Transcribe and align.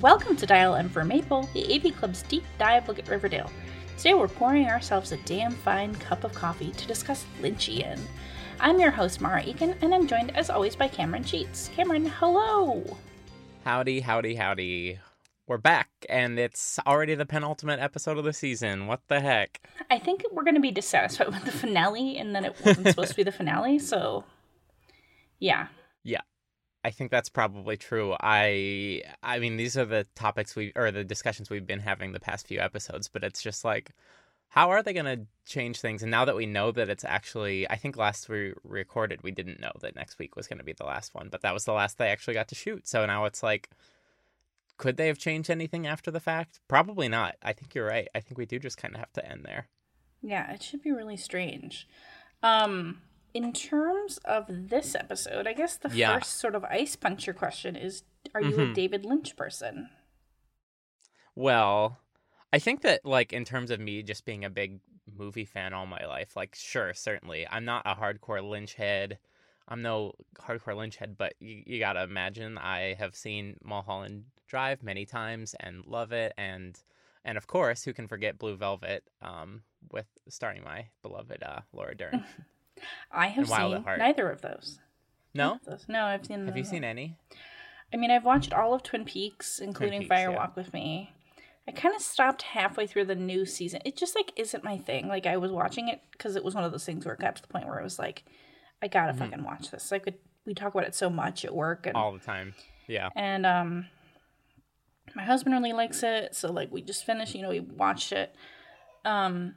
Welcome 0.00 0.36
to 0.36 0.46
Dial 0.46 0.76
M 0.76 0.88
for 0.88 1.04
Maple, 1.04 1.48
the 1.54 1.74
AV 1.74 1.96
Club's 1.96 2.22
deep 2.22 2.44
dive 2.56 2.86
look 2.86 3.00
at 3.00 3.08
Riverdale. 3.08 3.50
Today 3.96 4.14
we're 4.14 4.28
pouring 4.28 4.68
ourselves 4.68 5.10
a 5.10 5.16
damn 5.24 5.50
fine 5.50 5.92
cup 5.96 6.22
of 6.22 6.32
coffee 6.32 6.70
to 6.70 6.86
discuss 6.86 7.26
Lynchian. 7.42 7.98
I'm 8.60 8.78
your 8.78 8.92
host, 8.92 9.20
Marah 9.20 9.42
Eakin, 9.42 9.74
and 9.82 9.92
I'm 9.92 10.06
joined 10.06 10.36
as 10.36 10.50
always 10.50 10.76
by 10.76 10.86
Cameron 10.86 11.24
Sheets. 11.24 11.70
Cameron, 11.74 12.06
hello! 12.06 12.96
Howdy, 13.64 13.98
howdy, 13.98 14.36
howdy. 14.36 15.00
We're 15.48 15.58
back, 15.58 15.88
and 16.08 16.38
it's 16.38 16.78
already 16.86 17.16
the 17.16 17.26
penultimate 17.26 17.80
episode 17.80 18.18
of 18.18 18.24
the 18.24 18.32
season. 18.32 18.86
What 18.86 19.00
the 19.08 19.18
heck? 19.18 19.66
I 19.90 19.98
think 19.98 20.22
we're 20.30 20.44
going 20.44 20.54
to 20.54 20.60
be 20.60 20.70
dissatisfied 20.70 21.26
with 21.32 21.44
the 21.44 21.50
finale, 21.50 22.18
and 22.18 22.36
then 22.36 22.44
it 22.44 22.54
wasn't 22.64 22.86
supposed 22.86 23.10
to 23.10 23.16
be 23.16 23.24
the 23.24 23.32
finale, 23.32 23.80
so 23.80 24.22
yeah. 25.40 25.66
Yeah. 26.04 26.20
I 26.88 26.90
think 26.90 27.10
that's 27.10 27.28
probably 27.28 27.76
true. 27.76 28.16
I 28.18 29.02
I 29.22 29.40
mean 29.40 29.58
these 29.58 29.76
are 29.76 29.84
the 29.84 30.06
topics 30.14 30.56
we 30.56 30.72
or 30.74 30.90
the 30.90 31.04
discussions 31.04 31.50
we've 31.50 31.66
been 31.66 31.80
having 31.80 32.12
the 32.12 32.18
past 32.18 32.46
few 32.46 32.60
episodes, 32.60 33.08
but 33.08 33.22
it's 33.22 33.42
just 33.42 33.62
like 33.62 33.90
how 34.48 34.70
are 34.70 34.82
they 34.82 34.94
going 34.94 35.04
to 35.04 35.26
change 35.44 35.82
things? 35.82 36.00
And 36.02 36.10
now 36.10 36.24
that 36.24 36.34
we 36.34 36.46
know 36.46 36.72
that 36.72 36.88
it's 36.88 37.04
actually 37.04 37.68
I 37.68 37.76
think 37.76 37.98
last 37.98 38.30
we 38.30 38.54
recorded 38.64 39.22
we 39.22 39.32
didn't 39.32 39.60
know 39.60 39.72
that 39.82 39.96
next 39.96 40.18
week 40.18 40.34
was 40.34 40.46
going 40.46 40.60
to 40.60 40.64
be 40.64 40.72
the 40.72 40.86
last 40.86 41.14
one, 41.14 41.28
but 41.30 41.42
that 41.42 41.52
was 41.52 41.66
the 41.66 41.74
last 41.74 41.98
they 41.98 42.08
actually 42.08 42.32
got 42.32 42.48
to 42.48 42.54
shoot. 42.54 42.88
So 42.88 43.04
now 43.04 43.26
it's 43.26 43.42
like 43.42 43.68
could 44.78 44.96
they 44.96 45.08
have 45.08 45.18
changed 45.18 45.50
anything 45.50 45.86
after 45.86 46.10
the 46.10 46.20
fact? 46.20 46.60
Probably 46.68 47.08
not. 47.08 47.36
I 47.42 47.52
think 47.52 47.74
you're 47.74 47.86
right. 47.86 48.08
I 48.14 48.20
think 48.20 48.38
we 48.38 48.46
do 48.46 48.58
just 48.58 48.78
kind 48.78 48.94
of 48.94 49.00
have 49.00 49.12
to 49.12 49.30
end 49.30 49.44
there. 49.44 49.68
Yeah, 50.22 50.50
it 50.54 50.62
should 50.62 50.82
be 50.82 50.92
really 50.92 51.18
strange. 51.18 51.86
Um 52.42 53.02
in 53.38 53.52
terms 53.52 54.18
of 54.24 54.46
this 54.48 54.94
episode, 54.96 55.46
I 55.46 55.52
guess 55.52 55.76
the 55.76 55.88
Yeah. 55.94 56.14
first 56.18 56.32
sort 56.38 56.56
of 56.56 56.64
ice 56.64 56.96
puncher 56.96 57.32
question 57.32 57.76
is 57.76 58.02
Are 58.34 58.42
you 58.42 58.54
a 58.60 58.66
Mhm. 58.66 58.74
David 58.74 59.04
Lynch 59.06 59.36
person? 59.36 59.88
Well, 61.34 61.98
I 62.52 62.58
think 62.58 62.82
that 62.82 63.04
like 63.04 63.32
in 63.32 63.44
terms 63.44 63.70
of 63.70 63.78
me 63.80 64.02
just 64.02 64.24
being 64.24 64.44
a 64.44 64.50
big 64.50 64.80
movie 65.06 65.44
fan 65.44 65.72
all 65.72 65.86
my 65.86 66.04
life, 66.04 66.34
like 66.36 66.54
sure, 66.54 66.92
certainly. 66.94 67.46
I'm 67.48 67.64
not 67.64 67.86
a 67.86 67.94
hardcore 67.94 68.42
Lynch 68.46 68.74
head. 68.74 69.18
I'm 69.68 69.82
no 69.82 70.12
hardcore 70.34 70.76
Lynch 70.76 70.96
head, 70.96 71.16
but 71.16 71.34
you, 71.38 71.62
you 71.64 71.78
gotta 71.78 72.02
imagine 72.02 72.58
I 72.58 72.94
have 72.94 73.14
seen 73.14 73.56
Mulholland 73.62 74.24
Drive 74.48 74.82
many 74.82 75.04
times 75.06 75.54
and 75.60 75.86
love 75.86 76.10
it 76.12 76.32
and 76.36 76.78
and 77.24 77.36
of 77.38 77.46
course, 77.46 77.84
who 77.84 77.92
can 77.92 78.08
forget 78.08 78.38
Blue 78.38 78.56
Velvet, 78.56 79.04
um, 79.22 79.62
with 79.92 80.06
starring 80.28 80.64
my 80.64 80.88
beloved 81.02 81.42
uh, 81.42 81.60
Laura 81.72 81.94
Dern. 81.94 82.24
I 83.12 83.28
have 83.28 83.44
And 83.44 83.50
Wild 83.50 83.74
at 83.74 83.84
seen 83.84 83.98
neither 83.98 84.30
of 84.30 84.40
those. 84.42 84.78
No? 85.34 85.58
those. 85.66 85.84
No, 85.88 86.04
I've 86.04 86.26
seen 86.26 86.46
Have 86.46 86.56
you 86.56 86.64
seen 86.64 86.84
any? 86.84 87.16
I 87.92 87.96
mean, 87.96 88.10
I've 88.10 88.24
watched 88.24 88.52
all 88.52 88.74
of 88.74 88.82
Twin 88.82 89.04
Peaks, 89.04 89.58
including 89.60 90.00
Peaks, 90.00 90.08
Fire 90.08 90.30
yeah. 90.30 90.36
Walk 90.36 90.56
with 90.56 90.72
Me. 90.72 91.12
I 91.66 91.72
kind 91.72 91.94
of 91.94 92.00
stopped 92.02 92.42
halfway 92.42 92.86
through 92.86 93.04
the 93.06 93.14
new 93.14 93.44
season. 93.44 93.80
It 93.84 93.96
just 93.96 94.14
like 94.14 94.32
isn't 94.36 94.64
my 94.64 94.78
thing. 94.78 95.06
Like 95.08 95.26
I 95.26 95.36
was 95.36 95.52
watching 95.52 95.88
it 95.88 96.00
because 96.12 96.34
it 96.36 96.42
was 96.44 96.54
one 96.54 96.64
of 96.64 96.72
those 96.72 96.84
things 96.84 97.04
where 97.04 97.14
it 97.14 97.20
got 97.20 97.36
to 97.36 97.42
the 97.42 97.48
point 97.48 97.66
where 97.66 97.78
I 97.78 97.82
was 97.82 97.98
like, 97.98 98.24
I 98.82 98.88
gotta 98.88 99.12
Mhm. 99.12 99.18
fucking 99.18 99.44
watch 99.44 99.70
this. 99.70 99.90
Like 99.92 100.06
we, 100.06 100.14
we 100.46 100.54
talk 100.54 100.72
about 100.74 100.86
it 100.86 100.94
so 100.94 101.10
much 101.10 101.44
at 101.44 101.54
work, 101.54 101.86
and 101.86 101.94
All 101.96 102.12
the 102.12 102.18
time. 102.20 102.54
Yeah. 102.86 103.10
and 103.14 103.44
um, 103.44 103.86
my 105.14 105.22
husband 105.24 105.54
really 105.54 105.72
likes 105.74 106.02
it, 106.02 106.34
so 106.34 106.50
like 106.52 106.70
we 106.72 106.80
just 106.82 107.04
finished. 107.04 107.34
You 107.34 107.42
know, 107.42 107.50
we 107.50 107.60
watched 107.60 108.12
it. 108.12 108.34
Um, 109.04 109.54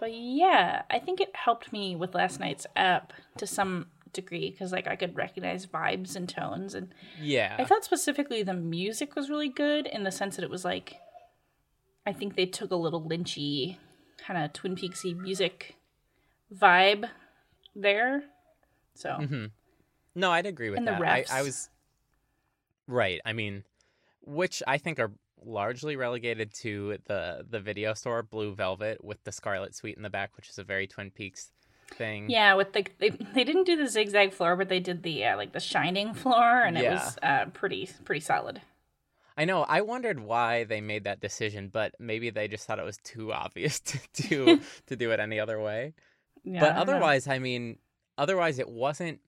but 0.00 0.12
yeah, 0.12 0.82
I 0.90 0.98
think 0.98 1.20
it 1.20 1.34
helped 1.34 1.72
me 1.72 1.96
with 1.96 2.14
last 2.14 2.40
night's 2.40 2.66
app 2.76 3.12
to 3.36 3.46
some 3.46 3.86
degree 4.12 4.50
because 4.50 4.72
like 4.72 4.86
I 4.86 4.96
could 4.96 5.16
recognize 5.16 5.66
vibes 5.66 6.16
and 6.16 6.28
tones 6.28 6.74
and 6.74 6.88
Yeah. 7.20 7.56
I 7.58 7.64
thought 7.64 7.84
specifically 7.84 8.42
the 8.42 8.54
music 8.54 9.14
was 9.14 9.28
really 9.28 9.50
good 9.50 9.86
in 9.86 10.04
the 10.04 10.10
sense 10.10 10.36
that 10.36 10.42
it 10.44 10.50
was 10.50 10.64
like 10.64 10.96
I 12.06 12.12
think 12.14 12.34
they 12.34 12.46
took 12.46 12.70
a 12.70 12.76
little 12.76 13.02
lynchy 13.02 13.76
kind 14.16 14.42
of 14.42 14.52
Twin 14.54 14.76
Peaksy 14.76 15.14
music 15.14 15.76
vibe 16.54 17.08
there. 17.76 18.24
So 18.94 19.14
hmm 19.14 19.46
No, 20.14 20.30
I'd 20.32 20.46
agree 20.46 20.70
with 20.70 20.78
And 20.78 20.88
that. 20.88 21.02
I, 21.02 21.24
I 21.30 21.42
was 21.42 21.68
right. 22.86 23.20
I 23.26 23.32
mean, 23.34 23.64
which 24.22 24.62
I 24.66 24.78
think 24.78 24.98
are 24.98 25.12
largely 25.44 25.96
relegated 25.96 26.52
to 26.54 26.98
the 27.06 27.44
the 27.48 27.60
video 27.60 27.94
store 27.94 28.22
Blue 28.22 28.54
Velvet 28.54 29.02
with 29.04 29.22
the 29.24 29.32
Scarlet 29.32 29.74
Suite 29.74 29.96
in 29.96 30.02
the 30.02 30.10
back, 30.10 30.36
which 30.36 30.48
is 30.48 30.58
a 30.58 30.64
very 30.64 30.86
Twin 30.86 31.10
Peaks 31.10 31.50
thing. 31.94 32.28
yeah, 32.28 32.54
with 32.54 32.72
the 32.72 32.86
they, 32.98 33.10
they 33.10 33.44
didn't 33.44 33.64
do 33.64 33.76
the 33.76 33.88
zigzag 33.88 34.32
floor, 34.32 34.56
but 34.56 34.68
they 34.68 34.80
did 34.80 35.02
the 35.02 35.24
uh, 35.24 35.36
like 35.36 35.52
the 35.52 35.60
shining 35.60 36.14
floor, 36.14 36.62
and 36.62 36.76
it 36.76 36.90
was 36.90 37.16
uh, 37.22 37.46
pretty 37.46 37.88
pretty 38.04 38.20
solid. 38.20 38.60
I 39.36 39.44
know. 39.44 39.62
I 39.62 39.82
wondered 39.82 40.18
why 40.18 40.64
they 40.64 40.80
made 40.80 41.04
that 41.04 41.20
decision, 41.20 41.68
but 41.72 41.94
maybe 42.00 42.30
they 42.30 42.48
just 42.48 42.66
thought 42.66 42.80
it 42.80 42.84
was 42.84 42.98
too 42.98 43.32
obvious 43.44 43.80
to 43.80 43.98
do 44.14 44.60
to 44.86 44.96
do 44.96 45.12
it 45.12 45.20
any 45.20 45.38
other 45.40 45.60
way. 45.60 45.94
Yeah, 46.44 46.60
but 46.60 46.70
I 46.70 46.74
don't 46.74 46.76
know. 46.86 46.92
otherwise, 46.94 47.28
I 47.28 47.38
mean, 47.38 47.78
otherwise 48.16 48.58
it 48.58 48.68
wasn't. 48.68 49.20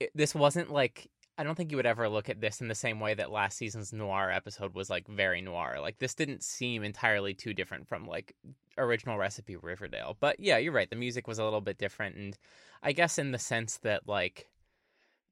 It, 0.00 0.10
this 0.14 0.34
wasn't 0.34 0.70
like 0.70 1.10
I 1.38 1.44
don't 1.44 1.54
think 1.54 1.70
you 1.70 1.76
would 1.76 1.86
ever 1.86 2.08
look 2.08 2.28
at 2.28 2.40
this 2.40 2.60
in 2.60 2.66
the 2.66 2.74
same 2.74 2.98
way 2.98 3.14
that 3.14 3.30
last 3.30 3.56
season's 3.56 3.92
noir 3.92 4.28
episode 4.28 4.74
was 4.74 4.90
like 4.90 5.06
very 5.06 5.40
noir. 5.40 5.78
Like 5.80 5.98
this 5.98 6.14
didn't 6.14 6.42
seem 6.42 6.82
entirely 6.82 7.32
too 7.32 7.54
different 7.54 7.86
from 7.86 8.06
like 8.06 8.34
original 8.76 9.16
recipe 9.16 9.54
Riverdale. 9.54 10.16
But 10.18 10.40
yeah, 10.40 10.58
you're 10.58 10.72
right. 10.72 10.90
The 10.90 10.96
music 10.96 11.28
was 11.28 11.38
a 11.38 11.44
little 11.44 11.60
bit 11.60 11.78
different, 11.78 12.16
and 12.16 12.36
I 12.82 12.90
guess 12.90 13.18
in 13.18 13.30
the 13.30 13.38
sense 13.38 13.76
that 13.78 14.08
like 14.08 14.48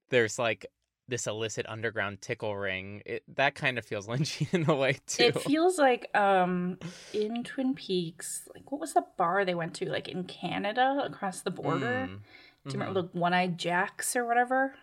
there's 0.09 0.39
like 0.39 0.65
this 1.09 1.27
illicit 1.27 1.65
underground 1.67 2.21
tickle 2.21 2.55
ring. 2.55 3.01
It 3.05 3.23
that 3.35 3.55
kind 3.55 3.77
of 3.77 3.85
feels 3.85 4.07
lynchy 4.07 4.53
in 4.53 4.69
a 4.69 4.75
way 4.75 4.99
too. 5.07 5.23
It 5.23 5.41
feels 5.41 5.77
like 5.77 6.09
um 6.15 6.77
in 7.13 7.43
Twin 7.43 7.73
Peaks, 7.73 8.47
like 8.55 8.71
what 8.71 8.79
was 8.79 8.93
the 8.93 9.03
bar 9.17 9.43
they 9.43 9.55
went 9.55 9.73
to? 9.75 9.89
Like 9.89 10.07
in 10.07 10.23
Canada, 10.23 11.01
across 11.03 11.41
the 11.41 11.51
border. 11.51 12.07
Mm, 12.09 12.19
Do 12.65 12.77
you 12.77 12.79
remember 12.79 13.01
the 13.01 13.09
One 13.19 13.33
Eyed 13.33 13.57
Jacks 13.57 14.15
or 14.15 14.25
whatever? 14.25 14.73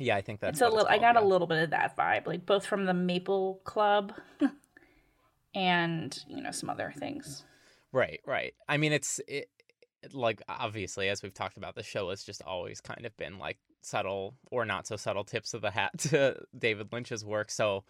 Yeah, 0.00 0.16
I 0.16 0.22
think 0.22 0.40
that's 0.40 0.60
it's 0.60 0.60
a 0.62 0.68
little. 0.68 0.86
I 0.88 0.98
called, 0.98 1.14
got 1.14 1.22
a 1.22 1.24
little 1.26 1.46
bit 1.46 1.62
of 1.62 1.70
that 1.70 1.96
vibe, 1.96 2.26
like 2.26 2.46
both 2.46 2.66
from 2.66 2.86
the 2.86 2.94
Maple 2.94 3.60
Club 3.64 4.12
and 5.54 6.18
you 6.28 6.42
know 6.42 6.50
some 6.50 6.70
other 6.70 6.92
things. 6.96 7.44
Right, 7.92 8.20
right. 8.26 8.54
I 8.68 8.76
mean, 8.76 8.92
it's 8.92 9.18
it, 9.28 9.48
it- 10.02 10.14
like 10.14 10.40
obviously, 10.48 11.08
as 11.08 11.22
we've 11.22 11.34
talked 11.34 11.58
about, 11.58 11.74
the 11.74 11.82
show 11.82 12.08
has 12.10 12.22
just 12.24 12.42
always 12.42 12.80
kind 12.80 13.04
of 13.04 13.14
been 13.16 13.38
like 13.38 13.58
subtle 13.82 14.34
or 14.50 14.64
not 14.64 14.86
so 14.86 14.96
subtle 14.96 15.24
tips 15.24 15.52
of 15.54 15.60
the 15.60 15.70
hat 15.70 15.90
to 15.98 16.36
David 16.58 16.92
Lynch's 16.92 17.24
work. 17.24 17.50
So 17.50 17.84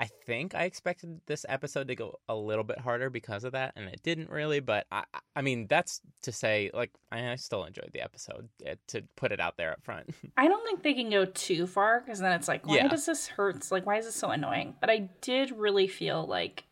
I 0.00 0.06
think 0.26 0.54
I 0.54 0.62
expected 0.64 1.20
this 1.26 1.44
episode 1.48 1.88
to 1.88 1.96
go 1.96 2.20
a 2.28 2.34
little 2.36 2.62
bit 2.62 2.78
harder 2.78 3.10
because 3.10 3.42
of 3.42 3.52
that, 3.52 3.72
and 3.74 3.88
it 3.88 4.00
didn't 4.04 4.30
really. 4.30 4.60
But 4.60 4.86
I, 4.92 5.04
I- 5.34 5.42
mean, 5.42 5.66
that's 5.68 6.00
to 6.22 6.30
say, 6.32 6.70
like, 6.72 6.92
I, 7.10 7.32
I 7.32 7.36
still 7.36 7.64
enjoyed 7.64 7.90
the 7.92 8.00
episode. 8.02 8.48
eh, 8.64 8.76
To 8.88 9.02
put 9.16 9.32
it 9.32 9.40
out 9.40 9.56
there 9.56 9.72
up 9.72 9.82
front. 9.82 10.10
I 10.36 10.46
don't 10.46 10.64
think 10.64 10.82
they 10.82 10.94
can 10.94 11.10
go 11.10 11.24
too 11.24 11.66
far 11.66 12.00
because 12.00 12.20
then 12.20 12.32
it's 12.32 12.46
like, 12.48 12.66
why 12.66 12.76
Yeah. 12.76 12.88
does 12.88 13.06
this 13.06 13.26
hurt? 13.26 13.70
Like, 13.72 13.86
why 13.86 13.96
is 13.98 14.04
this 14.06 14.14
so 14.14 14.30
annoying? 14.30 14.76
But 14.80 14.90
I 14.90 15.08
did 15.20 15.50
really 15.50 15.88
feel 15.88 16.24
like 16.26 16.64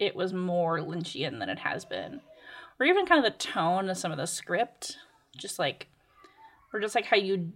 it 0.00 0.16
was 0.16 0.32
more 0.32 0.78
Lynchian 0.80 1.38
than 1.38 1.48
it 1.48 1.58
has 1.60 1.84
been, 1.84 2.20
or 2.80 2.86
even 2.86 3.06
kind 3.06 3.24
of 3.24 3.32
the 3.32 3.38
tone 3.38 3.88
of 3.88 3.96
some 3.98 4.10
of 4.12 4.18
the 4.18 4.26
script, 4.26 4.96
just 5.36 5.58
like, 5.58 5.86
or 6.72 6.80
just 6.80 6.94
like 6.94 7.04
how 7.06 7.16
you, 7.16 7.52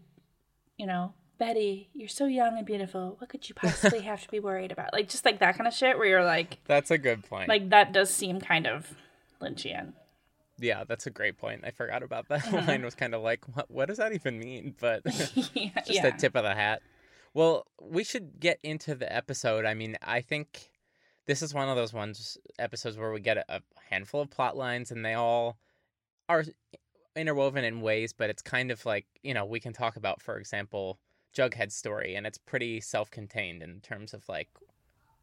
you 0.77 0.87
know, 0.87 1.13
Betty, 1.43 1.89
you're 1.93 2.09
so 2.09 2.27
young 2.27 2.57
and 2.57 2.65
beautiful. 2.65 3.17
What 3.19 3.29
could 3.29 3.49
you 3.49 3.55
possibly 3.57 3.99
have 4.03 4.23
to 4.23 4.29
be 4.31 4.39
worried 4.39 4.71
about? 4.71 4.93
Like, 4.93 5.09
just 5.09 5.25
like 5.25 5.41
that 5.41 5.57
kind 5.59 5.67
of 5.67 5.75
shit 5.75 5.99
where 5.99 6.07
you're 6.07 6.25
like, 6.25 6.59
that's 6.67 6.93
a 6.93 6.99
good 6.99 7.25
point. 7.29 7.49
like 7.49 7.71
that 7.71 7.93
does 7.93 8.11
seem 8.11 8.41
kind 8.41 8.65
of 8.65 8.95
Lynchian. 9.41 9.95
yeah, 10.61 10.85
that's 10.85 11.09
a 11.09 11.11
great 11.11 11.37
point. 11.39 11.63
I 11.65 11.73
forgot 11.73 12.05
about 12.05 12.29
that 12.29 12.43
Mhm. 12.45 12.69
line. 12.69 12.85
Was 12.85 12.95
kind 12.95 13.13
of 13.13 13.23
like, 13.23 13.41
what, 13.57 13.69
what 13.69 13.89
does 13.89 13.99
that 13.99 14.13
even 14.13 14.39
mean? 14.39 14.77
But. 14.81 15.03
yeah, 15.53 15.71
just 15.79 15.91
yeah. 15.91 16.07
a 16.07 16.17
tip 16.17 16.37
of 16.37 16.45
the 16.45 16.55
hat. 16.55 16.81
Well, 17.35 17.67
we 17.81 18.05
should 18.05 18.39
get 18.39 18.61
into 18.63 18.95
the 18.95 19.13
episode. 19.13 19.65
I 19.65 19.75
mean, 19.75 19.97
I 20.01 20.21
think 20.21 20.71
this 21.27 21.43
is 21.43 21.53
one 21.53 21.69
of 21.69 21.75
those 21.75 21.93
ones 21.93 22.39
episodes 22.61 22.97
where 22.97 23.11
we 23.11 23.19
get 23.19 23.39
a, 23.39 23.57
a 23.57 23.61
handful 23.91 24.21
of 24.21 24.31
plot 24.31 24.57
lines 24.57 24.93
and 24.93 25.05
they 25.05 25.15
all 25.15 25.57
are 26.29 26.45
interwoven 27.17 27.65
in 27.65 27.81
ways, 27.81 28.13
but 28.13 28.31
it's 28.31 28.43
kind 28.43 28.71
of 28.71 28.87
like, 28.87 29.07
you 29.25 29.35
know, 29.35 29.45
we 29.45 29.59
can 29.59 29.73
talk 29.73 29.97
about, 29.97 30.23
for 30.23 30.37
example, 30.39 31.01
Jughead's 31.35 31.75
story, 31.75 32.15
and 32.15 32.27
it's 32.27 32.39
pretty 32.39 32.81
self 32.81 33.11
contained 33.11 33.63
in 33.63 33.81
terms 33.81 34.15
of 34.15 34.29
like, 34.29 34.49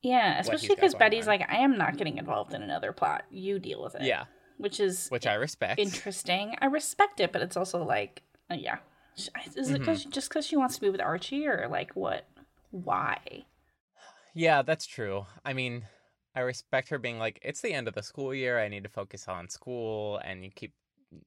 Yeah, 0.01 0.39
especially 0.39 0.69
because 0.75 0.95
Betty's 0.95 1.25
on. 1.25 1.27
like, 1.27 1.49
I 1.49 1.57
am 1.57 1.77
not 1.77 1.97
getting 1.97 2.17
involved 2.17 2.53
in 2.53 2.61
another 2.61 2.91
plot. 2.93 3.25
You 3.29 3.59
deal 3.59 3.83
with 3.83 3.95
it. 3.95 4.01
yeah, 4.03 4.25
Which 4.57 4.79
is 4.79 5.09
which 5.09 5.27
I 5.27 5.33
respect. 5.35 5.79
interesting. 5.79 6.55
I 6.61 6.65
respect 6.67 7.19
it, 7.19 7.31
but 7.31 7.41
it's 7.41 7.57
also 7.57 7.83
like, 7.83 8.23
uh, 8.49 8.55
yeah. 8.55 8.77
Is 9.55 9.69
it 9.69 9.81
Mhm. 9.81 9.85
cause, 9.85 10.05
just 10.05 10.29
because 10.29 10.45
she 10.45 10.55
wants 10.55 10.75
to 10.75 10.81
be 10.81 10.89
with 10.89 11.01
Archie 11.01 11.45
or 11.47 11.67
like 11.69 11.91
what? 11.95 12.25
Why? 12.71 13.45
Yeah, 14.33 14.61
that's 14.61 14.85
true. 14.85 15.25
I 15.43 15.53
mean, 15.53 15.85
I 16.35 16.41
respect 16.41 16.89
her 16.89 16.99
being 16.99 17.19
like, 17.19 17.39
it's 17.41 17.61
the 17.61 17.73
end 17.73 17.87
of 17.87 17.95
the 17.95 18.03
school 18.03 18.33
year. 18.33 18.59
I 18.59 18.67
need 18.67 18.83
to 18.83 18.89
focus 18.89 19.27
on 19.27 19.49
school, 19.49 20.17
and 20.23 20.43
you 20.43 20.51
keep 20.51 20.73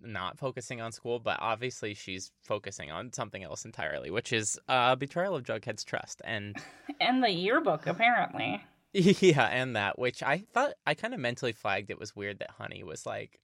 not 0.00 0.38
focusing 0.38 0.80
on 0.80 0.92
school. 0.92 1.18
But 1.18 1.38
obviously, 1.40 1.94
she's 1.94 2.32
focusing 2.42 2.90
on 2.90 3.12
something 3.12 3.42
else 3.42 3.64
entirely, 3.64 4.10
which 4.10 4.32
is 4.32 4.58
uh, 4.68 4.96
betrayal 4.96 5.34
of 5.34 5.44
Jughead's 5.44 5.84
trust. 5.84 6.22
And 6.24 6.56
And 7.00 7.22
the 7.22 7.30
yearbook, 7.30 7.86
apparently. 7.86 8.64
Yeah, 8.94 9.46
and 9.46 9.74
that, 9.74 9.98
which 9.98 10.22
I 10.22 10.44
thought 10.52 10.74
I 10.86 10.92
kind 10.92 11.14
of 11.14 11.20
mentally 11.20 11.52
flagged 11.52 11.90
it 11.90 11.98
was 11.98 12.14
weird 12.14 12.40
that 12.40 12.50
Honey 12.50 12.82
was 12.84 13.06
like 13.06 13.40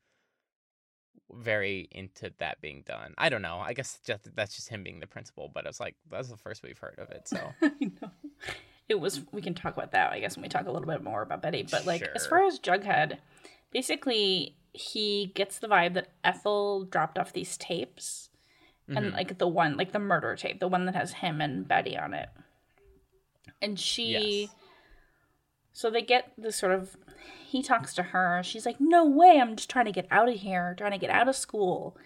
very 1.33 1.89
into 1.91 2.33
that 2.39 2.61
being 2.61 2.83
done. 2.87 3.15
I 3.17 3.31
don't 3.31 3.41
know. 3.41 3.59
I 3.59 3.73
guess 3.73 3.99
just 4.05 4.35
that's 4.37 4.57
just 4.57 4.69
him 4.69 4.83
being 4.83 5.01
the 5.01 5.07
principal, 5.07 5.51
but 5.53 5.65
it's 5.65 5.81
like 5.81 5.97
that's 6.11 6.29
the 6.29 6.37
first 6.37 6.63
we've 6.63 6.79
heard 6.79 6.99
of 6.99 7.11
it. 7.11 7.29
So 7.29 7.39
I 7.63 7.71
know. 7.81 8.11
It 8.89 9.01
was. 9.01 9.23
We 9.33 9.43
can 9.43 9.55
talk 9.55 9.75
about 9.75 9.93
that, 9.93 10.13
I 10.13 10.21
guess, 10.21 10.37
when 10.37 10.43
we 10.43 10.49
talk 10.49 10.67
a 10.67 10.71
little 10.71 10.89
bit 10.89 11.03
more 11.03 11.23
about 11.23 11.43
Betty. 11.43 11.67
But 11.71 11.87
like, 11.87 12.03
as 12.15 12.27
far 12.27 12.47
as 12.47 12.59
Jughead, 12.59 13.19
basically, 13.71 14.55
he 14.73 15.33
gets 15.35 15.59
the 15.59 15.69
vibe 15.69 15.95
that 15.95 16.09
Ethel 16.25 16.85
dropped 16.85 17.19
off 17.19 17.33
these 17.33 17.57
tapes, 17.57 18.31
and 18.89 19.07
Mhm. 19.07 19.13
like 19.13 19.39
the 19.39 19.49
one, 19.49 19.77
like 19.77 19.93
the 19.93 19.99
murder 19.99 20.35
tape, 20.37 20.61
the 20.61 20.69
one 20.69 20.87
that 20.87 20.95
has 20.95 21.15
him 21.15 21.41
and 21.41 21.67
Betty 21.67 21.97
on 21.97 22.15
it, 22.15 22.29
and 23.61 23.79
she. 23.79 24.43
Yes. 24.43 24.55
So 25.73 25.91
they 25.91 26.03
get 26.03 26.33
this 26.37 26.57
sort 26.57 26.73
of. 26.73 26.97
He 27.47 27.63
talks 27.63 27.95
to 27.95 28.03
her. 28.03 28.43
She's 28.43 28.67
like, 28.67 28.81
"No 28.81 29.05
way! 29.07 29.41
I'm 29.41 29.57
just 29.57 29.71
trying 29.71 29.87
to 29.87 29.93
get 29.93 30.07
out 30.11 30.29
of 30.29 30.37
here. 30.37 30.75
Trying 30.77 30.93
to 30.93 30.99
get 30.99 31.11
out 31.11 31.29
of 31.29 31.37
school." 31.37 31.97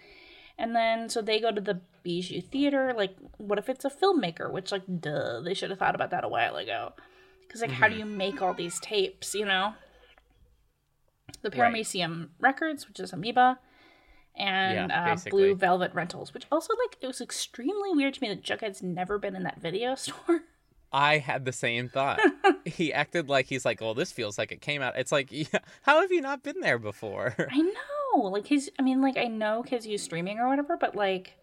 And 0.58 0.76
then 0.76 1.08
so 1.08 1.22
they 1.22 1.40
go 1.40 1.50
to 1.50 1.60
the 1.60 1.80
Bijou 2.02 2.40
Theater. 2.42 2.92
Like, 2.94 3.16
what 3.38 3.58
if 3.58 3.68
it's 3.68 3.84
a 3.84 3.90
filmmaker? 3.90 4.50
Which, 4.52 4.70
like, 4.70 4.82
duh, 5.00 5.40
they 5.40 5.54
should 5.54 5.70
have 5.70 5.78
thought 5.78 5.94
about 5.94 6.10
that 6.10 6.24
a 6.24 6.28
while 6.28 6.56
ago. 6.56 6.92
Because, 7.46 7.62
like, 7.62 7.70
how 7.70 7.86
Mm-hmm. 7.86 7.92
do 7.94 7.98
you 8.00 8.04
make 8.06 8.42
all 8.42 8.52
these 8.54 8.78
tapes? 8.80 9.34
You 9.34 9.46
know, 9.46 9.74
the 11.42 11.50
Right. 11.50 11.58
Paramecium 11.72 12.30
Records, 12.40 12.86
which 12.88 13.00
is 13.00 13.12
Amoeba, 13.12 13.58
and 14.36 14.90
Yeah, 14.90 15.12
uh. 15.12 15.30
Blue 15.30 15.54
Velvet 15.54 15.92
Rentals, 15.94 16.32
which 16.34 16.46
also 16.50 16.74
like 16.84 16.96
it 17.00 17.06
was 17.06 17.20
extremely 17.20 17.90
weird 17.92 18.14
to 18.14 18.20
me 18.22 18.28
that 18.28 18.42
Jughead's 18.42 18.82
never 18.82 19.18
been 19.18 19.36
in 19.36 19.42
that 19.44 19.60
video 19.60 19.94
store. 19.96 20.42
I 20.94 21.18
had 21.18 21.44
the 21.46 21.52
same 21.52 21.88
thought. 21.88 22.20
he 22.66 22.92
acted 22.92 23.28
like 23.28 23.46
he's 23.46 23.64
like, 23.64 23.80
"Oh, 23.80 23.94
this 23.94 24.12
feels 24.12 24.36
like 24.38 24.52
it 24.52 24.60
came 24.60 24.82
out." 24.82 24.98
It's 24.98 25.12
like, 25.12 25.28
yeah, 25.30 25.60
how 25.82 26.00
have 26.00 26.12
you 26.12 26.20
not 26.20 26.42
been 26.42 26.60
there 26.60 26.78
before? 26.78 27.34
I 27.50 27.58
know, 27.58 28.20
like 28.20 28.46
he's. 28.46 28.68
I 28.78 28.82
mean, 28.82 29.00
like 29.00 29.16
I 29.16 29.24
know 29.24 29.62
kids 29.62 29.86
use 29.86 30.02
streaming 30.02 30.38
or 30.38 30.48
whatever, 30.48 30.76
but 30.76 30.94
like, 30.94 31.38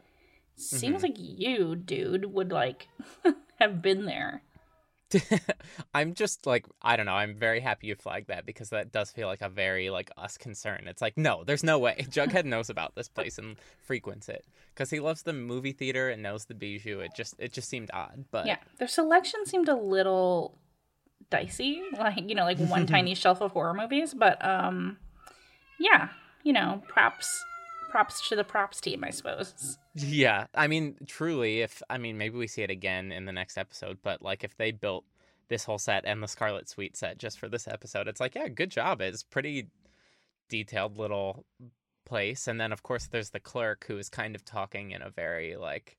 seems 0.56 1.00
Mhm. 1.00 1.04
like 1.04 1.16
you, 1.18 1.76
dude, 1.76 2.26
would 2.34 2.52
like 2.52 2.90
have 3.60 3.82
been 3.82 4.06
there. 4.06 4.44
I'm 5.94 6.14
just 6.14 6.46
like, 6.46 6.66
I 6.82 6.96
don't 6.96 7.06
know. 7.06 7.14
I'm 7.14 7.36
very 7.36 7.60
happy 7.60 7.88
you 7.88 7.96
flagged 7.96 8.28
that 8.28 8.46
because 8.46 8.70
that 8.70 8.92
does 8.92 9.12
feel 9.12 9.28
like 9.28 9.42
a 9.42 9.50
very 9.50 9.90
like 9.90 10.12
us 10.18 10.38
concern. 10.38 10.86
It's 10.88 11.02
like, 11.02 11.18
no, 11.18 11.44
there's 11.44 11.64
no 11.64 11.80
way. 11.80 12.06
Jughead 12.10 12.46
knows 12.46 12.70
about 12.70 12.96
this 12.96 13.08
place 13.10 13.38
and 13.38 13.58
frequents 13.86 14.30
it 14.30 14.46
because 14.74 14.90
he 14.90 15.00
loves 15.00 15.24
the 15.24 15.34
movie 15.34 15.72
theater 15.72 16.10
and 16.10 16.22
knows 16.22 16.46
the 16.46 16.54
Bijou. 16.54 17.00
It 17.00 17.12
just, 17.16 17.36
it 17.40 17.54
just 17.54 17.70
seemed 17.70 17.90
odd, 17.94 18.26
but 18.32 18.46
Yeah, 18.46 18.58
their 18.78 18.88
selection 18.88 19.46
seemed 19.46 19.70
a 19.70 19.76
little 19.76 20.58
dicey, 21.30 21.82
like 21.98 22.30
you 22.30 22.36
know, 22.36 22.44
like 22.44 22.60
one 22.60 22.86
tiny 22.86 23.16
shelf 23.16 23.42
of 23.42 23.52
horror 23.52 23.74
movies. 23.74 24.14
But 24.14 24.44
um, 24.46 24.98
yeah, 25.80 26.10
you 26.44 26.54
know, 26.54 26.82
props, 26.88 27.44
props 27.90 28.28
to 28.30 28.36
the 28.36 28.44
props 28.44 28.80
team, 28.82 29.04
I 29.04 29.10
suppose. 29.10 29.78
Yeah, 29.96 30.48
I 30.56 30.68
mean, 30.68 30.96
truly, 31.08 31.62
if 31.62 31.82
I 31.90 31.98
mean, 31.98 32.18
maybe 32.18 32.38
we 32.38 32.48
see 32.48 32.62
it 32.62 32.70
again 32.70 33.12
in 33.12 33.26
the 33.26 33.32
next 33.32 33.58
episode, 33.58 33.98
but 34.04 34.22
like 34.22 34.44
if 34.44 34.56
they 34.58 34.72
built 34.72 35.06
this 35.50 35.64
whole 35.66 35.80
set 35.80 36.06
and 36.06 36.22
the 36.22 36.28
Scarlet 36.28 36.70
Suite 36.70 36.96
set 36.96 37.18
just 37.18 37.40
for 37.40 37.50
this 37.50 37.68
episode, 37.68 38.08
it's 38.08 38.20
like, 38.20 38.36
yeah, 38.36 38.48
good 38.48 38.70
job. 38.72 39.02
It's 39.02 39.24
pretty 39.24 39.68
detailed 40.50 40.98
little 40.98 41.46
place, 42.06 42.48
and 42.48 42.60
then 42.60 42.72
of 42.72 42.82
course 42.84 43.08
there's 43.08 43.32
the 43.32 43.40
clerk 43.40 43.86
who 43.88 43.98
is 43.98 44.10
kind 44.10 44.36
of 44.36 44.44
talking 44.46 44.92
in 44.92 45.02
a 45.02 45.10
very 45.10 45.56
like 45.56 45.98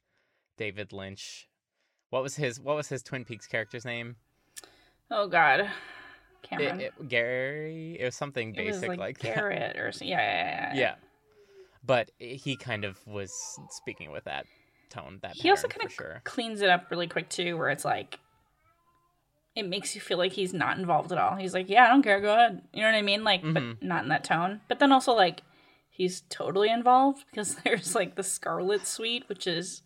David 0.57 0.93
Lynch. 0.93 1.49
What 2.11 2.23
was 2.23 2.37
his 2.37 2.61
What 2.61 2.77
was 2.77 2.89
his 2.89 3.03
Twin 3.03 3.25
Peaks 3.25 3.47
character's 3.47 3.85
name? 3.85 4.17
Oh 5.11 5.27
God, 5.29 5.69
Cameron. 6.43 6.81
it- 6.81 7.09
Gary. 7.09 7.97
It 8.01 8.05
was 8.05 8.15
something 8.17 8.55
It 8.55 8.67
was 8.67 8.77
basic 8.77 8.89
like, 8.89 8.99
like 8.99 9.19
that. 9.21 9.35
Garrett 9.35 9.77
or 9.77 9.93
something. 9.93 10.09
Yeah, 10.09 10.19
yeah, 10.19 10.73
yeah, 10.75 10.81
Yeah, 10.81 10.95
but 11.85 12.11
he 12.19 12.57
kind 12.57 12.85
of 12.85 12.99
was 13.07 13.33
speaking 13.71 14.11
with 14.13 14.25
that 14.25 14.47
tone. 14.91 15.19
That 15.23 15.35
He 15.37 15.51
also 15.51 15.69
kind 15.69 15.85
of 15.87 15.93
sure. 15.93 16.21
cleans 16.25 16.61
it 16.63 16.69
up 16.71 16.91
really 16.91 17.07
quick 17.09 17.29
too, 17.29 17.57
where 17.57 17.71
it's 17.71 17.85
like 17.85 18.19
it 19.57 19.67
makes 19.67 19.95
you 19.95 20.01
feel 20.01 20.19
like 20.19 20.33
he's 20.33 20.55
not 20.55 20.79
involved 20.79 21.11
at 21.13 21.19
all. 21.19 21.37
He's 21.37 21.55
like, 21.55 21.69
"Yeah, 21.69 21.85
I 21.85 21.89
don't 21.89 22.03
care. 22.03 22.21
Go 22.21 22.33
ahead." 22.33 22.63
You 22.73 22.83
know 22.83 22.89
what 22.89 22.95
I 22.97 23.03
mean? 23.03 23.25
Like, 23.25 23.43
Mhm. 23.43 23.55
but 23.55 23.83
not 23.83 24.03
in 24.05 24.09
that 24.11 24.25
tone. 24.25 24.61
But 24.69 24.79
then 24.79 24.93
also 24.93 25.13
like 25.13 25.43
he's 25.91 26.23
totally 26.31 26.71
involved 26.71 27.25
because 27.31 27.55
there's 27.65 27.95
like 27.95 28.15
the 28.15 28.23
Scarlet 28.23 28.87
Suite, 28.87 29.29
which 29.29 29.47
is 29.47 29.83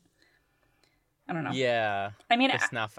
I 1.28 1.32
don't 1.32 1.44
know. 1.44 1.52
Yeah, 1.52 2.10
I 2.30 2.36
mean, 2.36 2.50
the 2.50 2.56
a- 2.56 2.60
snuff. 2.68 2.98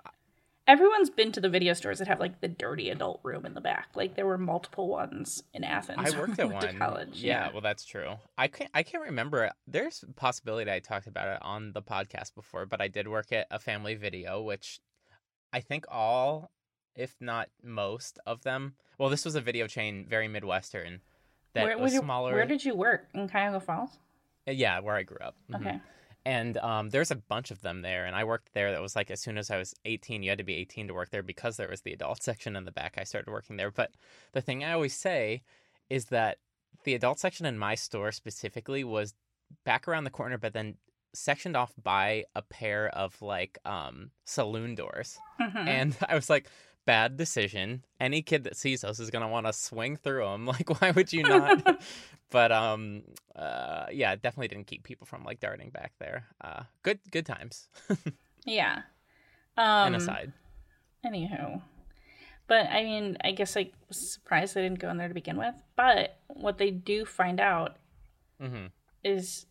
Everyone's 0.68 1.10
been 1.10 1.32
to 1.32 1.42
the 1.42 1.50
video 1.50 1.74
stores 1.74 2.00
that 2.00 2.08
have 2.08 2.20
like 2.20 2.42
the 2.42 2.48
dirty 2.48 2.90
adult 2.90 3.20
room 3.24 3.46
in 3.46 3.54
the 3.54 3.62
back. 3.62 3.90
Like 3.96 4.16
there 4.16 4.26
were 4.26 4.38
multiple 4.38 4.88
ones 4.88 5.44
in 5.54 5.64
Athens. 5.64 6.00
I 6.00 6.18
worked 6.20 6.40
at 6.40 6.48
to 6.48 6.54
one. 6.54 6.78
college. 6.78 7.22
Yeah, 7.22 7.52
well, 7.52 7.62
that's 7.62 7.86
true. 7.86 8.16
I 8.38 8.48
can't. 8.48 8.70
I 8.74 8.84
can't 8.84 9.04
remember. 9.04 9.52
There's 9.68 10.04
a 10.08 10.14
possibility 10.14 10.72
I 10.72 10.80
talked 10.80 11.08
about 11.08 11.28
it 11.28 11.40
on 11.42 11.72
the 11.74 11.82
podcast 11.82 12.36
before, 12.36 12.66
but 12.66 12.82
I 12.82 12.88
did 12.88 13.08
work 13.08 13.32
at 13.32 13.48
a 13.52 13.60
family 13.60 13.96
video, 13.96 14.42
which 14.42 14.80
I 15.54 15.60
think 15.62 15.86
all, 15.90 16.52
if 16.96 17.16
not 17.20 17.50
most 17.64 18.20
of 18.26 18.44
them. 18.44 18.76
Well, 18.98 19.10
this 19.10 19.26
was 19.26 19.36
a 19.36 19.42
video 19.42 19.68
chain, 19.68 20.06
very 20.10 20.28
midwestern. 20.28 21.02
That 21.54 21.64
where, 21.64 21.78
was 21.78 21.94
smaller. 21.94 22.34
where 22.34 22.46
did 22.46 22.66
you 22.66 22.76
work 22.76 23.08
in 23.14 23.30
Cuyahoga 23.30 23.62
Falls? 23.62 23.92
yeah, 24.46 24.80
where 24.80 24.96
I 24.96 25.04
grew 25.04 25.18
up. 25.22 25.36
Mhm. 25.52 25.62
Okay. 25.62 25.80
And 26.26 26.58
um, 26.58 26.90
there's 26.90 27.12
a 27.12 27.16
bunch 27.16 27.52
of 27.52 27.62
them 27.62 27.84
there, 27.84 28.06
and 28.06 28.16
I 28.16 28.24
worked 28.24 28.54
there. 28.54 28.72
That 28.72 28.82
was 28.82 28.96
like 28.96 29.12
as 29.12 29.22
soon 29.22 29.38
as 29.38 29.52
I 29.52 29.58
was 29.58 29.76
18, 29.86 30.24
you 30.24 30.30
had 30.30 30.40
to 30.40 30.44
be 30.44 30.56
18 30.56 30.88
to 30.88 30.94
work 30.94 31.12
there 31.12 31.22
because 31.22 31.58
there 31.58 31.70
was 31.70 31.82
the 31.82 31.94
adult 31.94 32.24
section 32.30 32.56
in 32.56 32.66
the 32.66 32.72
back. 32.72 32.96
I 32.98 33.04
started 33.04 33.32
working 33.32 33.58
there. 33.58 33.72
But 33.72 33.92
the 34.34 34.42
thing 34.42 34.64
I 34.64 34.74
always 34.74 34.96
say 34.96 35.44
is 35.90 36.06
that 36.06 36.40
the 36.84 36.96
adult 36.96 37.20
section 37.20 37.46
in 37.46 37.58
my 37.58 37.76
store 37.76 38.12
specifically 38.12 38.84
was 38.84 39.14
back 39.64 39.88
around 39.88 40.04
the 40.04 40.10
corner, 40.10 40.38
but 40.38 40.54
then 40.54 40.78
sectioned 41.14 41.56
off 41.56 41.74
by 41.82 42.26
a 42.36 42.42
pair 42.42 42.90
of 42.90 43.22
like 43.22 43.58
um, 43.66 44.12
saloon 44.26 44.76
doors. 44.76 45.18
Mhm. 45.40 45.68
And 45.68 45.98
I 46.10 46.16
was 46.16 46.30
like, 46.30 46.50
bad 46.86 47.18
decision. 47.18 47.84
Any 48.00 48.22
kid 48.22 48.44
that 48.46 48.56
sees 48.56 48.82
those 48.82 49.00
is 49.00 49.10
gonna 49.10 49.28
want 49.28 49.46
to 49.48 49.54
swing 49.54 49.98
through 49.98 50.26
them. 50.26 50.46
Like, 50.56 50.82
why 50.82 50.92
would 50.92 51.12
you 51.12 51.24
not? 51.24 51.82
but 52.30 52.52
um, 52.52 53.04
uh, 53.36 53.88
yeah, 53.92 54.16
definitely 54.16 54.48
didn't 54.48 54.68
keep 54.68 54.84
people 54.84 55.06
from 55.06 55.24
like 55.24 55.40
darting 55.40 55.70
back 55.70 55.94
there. 56.00 56.28
Uh, 56.42 56.64
good, 56.84 57.00
good 57.12 57.26
times. 57.26 57.68
yeah. 58.46 58.82
Um, 59.58 59.88
and 59.88 59.96
aside, 59.96 60.34
Anywho. 61.06 61.62
But 62.48 62.68
I 62.68 62.84
mean, 62.84 63.18
I 63.24 63.32
guess 63.32 63.58
I 63.58 63.72
was 63.88 64.14
surprised 64.14 64.54
they 64.54 64.62
didn't 64.62 64.80
go 64.80 64.90
in 64.90 64.98
there 64.98 65.08
to 65.08 65.14
begin 65.14 65.38
with. 65.38 65.56
But 65.76 66.20
what 66.28 66.58
they 66.58 66.72
do 66.72 67.06
find 67.06 67.40
out 67.40 67.78
mm-hmm. 68.42 68.68
is. 69.04 69.46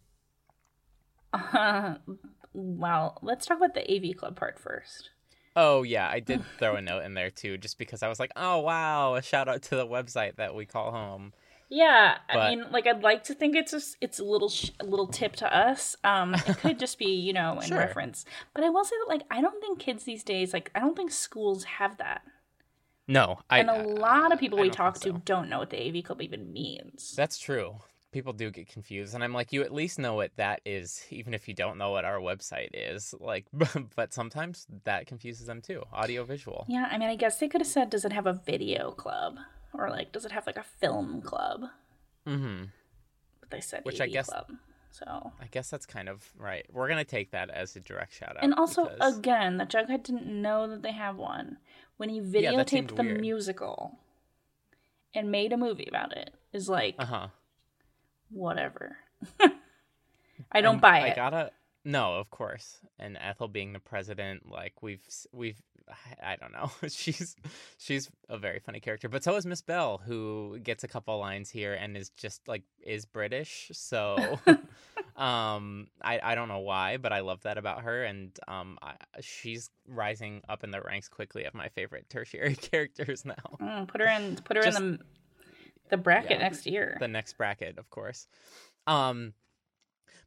Uh, 1.32 1.96
well, 2.52 3.18
let's 3.22 3.46
talk 3.46 3.56
about 3.56 3.74
the 3.74 3.90
AV 3.90 4.16
Club 4.16 4.36
part 4.36 4.60
first. 4.60 5.10
Oh 5.56 5.82
yeah, 5.82 6.08
I 6.08 6.20
did 6.20 6.42
throw 6.58 6.76
a 6.76 6.82
note 6.82 7.04
in 7.04 7.14
there 7.14 7.30
too, 7.30 7.58
just 7.58 7.78
because 7.78 8.02
I 8.02 8.08
was 8.08 8.18
like, 8.20 8.32
oh 8.36 8.58
wow, 8.60 9.14
a 9.14 9.22
shout 9.22 9.48
out 9.48 9.62
to 9.64 9.76
the 9.76 9.86
website 9.86 10.36
that 10.36 10.54
we 10.54 10.66
call 10.66 10.90
home. 10.90 11.32
Yeah, 11.70 12.18
I 12.28 12.50
mean, 12.50 12.66
like 12.70 12.86
I'd 12.86 13.02
like 13.02 13.24
to 13.24 13.34
think 13.34 13.56
it's 13.56 13.72
a, 13.72 13.80
it's 14.00 14.18
a 14.20 14.24
little 14.24 14.48
sh- 14.50 14.70
a 14.80 14.84
little 14.84 15.06
tip 15.08 15.34
to 15.36 15.56
us. 15.56 15.96
Um, 16.04 16.34
it 16.34 16.58
could 16.58 16.78
just 16.78 16.98
be 16.98 17.06
you 17.06 17.32
know 17.32 17.58
in 17.58 17.68
Sure. 17.68 17.78
reference, 17.78 18.24
but 18.54 18.62
I 18.64 18.68
will 18.70 18.84
say 18.84 18.96
that 19.00 19.12
like 19.12 19.22
I 19.30 19.40
don't 19.40 19.60
think 19.60 19.78
kids 19.78 20.04
these 20.04 20.22
days 20.22 20.52
like 20.52 20.70
I 20.74 20.80
don't 20.80 20.96
think 20.96 21.10
schools 21.10 21.64
have 21.64 21.96
that, 21.98 22.22
No, 23.08 23.40
I 23.50 23.60
and 23.60 23.70
a 23.70 23.74
lot 23.74 24.32
of 24.32 24.38
people 24.38 24.58
I 24.58 24.62
we 24.62 24.68
don't 24.68 24.76
talk 24.76 24.98
think 24.98 25.16
to 25.16 25.22
don't 25.24 25.48
know 25.48 25.58
what 25.58 25.70
the 25.70 25.80
AV 25.88 26.04
Club 26.04 26.22
even 26.22 26.52
means. 26.52 27.14
That's 27.16 27.38
true. 27.38 27.80
People 28.14 28.32
do 28.32 28.48
get 28.52 28.68
confused, 28.68 29.12
and 29.16 29.24
I'm 29.24 29.32
like, 29.32 29.52
you 29.52 29.62
at 29.62 29.74
least 29.74 29.98
know 29.98 30.14
what 30.14 30.30
that 30.36 30.60
is, 30.64 31.04
even 31.10 31.34
if 31.34 31.48
you 31.48 31.52
don't 31.54 31.78
know 31.78 31.90
what 31.90 32.04
our 32.04 32.20
website 32.20 32.68
is. 32.72 33.12
Like, 33.18 33.44
but 33.96 34.14
sometimes 34.14 34.68
that 34.84 35.08
confuses 35.08 35.48
them 35.48 35.60
too. 35.60 35.82
Audio 35.92 36.22
visual. 36.22 36.64
Yeah, 36.68 36.88
I 36.88 36.96
mean, 36.96 37.08
I 37.08 37.16
guess 37.16 37.38
they 37.40 37.48
could 37.48 37.60
have 37.60 37.66
said, 37.66 37.90
does 37.90 38.04
it 38.04 38.12
have 38.12 38.28
a 38.28 38.32
video 38.46 38.92
club? 38.92 39.38
Or, 39.72 39.90
like, 39.90 40.12
does 40.12 40.24
it 40.24 40.30
have, 40.30 40.46
like, 40.46 40.56
a 40.58 40.62
film 40.62 41.22
club? 41.22 41.62
Mm-hmm. 42.24 42.66
But 43.40 43.50
they 43.50 43.60
said 43.60 43.80
Which 43.84 44.00
AV 44.00 44.04
I 44.04 44.08
guess- 44.10 44.28
club. 44.28 44.52
So. 44.92 45.32
I 45.40 45.46
guess 45.50 45.68
that's 45.68 45.84
kind 45.86 46.08
of 46.08 46.22
right. 46.38 46.64
We're 46.72 46.86
gonna 46.86 47.02
take 47.04 47.32
that 47.32 47.50
as 47.50 47.74
a 47.74 47.80
direct 47.80 48.14
shout 48.14 48.36
out. 48.36 48.44
And 48.44 48.54
also, 48.54 48.84
because- 48.90 49.18
again, 49.18 49.56
the 49.56 49.66
Jughead 49.66 50.04
didn't 50.04 50.26
know 50.40 50.68
that 50.68 50.82
they 50.82 50.92
have 50.92 51.16
one. 51.16 51.56
When 51.96 52.10
he 52.10 52.18
Yeah, 52.20 52.52
videotaped 52.52 52.94
the 52.94 53.02
weird. 53.02 53.20
musical 53.20 53.98
and 55.12 55.32
made 55.32 55.52
a 55.52 55.56
movie 55.56 55.86
about 55.88 56.16
it, 56.16 56.32
is 56.52 56.68
like, 56.68 56.94
uh 57.00 57.06
huh. 57.06 57.26
Whatever. 58.34 58.96
I 60.52 60.60
don't 60.60 60.80
buy 60.80 61.00
it. 61.06 61.12
I 61.12 61.14
gotta 61.14 61.50
no, 61.86 62.14
of 62.14 62.30
course. 62.30 62.78
And 62.98 63.18
Ethel 63.20 63.48
being 63.48 63.72
the 63.72 63.78
president, 63.80 64.50
like 64.50 64.82
we've 64.82 65.06
we've 65.32 65.60
I- 65.88 66.32
I 66.32 66.36
don't 66.36 66.52
know. 66.52 66.70
she's 66.88 67.36
she's 67.78 68.10
a 68.28 68.38
very 68.38 68.58
funny 68.58 68.80
character, 68.80 69.08
but 69.08 69.22
so 69.22 69.36
is 69.36 69.46
Miss 69.46 69.62
Bell, 69.62 70.00
who 70.04 70.58
gets 70.62 70.82
a 70.84 70.88
couple 70.88 71.18
lines 71.18 71.50
here 71.50 71.74
and 71.74 71.96
is 71.96 72.10
just 72.10 72.46
like 72.48 72.62
is 72.82 73.04
British. 73.04 73.70
So 73.72 74.38
Um, 75.16 75.86
I 76.02 76.18
I 76.20 76.34
don't 76.34 76.48
know 76.48 76.58
why, 76.58 76.96
but 76.96 77.12
I 77.12 77.20
love 77.20 77.42
that 77.42 77.56
about 77.56 77.82
her, 77.82 78.02
and 78.02 78.36
um, 78.48 78.78
I, 78.82 78.94
she's 79.20 79.70
rising 79.86 80.42
up 80.48 80.64
in 80.64 80.72
the 80.72 80.80
ranks 80.80 81.08
quickly 81.08 81.44
of 81.44 81.54
my 81.54 81.68
favorite 81.68 82.10
tertiary 82.10 82.56
characters 82.56 83.24
now. 83.24 83.34
Mm, 83.60 83.86
put 83.86 84.00
her 84.00 84.08
in. 84.08 84.34
Put 84.36 84.56
her 84.56 84.64
Just- 84.64 84.80
in 84.80 84.92
the 84.94 84.98
the 85.90 85.96
bracket 85.96 86.32
Yeah. 86.32 86.38
next 86.38 86.66
year. 86.66 86.96
the 87.00 87.08
next 87.08 87.34
bracket, 87.34 87.78
of 87.78 87.90
course. 87.90 88.26
Um, 88.86 89.34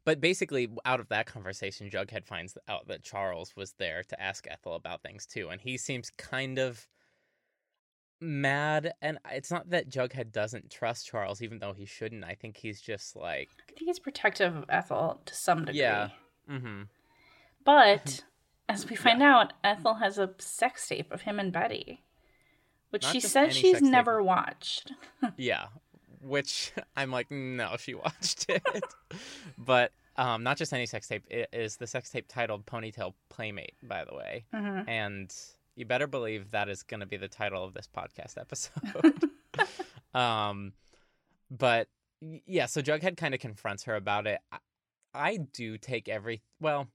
but 0.04 0.20
basically, 0.20 0.68
out 0.84 1.00
of 1.00 1.08
that 1.08 1.26
conversation, 1.26 1.90
Jughead 1.90 2.24
finds 2.24 2.56
out 2.68 2.88
that 2.88 3.02
Charles 3.02 3.54
was 3.56 3.72
there 3.78 4.02
to 4.04 4.20
ask 4.20 4.46
Ethel 4.48 4.74
about 4.74 5.02
things 5.02 5.26
too, 5.26 5.48
and 5.50 5.60
he 5.60 5.76
seems 5.76 6.10
kind 6.16 6.58
of 6.58 6.86
mad. 8.20 8.92
And 9.02 9.18
it's 9.30 9.50
not 9.50 9.70
that 9.70 9.90
Jughead 9.90 10.32
doesn't 10.32 10.70
trust 10.70 11.06
Charles, 11.06 11.42
even 11.42 11.58
though 11.58 11.72
he 11.72 11.84
shouldn't. 11.84 12.24
I 12.24 12.34
think 12.34 12.56
he's 12.56 12.80
just 12.80 13.16
like, 13.16 13.50
I 13.68 13.72
think 13.72 13.88
he's 13.88 13.98
protective 13.98 14.56
of 14.56 14.64
Ethel 14.68 15.20
to 15.26 15.34
some 15.34 15.64
degree. 15.64 15.80
Yeah. 15.80 16.08
mm-hmm. 16.50 16.82
But 17.64 18.24
as 18.68 18.88
we 18.88 18.96
find 18.96 19.22
out, 19.22 19.52
Ethel 19.62 19.94
has 19.94 20.18
a 20.18 20.30
sex 20.38 20.88
tape 20.88 21.12
of 21.12 21.22
him 21.22 21.38
and 21.38 21.52
Betty, 21.52 22.02
which 22.90 23.02
Not 23.02 23.12
she 23.12 23.20
says 23.20 23.54
she's 23.54 23.72
sex 23.72 23.80
tape. 23.82 23.90
never 23.90 24.22
watched. 24.22 24.92
Yeah, 25.36 25.66
which 26.20 26.72
I'm 26.96 27.10
like, 27.10 27.30
no, 27.30 27.76
she 27.78 27.94
watched 28.06 28.46
it. 28.48 28.62
but 29.56 29.92
um, 30.16 30.42
not 30.42 30.56
just 30.56 30.72
any 30.72 30.86
sex 30.86 31.06
tape. 31.08 31.24
It 31.30 31.48
is 31.52 31.76
the 31.76 31.86
sex 31.86 32.10
tape 32.10 32.26
titled 32.28 32.66
"Ponytail 32.66 33.14
Playmate," 33.30 33.74
by 33.82 34.04
the 34.04 34.14
way, 34.14 34.44
Mhm. 34.54 34.88
and 34.88 35.34
you 35.76 35.84
better 35.84 36.06
believe 36.08 36.50
that 36.50 36.68
is 36.68 36.82
going 36.82 37.00
to 37.00 37.06
be 37.06 37.16
the 37.16 37.28
title 37.28 37.62
of 37.64 37.72
this 37.74 37.88
podcast 37.96 38.36
episode. 38.36 39.30
um, 40.14 40.72
but 41.50 41.88
yeah, 42.46 42.66
so 42.66 42.82
Jughead 42.82 43.16
kind 43.16 43.32
of 43.32 43.38
confronts 43.40 43.84
her 43.84 43.94
about 43.94 44.26
it. 44.26 44.40
I, 44.50 44.58
I 45.14 45.36
do 45.36 45.78
take 45.78 46.08
every 46.08 46.42
well, 46.60 46.88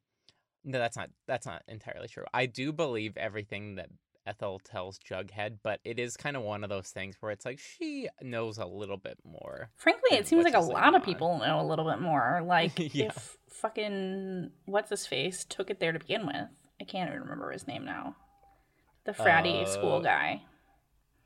no, 0.65 0.79
that's 0.79 0.97
not 0.97 1.09
that's 1.27 1.45
not 1.45 1.63
entirely 1.67 2.07
true. 2.09 2.25
I 2.33 2.45
do 2.45 2.71
believe 2.73 3.15
everything 3.17 3.75
that 3.75 3.87
Ethel 4.25 4.59
tells 4.59 4.99
Jughead, 4.99 5.57
but 5.63 5.79
it 5.83 5.99
is 5.99 6.15
kind 6.15 6.37
of 6.37 6.43
one 6.43 6.63
of 6.63 6.69
those 6.69 6.89
things 6.89 7.15
where 7.19 7.31
it's 7.31 7.45
like 7.45 7.59
she 7.59 8.07
knows 8.21 8.57
a 8.57 8.65
little 8.65 8.97
bit 8.97 9.17
more. 9.25 9.69
Frankly, 9.75 10.17
it 10.17 10.27
seems 10.27 10.43
like 10.45 10.53
a 10.53 10.59
lot 10.59 10.95
of 10.95 11.03
people 11.03 11.39
know 11.39 11.59
a 11.59 11.67
little 11.67 11.85
bit 11.89 11.99
more. 12.01 12.41
Like 12.45 12.77
Yeah. 12.93 13.07
if 13.07 13.37
fucking 13.49 14.51
what's 14.65 14.89
his 14.89 15.05
face 15.07 15.43
took 15.43 15.69
it 15.69 15.79
there 15.79 15.91
to 15.91 15.99
begin 15.99 16.25
with. 16.25 16.47
I 16.79 16.83
can't 16.85 17.09
even 17.09 17.21
remember 17.21 17.51
his 17.51 17.67
name 17.67 17.85
now. 17.85 18.15
The 19.05 19.11
fratty 19.11 19.67
school 19.67 19.95
Uh, 19.97 19.99
guy. 20.01 20.43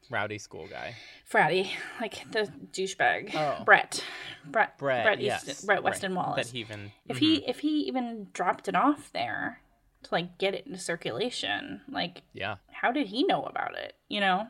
Rowdy 0.09 0.37
school 0.37 0.67
guy. 0.67 0.95
Fratty, 1.29 1.69
like 2.01 2.23
the 2.31 2.49
douchebag. 2.71 3.35
Oh. 3.35 3.63
Brett. 3.65 4.03
Brett. 4.45 4.77
Brett, 4.77 5.03
Brett, 5.03 5.21
yes, 5.21 5.47
Easton, 5.47 5.65
Brett 5.65 5.77
right, 5.79 5.83
Weston 5.83 6.15
Wallis. 6.15 6.47
That 6.47 6.53
he 6.53 6.59
even 6.61 6.91
if 7.07 7.17
mhm, 7.17 7.19
he 7.19 7.35
if 7.47 7.59
he 7.59 7.81
even 7.81 8.27
dropped 8.33 8.67
it 8.67 8.75
off 8.75 9.11
there 9.11 9.59
to 10.03 10.09
like 10.11 10.37
get 10.37 10.53
it 10.53 10.65
into 10.67 10.79
circulation, 10.79 11.81
like 11.89 12.23
yeah, 12.33 12.55
how 12.71 12.91
did 12.91 13.07
he 13.07 13.23
know 13.23 13.43
about 13.43 13.77
it? 13.77 13.95
You 14.07 14.19
know? 14.21 14.47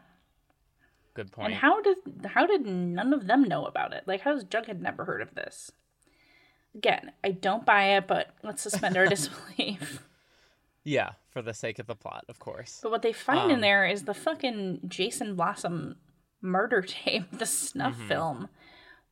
good 1.13 1.31
point. 1.31 1.47
And 1.47 1.55
how 1.55 1.81
did 1.81 1.97
how 2.25 2.45
did 2.45 2.65
none 2.65 3.13
of 3.13 3.25
them 3.27 3.43
know 3.43 3.65
about 3.65 3.93
it? 3.93 4.03
Like, 4.05 4.21
how 4.21 4.33
has 4.35 4.43
Jughead 4.45 4.79
never 4.79 5.05
heard 5.05 5.21
of 5.21 5.33
this? 5.35 5.71
Again, 6.75 7.11
I 7.23 7.31
don't 7.31 7.65
buy 7.65 7.95
it, 7.97 8.05
but 8.07 8.29
let's 8.43 8.61
suspend 8.61 8.95
our 8.97 9.05
disbelief. 9.15 10.03
yeah, 10.83 11.11
for 11.29 11.41
the 11.41 11.53
sake 11.55 11.79
of 11.79 11.87
the 11.87 11.95
plot, 11.95 12.23
of 12.29 12.37
course. 12.39 12.79
But 12.83 12.91
what 12.91 13.01
they 13.01 13.13
find 13.13 13.49
in 13.49 13.55
Um, 13.55 13.61
there 13.61 13.85
is 13.87 14.03
the 14.03 14.13
fucking 14.13 14.81
Jason 14.87 15.35
Blossom 15.35 15.95
murder 16.39 16.81
tape, 16.87 17.31
the 17.31 17.47
snuff 17.47 17.95
Mhm. 17.97 18.07
film, 18.07 18.49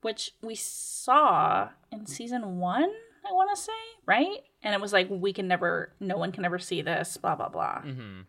which 0.01 0.33
we 0.43 0.53
saw 0.53 1.69
in 1.91 2.05
season 2.05 2.59
one. 2.59 2.91
I 3.27 3.31
want 3.33 3.55
to 3.55 3.61
say 3.61 3.71
right, 4.05 4.39
and 4.63 4.73
it 4.73 4.81
was 4.81 4.93
like 4.93 5.07
we 5.09 5.33
can 5.33 5.47
never, 5.47 5.93
no 5.99 6.17
one 6.17 6.31
can 6.31 6.45
ever 6.45 6.59
see 6.59 6.81
this, 6.81 7.17
blah 7.17 7.35
blah 7.35 7.49
blah. 7.49 7.81
hmm 7.81 8.21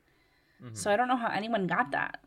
So 0.72 0.90
I 0.90 0.96
don't 0.96 1.08
know 1.08 1.16
how 1.16 1.28
anyone 1.28 1.66
got 1.66 1.90
that. 1.92 2.20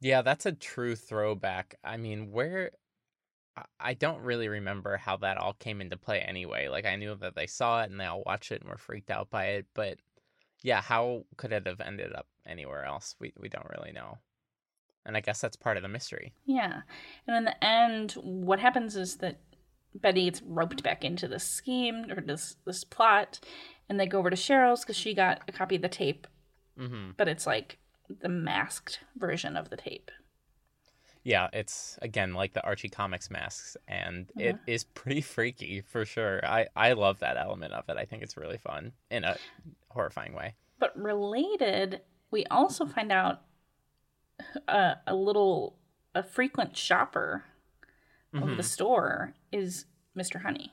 Yeah, 0.00 0.22
that's 0.22 0.46
a 0.46 0.52
true 0.52 0.94
throwback. 0.94 1.74
I 1.84 1.96
mean, 1.96 2.30
where 2.32 2.70
I- 3.56 3.64
I 3.90 3.94
don't 3.94 4.22
really 4.22 4.48
remember 4.48 4.96
how 4.96 5.16
that 5.18 5.36
all 5.38 5.54
came 5.54 5.80
into 5.80 5.96
play 5.96 6.20
anyway. 6.20 6.68
Like 6.68 6.86
I 6.86 6.96
knew 6.96 7.14
that 7.16 7.34
they 7.34 7.46
saw 7.48 7.82
it 7.82 7.90
and 7.90 7.98
they 8.00 8.04
all 8.06 8.22
watched 8.24 8.52
it 8.52 8.60
and 8.60 8.70
were 8.70 8.76
freaked 8.78 9.10
out 9.10 9.28
by 9.30 9.46
it, 9.46 9.66
but 9.74 9.98
yeah, 10.62 10.80
how 10.80 11.24
could 11.36 11.52
it 11.52 11.66
have 11.66 11.80
ended 11.80 12.12
up 12.14 12.26
anywhere 12.46 12.84
else? 12.84 13.16
We 13.18 13.32
we 13.38 13.48
don't 13.48 13.68
really 13.70 13.92
know. 13.92 14.18
And 15.04 15.16
I 15.16 15.20
guess 15.20 15.40
that's 15.40 15.56
part 15.56 15.76
of 15.78 15.82
the 15.82 15.88
mystery. 15.88 16.34
Yeah. 16.44 16.82
And 17.26 17.36
in 17.36 17.44
the 17.44 17.64
end, 17.64 18.12
what 18.12 18.58
happens 18.60 18.94
is 18.94 19.16
that 19.16 19.38
Betty 19.94 20.24
gets 20.24 20.42
roped 20.42 20.82
back 20.82 21.04
into 21.04 21.26
this 21.28 21.44
scheme 21.44 22.06
or 22.10 22.20
this 22.20 22.56
this 22.66 22.84
plot, 22.84 23.40
and 23.88 23.98
they 23.98 24.06
go 24.06 24.18
over 24.18 24.30
to 24.30 24.36
Cheryl's 24.36 24.80
because 24.80 24.96
she 24.96 25.14
got 25.14 25.42
a 25.48 25.52
copy 25.52 25.76
of 25.76 25.82
the 25.82 25.88
tape, 25.88 26.26
hmm 26.76 27.10
but 27.16 27.28
it's 27.28 27.46
like 27.46 27.78
the 28.08 28.28
masked 28.28 29.00
version 29.16 29.56
of 29.56 29.70
the 29.70 29.76
tape. 29.76 30.10
Yeah, 31.24 31.48
it's 31.52 31.98
again 32.00 32.32
like 32.34 32.52
the 32.54 32.64
Archie 32.64 32.88
comics 32.88 33.30
masks, 33.30 33.76
and 33.86 34.30
it 34.38 34.56
Mhm. 34.56 34.60
is 34.66 34.84
pretty 34.94 35.20
freaky 35.20 35.80
for 35.80 36.04
sure. 36.04 36.44
I 36.46 36.68
I 36.76 36.92
love 36.92 37.18
that 37.18 37.36
element 37.36 37.72
of 37.74 37.88
it. 37.88 37.96
I 37.96 38.04
think 38.04 38.22
it's 38.22 38.36
really 38.36 38.58
fun 38.58 38.92
in 39.10 39.24
a 39.24 39.36
horrifying 39.90 40.32
way. 40.34 40.54
But 40.78 40.96
related, 40.96 42.02
we 42.30 42.44
also 42.46 42.86
find 42.86 43.10
out 43.10 43.42
a, 44.68 44.96
a 45.06 45.14
little 45.14 45.76
a 46.14 46.22
frequent 46.22 46.76
shopper 46.76 47.44
of 48.34 48.40
Mhm. 48.42 48.56
the 48.56 48.62
store 48.62 49.34
is 49.52 49.86
Mr. 50.16 50.42
Honey. 50.42 50.72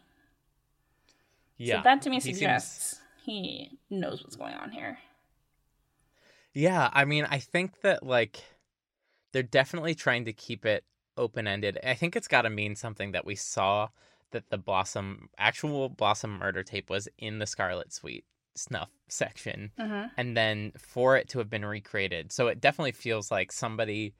Yeah, 1.57 1.77
so 1.77 1.83
that 1.83 2.01
to 2.01 2.09
me 2.09 2.17
he 2.17 2.21
seems- 2.21 2.37
suggests 2.37 3.01
he 3.23 3.79
knows 3.89 4.23
what's 4.23 4.35
going 4.35 4.53
on 4.55 4.71
here. 4.71 4.99
Yeah, 6.53 6.89
I 6.93 7.05
mean, 7.05 7.25
I 7.25 7.39
think 7.39 7.81
that 7.81 8.03
like 8.03 8.43
they're 9.31 9.43
definitely 9.43 9.95
trying 9.95 10.25
to 10.25 10.33
keep 10.33 10.65
it 10.65 10.83
open 11.17 11.47
ended. 11.47 11.79
I 11.83 11.93
think 11.93 12.15
it's 12.15 12.27
got 12.27 12.43
to 12.43 12.49
mean 12.49 12.75
something 12.75 13.11
that 13.11 13.25
we 13.25 13.35
saw 13.35 13.89
that 14.31 14.49
the 14.49 14.57
Blossom 14.57 15.29
actual 15.37 15.89
Blossom 15.89 16.31
murder 16.37 16.63
tape 16.63 16.89
was 16.89 17.07
in 17.17 17.39
the 17.39 17.47
Scarlet 17.47 17.93
Suite 17.93 18.25
snuff 18.53 18.89
section, 19.09 19.71
Mm-hmm. 19.77 20.07
and 20.17 20.35
then 20.37 20.71
for 20.77 21.17
it 21.17 21.27
to 21.29 21.39
have 21.39 21.49
been 21.49 21.65
recreated, 21.65 22.31
so 22.31 22.47
it 22.47 22.61
definitely 22.61 22.93
feels 22.93 23.31
like 23.31 23.51
somebody 23.51 24.13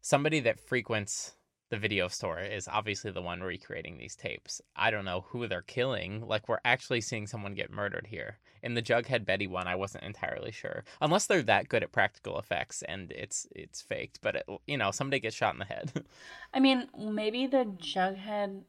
somebody 0.00 0.40
that 0.40 0.58
frequents 0.58 1.34
the 1.70 1.78
video 1.78 2.08
store 2.08 2.40
is 2.40 2.68
obviously 2.68 3.12
the 3.12 3.22
one 3.22 3.40
recreating 3.40 3.96
these 3.96 4.16
tapes. 4.16 4.60
I 4.74 4.90
don't 4.90 5.04
know 5.04 5.24
who 5.28 5.46
they're 5.46 5.62
killing. 5.62 6.26
Like 6.26 6.48
we're 6.48 6.58
actually 6.64 7.00
seeing 7.00 7.28
someone 7.28 7.54
get 7.54 7.70
murdered 7.70 8.08
here. 8.08 8.38
In 8.62 8.74
the 8.74 8.82
Jughead 8.82 9.24
Betty 9.24 9.46
one, 9.46 9.68
I 9.68 9.76
wasn't 9.76 10.04
entirely 10.04 10.50
sure. 10.50 10.84
Unless 11.00 11.26
they're 11.26 11.42
that 11.42 11.68
good 11.68 11.82
at 11.82 11.92
practical 11.92 12.38
effects 12.38 12.82
and 12.82 13.12
it's 13.12 13.46
it's 13.54 13.80
faked, 13.80 14.20
but 14.20 14.36
it, 14.36 14.46
you 14.66 14.76
know, 14.76 14.90
somebody 14.90 15.20
gets 15.20 15.36
shot 15.36 15.54
in 15.54 15.60
the 15.60 15.64
head. 15.64 16.04
I 16.54 16.60
mean, 16.60 16.88
maybe 16.98 17.46
the 17.46 17.64
Jughead. 17.64 18.62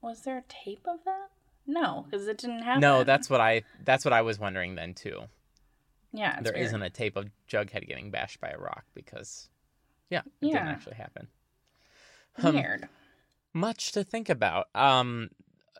Was 0.00 0.22
there 0.22 0.38
a 0.38 0.44
tape 0.48 0.86
of 0.88 1.04
that? 1.04 1.28
No, 1.66 2.06
because 2.08 2.26
it 2.26 2.38
didn't 2.38 2.62
happen. 2.62 2.80
no, 2.80 3.04
that's 3.04 3.28
what 3.28 3.40
I 3.40 3.62
that's 3.84 4.04
what 4.04 4.14
I 4.14 4.22
was 4.22 4.38
wondering 4.38 4.76
then 4.76 4.94
too. 4.94 5.22
yeah. 6.12 6.40
There 6.40 6.56
not 6.72 6.82
a 6.82 6.90
tape 6.90 7.16
of 7.16 7.26
Jughead 7.50 7.86
getting 7.86 8.10
bashed 8.10 8.40
by 8.40 8.48
a 8.48 8.58
rock 8.58 8.84
because 8.94 9.50
yeah, 10.08 10.22
it 10.40 10.46
didn't 10.46 10.68
actually 10.68 10.96
happen. 10.96 11.28
Um, 12.42 12.54
much 13.52 13.92
to 13.92 14.04
think 14.04 14.28
about. 14.28 14.66
Um, 14.74 15.30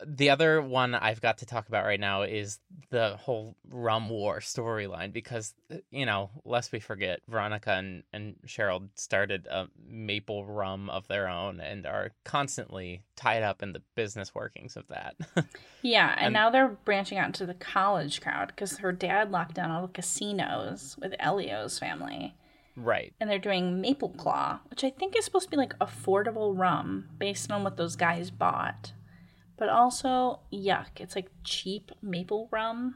the 0.05 0.29
other 0.29 0.61
one 0.61 0.93
I've 0.93 1.21
got 1.21 1.39
to 1.39 1.47
talk 1.47 1.67
about 1.69 1.83
right 1.83 1.99
now 1.99 2.21
is 2.21 2.59
the 2.91 3.15
whole 3.17 3.55
rum 3.67 4.09
war 4.09 4.39
storyline 4.39 5.11
because 5.11 5.55
you 5.89 6.05
know, 6.05 6.29
lest 6.45 6.71
we 6.71 6.79
forget, 6.79 7.21
Veronica 7.27 7.71
and, 7.71 8.03
and 8.13 8.35
Cheryl 8.45 8.89
started 8.93 9.47
a 9.47 9.67
maple 9.87 10.45
rum 10.45 10.89
of 10.91 11.07
their 11.07 11.27
own 11.27 11.59
and 11.59 11.87
are 11.87 12.11
constantly 12.23 13.01
tied 13.15 13.41
up 13.41 13.63
in 13.63 13.73
the 13.73 13.81
business 13.95 14.35
workings 14.35 14.75
of 14.77 14.87
that. 14.89 15.15
Yeah, 15.83 16.11
and, 16.17 16.25
and- 16.27 16.33
now 16.33 16.49
they're 16.49 16.69
branching 16.85 17.17
out 17.17 17.27
into 17.27 17.45
the 17.45 17.53
college 17.53 18.19
crowd 18.21 18.47
because 18.47 18.77
her 18.79 18.91
dad 18.91 19.31
locked 19.31 19.53
down 19.55 19.71
all 19.71 19.83
the 19.87 19.93
casinos 19.93 20.95
with 20.99 21.13
Elio's 21.19 21.79
family, 21.79 22.35
right. 22.77 23.13
and 23.19 23.29
they're 23.29 23.39
doing 23.39 23.81
Maple 23.81 24.09
Claw, 24.09 24.59
which 24.69 24.83
I 24.83 24.89
think 24.89 25.17
is 25.17 25.25
supposed 25.25 25.45
to 25.45 25.51
be 25.51 25.57
like 25.57 25.77
affordable 25.79 26.57
rum 26.57 27.09
based 27.17 27.51
on 27.51 27.63
what 27.63 27.75
those 27.75 27.95
guys 27.95 28.31
bought, 28.31 28.93
but 29.57 29.67
also 29.69 30.39
yuck, 30.53 30.99
it's 30.99 31.15
like 31.15 31.29
cheap 31.43 31.91
maple 32.01 32.47
rum. 32.51 32.95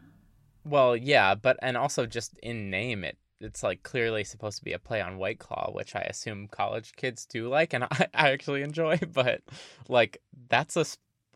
Well, 0.64 0.96
yeah, 0.96 1.36
but 1.36 1.58
and 1.62 1.76
also 1.76 2.06
just 2.06 2.38
in 2.44 2.70
name 2.70 3.04
it 3.04 3.18
it's 3.42 3.64
like 3.64 3.84
clearly 3.84 4.24
supposed 4.24 4.60
to 4.60 4.64
be 4.64 4.74
a 4.74 4.80
play 4.80 5.02
on 5.02 5.18
White 5.18 5.40
Claw, 5.40 5.72
which 5.72 5.96
I 5.96 6.02
assume 6.02 6.48
college 6.48 6.94
kids 6.96 7.26
do 7.26 7.50
like 7.50 7.74
and 7.74 7.84
I, 7.92 8.08
I 8.14 8.32
actually 8.32 8.62
enjoy, 8.62 8.98
but 9.14 9.42
like 9.88 10.22
that's 10.50 10.78
a 10.78 10.86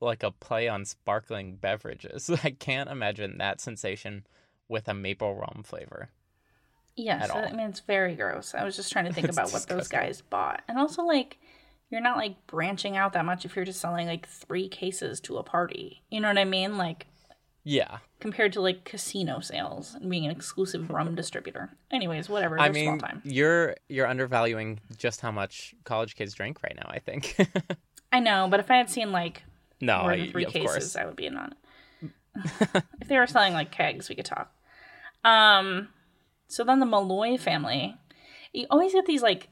like 0.02 0.24
a 0.24 0.32
play 0.32 0.68
on 0.68 0.86
sparkling 0.86 1.56
beverages. 1.56 2.30
I 2.44 2.52
can't 2.52 2.90
imagine 2.90 3.38
that 3.38 3.62
sensation 3.62 4.26
with 4.68 4.88
a 4.88 4.94
maple 4.94 5.36
rum 5.36 5.64
flavor. 5.66 6.10
Yes. 6.96 7.30
I 7.30 7.52
mean 7.52 7.68
it's 7.70 7.82
very 7.82 8.16
gross. 8.16 8.54
I 8.56 8.64
was 8.64 8.76
just 8.76 8.92
trying 8.92 9.06
to 9.06 9.14
think 9.14 9.30
about 9.32 9.52
what 9.52 9.68
those 9.68 9.88
guys 9.88 10.22
bought, 10.22 10.62
and 10.68 10.78
also 10.78 11.04
like 11.04 11.38
you're 11.90 12.02
not 12.02 12.18
like 12.18 12.48
branching 12.48 12.98
out 12.98 13.14
that 13.14 13.26
much 13.26 13.46
if 13.46 13.56
you're 13.56 13.66
just 13.66 13.80
selling 13.80 14.08
like 14.08 14.28
three 14.28 14.68
cases 14.68 15.20
to 15.22 15.38
a 15.38 15.44
party. 15.44 16.04
You 16.10 16.20
know 16.20 16.28
what 16.30 16.38
I 16.38 16.46
mean? 16.46 16.78
Like 16.78 17.06
Yeah. 17.64 18.00
compared 18.20 18.54
to 18.54 18.62
like 18.62 18.86
casino 18.86 19.40
sales 19.40 19.94
and 19.94 20.10
being 20.10 20.26
an 20.26 20.32
exclusive 20.32 20.90
rum 20.96 21.14
distributor. 21.16 21.70
Anyways, 21.92 22.28
whatever. 22.30 22.60
I 22.60 22.70
mean, 22.70 22.98
time. 23.00 23.22
you're 23.24 23.76
you're 23.88 24.08
undervaluing 24.08 24.80
just 24.98 25.22
how 25.22 25.32
much 25.32 25.76
college 25.84 26.16
kids 26.16 26.34
drink 26.34 26.64
right 26.64 26.76
now. 26.76 26.88
I 26.90 27.00
think. 27.00 27.36
I 28.12 28.20
know, 28.20 28.48
but 28.50 28.60
if 28.62 28.72
I 28.72 28.78
had 28.78 28.90
seen 28.90 29.12
like 29.12 29.44
no, 29.82 30.04
more 30.04 30.16
than 30.16 30.32
three 30.32 30.46
of 30.46 30.54
cases, 30.54 30.68
course. 30.72 30.96
I 30.96 31.06
would 31.06 31.16
be 31.18 31.26
in 31.26 31.36
on 31.38 31.54
it. 32.02 32.84
if 33.02 33.08
they 33.08 33.18
were 33.18 33.28
selling 33.28 33.54
like 33.54 33.72
kegs, 33.72 34.08
we 34.10 34.16
could 34.16 34.26
talk. 34.26 34.52
Um, 35.24 35.90
so 36.48 36.64
then 36.64 36.80
the 36.80 36.86
Malloy 36.86 37.38
family, 37.38 37.96
you 38.54 38.66
always 38.70 38.94
get 38.94 39.06
these 39.06 39.22
like 39.24 39.50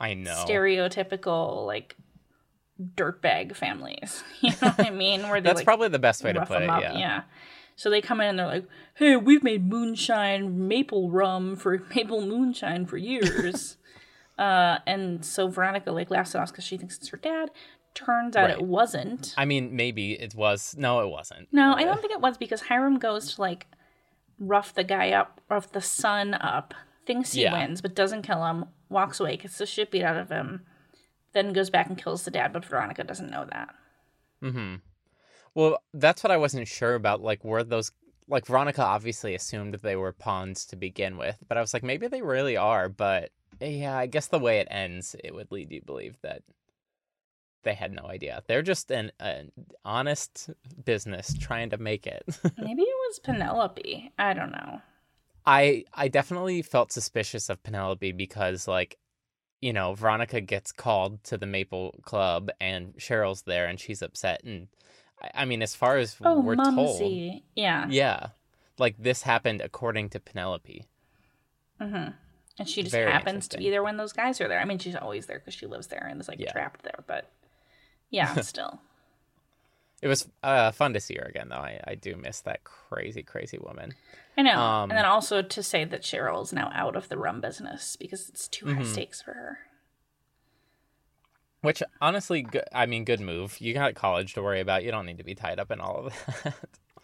I 0.00 0.14
know. 0.14 0.44
stereotypical 0.46 1.66
like 1.66 1.96
dirtbag 2.96 3.54
families. 3.56 4.22
You 4.40 4.50
know 4.62 4.68
what 4.70 4.86
I 4.86 4.90
mean? 5.04 5.22
Where 5.28 5.40
they 5.40 5.48
That's 5.48 5.56
like, 5.58 5.66
probably 5.66 5.88
the 5.88 5.98
best 5.98 6.24
way 6.24 6.32
to 6.32 6.46
put 6.46 6.62
it. 6.62 6.70
up. 6.70 6.82
Yeah. 6.82 7.22
So 7.76 7.88
they 7.90 8.00
come 8.00 8.20
in 8.20 8.28
and 8.28 8.38
they're 8.38 8.46
like, 8.46 8.66
"Hey, 8.94 9.16
we've 9.16 9.42
made 9.42 9.66
moonshine, 9.68 10.68
maple 10.68 11.10
rum 11.10 11.56
for 11.56 11.78
maple 11.94 12.20
moonshine 12.26 12.86
for 12.86 12.96
years." 12.96 13.76
uh, 14.38 14.78
and 14.86 15.22
so 15.24 15.48
Veronica 15.48 15.92
like 15.92 16.10
laughs 16.10 16.34
it 16.34 16.38
off 16.38 16.50
because 16.50 16.64
she 16.64 16.76
thinks 16.78 16.96
it's 16.98 17.08
her 17.08 17.16
dad. 17.18 17.50
Turns 17.92 18.36
out 18.36 18.48
Right. 18.50 18.58
it 18.58 18.62
wasn't. 18.62 19.34
I 19.36 19.44
mean, 19.44 19.74
maybe 19.76 20.12
it 20.12 20.34
was. 20.34 20.76
No, 20.78 21.00
it 21.00 21.08
wasn't. 21.10 21.48
No, 21.52 21.74
I 21.74 21.84
don't 21.84 22.00
think 22.00 22.12
it 22.12 22.20
was 22.20 22.38
because 22.38 22.62
Hiram 22.62 22.98
goes 22.98 23.34
to 23.34 23.40
like 23.40 23.66
rough 24.40 24.74
the 24.74 24.82
guy 24.82 25.12
up, 25.12 25.40
rough 25.48 25.70
the 25.70 25.80
son 25.80 26.34
up, 26.34 26.74
thinks 27.06 27.34
he 27.34 27.42
Yeah. 27.42 27.52
wins, 27.52 27.80
but 27.80 27.94
doesn't 27.94 28.22
kill 28.22 28.44
him, 28.46 28.64
walks 28.88 29.20
away, 29.20 29.36
gets 29.36 29.58
the 29.58 29.66
shit 29.66 29.90
beat 29.90 30.02
out 30.02 30.16
of 30.16 30.30
him, 30.30 30.66
then 31.32 31.52
goes 31.52 31.70
back 31.70 31.86
and 31.88 32.02
kills 32.02 32.24
the 32.24 32.30
dad, 32.30 32.52
but 32.52 32.64
Veronica 32.64 33.04
doesn't 33.04 33.30
know 33.30 33.46
that. 33.50 33.74
Mm-hmm. 34.42 34.76
Well, 35.54 35.82
that's 35.92 36.24
what 36.24 36.30
I 36.30 36.36
wasn't 36.38 36.66
sure 36.66 36.94
about. 36.94 37.20
Like, 37.20 37.44
were 37.44 37.62
those 37.62 37.92
like 38.28 38.46
Veronica 38.46 38.82
obviously 38.82 39.34
assumed 39.34 39.74
they 39.74 39.96
were 39.96 40.12
pawns 40.12 40.64
to 40.66 40.76
begin 40.76 41.16
with, 41.16 41.36
but 41.48 41.58
I 41.58 41.60
was 41.60 41.74
like, 41.74 41.82
maybe 41.82 42.06
they 42.06 42.22
really 42.22 42.56
are. 42.56 42.88
But 42.88 43.30
yeah, 43.60 43.96
I 43.96 44.06
guess 44.06 44.28
the 44.28 44.38
way 44.38 44.58
it 44.60 44.68
ends, 44.70 45.16
it 45.22 45.34
would 45.34 45.50
lead 45.50 45.70
you 45.72 45.80
to 45.80 45.86
believe 45.86 46.16
that 46.22 46.42
they 47.62 47.74
had 47.74 47.92
no 47.92 48.04
idea. 48.06 48.42
They're 48.46 48.62
just 48.62 48.90
an, 48.90 49.12
an 49.20 49.52
honest 49.84 50.50
business 50.84 51.34
trying 51.38 51.70
to 51.70 51.78
make 51.78 52.06
it. 52.06 52.22
Maybe 52.58 52.82
it 52.82 52.96
was 53.08 53.18
Penelope. 53.20 54.12
I 54.18 54.32
don't 54.32 54.52
know. 54.52 54.80
I 55.46 55.84
I 55.94 56.08
definitely 56.08 56.62
felt 56.62 56.92
suspicious 56.92 57.48
of 57.48 57.62
Penelope 57.62 58.12
because 58.12 58.68
like 58.68 58.98
you 59.60 59.72
know 59.72 59.94
Veronica 59.94 60.40
gets 60.40 60.70
called 60.72 61.22
to 61.24 61.36
the 61.38 61.46
Maple 61.46 61.94
Club 62.02 62.50
and 62.60 62.94
Cheryl's 62.96 63.42
there 63.42 63.66
and 63.66 63.80
she's 63.80 64.02
upset 64.02 64.42
and 64.44 64.68
I, 65.22 65.42
I 65.42 65.44
mean 65.46 65.62
as 65.62 65.74
far 65.74 65.96
as 65.96 66.16
Oh, 66.22 66.40
we're 66.40 66.56
told 66.56 67.00
Yeah. 67.56 67.86
yeah 67.88 68.28
like 68.78 68.96
this 68.98 69.22
happened 69.22 69.60
according 69.62 70.10
to 70.10 70.20
Penelope 70.20 70.84
Mm-hmm. 71.80 72.10
And 72.58 72.68
she 72.68 72.82
just 72.82 72.92
Very 72.92 73.10
happens 73.10 73.48
to 73.48 73.58
be 73.58 73.70
there 73.70 73.82
when 73.82 73.96
those 73.96 74.12
guys 74.12 74.38
are 74.42 74.48
there. 74.48 74.60
I 74.60 74.66
mean, 74.66 74.78
she's 74.78 74.94
always 74.94 75.24
there 75.24 75.38
because 75.38 75.54
she 75.54 75.64
lives 75.66 75.86
there 75.86 76.06
and 76.06 76.20
is 76.20 76.28
like 76.28 76.38
Yeah. 76.38 76.52
trapped 76.52 76.82
there, 76.82 77.04
but 77.06 77.30
yeah, 78.10 78.34
still. 78.42 78.80
it 80.02 80.08
was 80.08 80.28
uh, 80.42 80.70
fun 80.72 80.92
to 80.94 81.00
see 81.00 81.14
her 81.16 81.24
again 81.24 81.48
though 81.50 81.56
I, 81.56 81.80
I 81.86 81.94
do 81.94 82.16
miss 82.16 82.40
that 82.40 82.64
crazy 82.64 83.22
crazy 83.22 83.58
woman 83.58 83.94
I 84.38 84.42
know. 84.42 84.58
Um, 84.60 84.90
and 84.90 84.98
then 84.98 85.04
also 85.04 85.42
to 85.42 85.62
say 85.62 85.84
that 85.84 86.02
Cheryl 86.02 86.42
is 86.42 86.52
now 86.52 86.70
out 86.74 86.96
of 86.96 87.08
the 87.08 87.18
rum 87.18 87.40
business 87.40 87.96
because 87.96 88.28
it's 88.28 88.48
too 88.48 88.66
high 88.66 88.82
Mhm. 88.82 88.86
stakes 88.86 89.20
for 89.20 89.32
her. 89.34 89.58
which 91.62 91.82
honestly 92.00 92.42
go- 92.42 92.62
I 92.72 92.86
mean 92.86 93.04
good 93.04 93.20
move 93.20 93.60
you 93.60 93.74
got 93.74 93.94
college 93.94 94.34
to 94.34 94.42
worry 94.42 94.60
about 94.60 94.84
you 94.84 94.90
don't 94.90 95.06
need 95.06 95.18
to 95.18 95.24
be 95.24 95.34
tied 95.34 95.58
up 95.60 95.70
in 95.70 95.80
all 95.80 96.06
of 96.06 96.14
that 96.44 96.54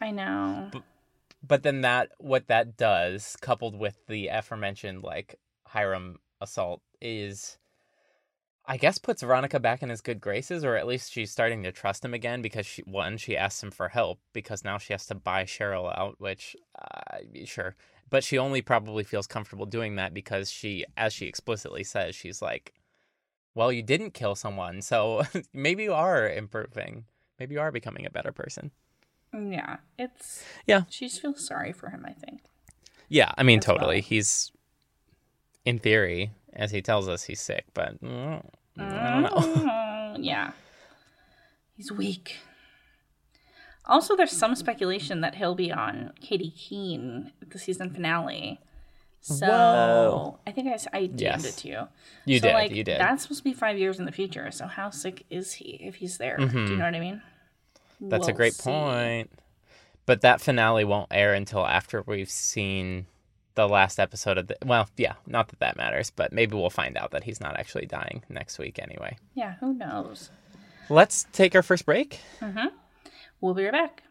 I 0.01 0.11
know. 0.11 0.71
but 1.47 1.63
then 1.63 1.83
that 1.83 2.13
what 2.19 2.47
that 2.49 2.77
does 2.77 3.37
coupled 3.41 3.79
with 3.79 3.97
the 4.07 4.29
aforementioned 4.29 5.03
like 5.03 5.39
hiram 5.67 6.19
assault 6.41 6.81
is 7.01 7.59
i 8.67 8.77
guess 8.77 8.99
puts 8.99 9.23
veronica 9.23 9.59
back 9.61 9.83
in 9.83 9.89
his 9.89 10.00
good 10.00 10.21
graces 10.21 10.65
or 10.65 10.76
at 10.76 10.87
least 10.87 11.13
she's 11.13 11.31
starting 11.31 11.63
to 11.63 11.73
trust 11.73 12.05
him 12.05 12.15
again 12.15 12.43
because 12.43 12.67
she 12.67 12.83
one 12.83 13.17
she 13.17 13.37
asks 13.37 13.63
him 13.63 13.71
for 13.71 13.89
help 13.89 14.19
because 14.33 14.65
now 14.65 14.79
she 14.79 14.93
has 14.93 15.07
to 15.07 15.15
buy 15.15 15.45
cheryl 15.45 15.97
out 15.97 16.17
which 16.19 16.57
uh, 16.79 17.19
sure 17.45 17.76
but 18.09 18.23
she 18.23 18.39
only 18.39 18.63
probably 18.63 19.05
feels 19.05 19.26
comfortable 19.26 19.67
doing 19.67 19.97
that 19.97 20.15
because 20.15 20.50
she 20.50 20.85
as 20.97 21.13
she 21.13 21.26
explicitly 21.26 21.85
says 21.85 22.15
she's 22.15 22.41
like 22.43 22.73
well 23.55 23.73
you 23.73 23.83
didn't 23.83 24.15
kill 24.15 24.35
someone 24.35 24.81
so 24.83 25.23
maybe 25.52 25.85
you 25.85 25.93
are 25.93 26.29
improving 26.29 27.05
maybe 27.39 27.55
you 27.55 27.61
are 27.61 27.73
becoming 27.73 28.07
a 28.07 28.11
better 28.11 28.33
person 28.33 28.71
Yeah, 29.33 29.79
it's 29.99 30.45
Yeah. 30.67 30.83
She 30.89 31.09
feels 31.09 31.47
sorry 31.47 31.73
for 31.73 31.91
him. 31.91 32.05
I 32.07 32.13
think. 32.13 32.41
Yeah, 33.09 33.33
I 33.37 33.43
mean, 33.43 33.59
as 33.59 33.67
well. 33.67 33.76
totally. 33.76 34.00
He's, 34.00 34.50
in 35.65 35.79
theory, 35.79 36.33
as 36.56 36.71
he 36.73 36.82
tells 36.82 37.08
us, 37.08 37.25
he's 37.25 37.40
sick, 37.40 37.64
but 37.75 38.02
mm, 38.02 38.42
I 38.78 39.10
don't 39.10 39.23
know. 39.23 39.62
Mm, 40.16 40.25
yeah, 40.25 40.52
he's 41.76 41.92
weak. 41.92 42.36
Also, 43.84 44.16
there's 44.16 44.32
some 44.32 44.54
speculation 44.56 45.21
that 45.21 45.34
he'll 45.36 45.54
be 45.54 45.71
on 45.71 46.12
Katy 46.21 46.50
Keene 46.50 47.32
at 47.42 47.50
the 47.50 47.58
season 47.58 47.90
finale. 47.90 48.58
So 49.21 49.47
Whoa. 49.47 50.38
I 50.47 50.52
think 50.52 50.69
I 50.69 50.76
DM'd 51.08 51.21
Yes. 51.21 51.45
it 51.45 51.56
to 51.62 51.69
you. 51.69 51.88
You 52.25 52.38
so, 52.40 52.49
did, 52.49 52.54
like, 52.54 52.71
you 52.75 52.82
did. 52.84 53.00
That's 53.00 53.23
supposed 53.23 53.40
to 53.40 53.45
be 53.45 53.52
five 53.52 53.78
years 53.78 53.99
in 53.99 54.04
the 54.06 54.12
future. 54.12 54.50
So 54.50 54.66
how 54.66 54.90
sick 54.90 55.25
is 55.30 55.52
he 55.54 55.78
if 55.82 55.97
he's 55.97 56.19
there? 56.19 56.36
Do 56.38 56.47
Mhm. 56.47 56.71
you 56.71 56.76
know 56.76 56.84
what 56.84 56.95
I 56.95 57.00
mean? 57.00 57.23
That's 58.00 58.26
a 58.26 58.30
We'll 58.30 58.36
great 58.36 58.54
see. 58.54 58.62
point. 58.71 59.30
But 60.06 60.21
that 60.23 60.40
finale 60.40 60.84
won't 60.84 61.08
air 61.10 61.34
until 61.34 61.66
after 61.66 62.02
we've 62.02 62.30
seen 62.30 63.06
the 63.56 63.69
last 63.69 63.99
episode 63.99 64.38
of 64.38 64.47
the. 64.47 64.56
Well, 64.64 64.88
yeah, 64.97 65.14
not 65.26 65.49
that 65.49 65.58
that 65.58 65.76
matters, 65.76 66.10
but 66.10 66.32
maybe 66.32 66.54
we'll 66.54 66.71
find 66.71 66.97
out 66.97 67.10
that 67.10 67.25
he's 67.25 67.40
not 67.40 67.58
actually 67.58 67.86
dying 67.86 68.23
next 68.28 68.58
week 68.58 68.78
anyway. 68.78 69.16
Yeah, 69.34 69.54
who 69.58 69.75
knows? 69.75 70.30
Let's 70.88 71.26
take 71.32 71.56
our 71.56 71.62
first 71.62 71.84
break. 71.84 72.21
Mm-hmm. 72.40 72.69
We'll 73.40 73.54
be 73.54 73.64
right 73.64 73.73
back. 73.73 74.02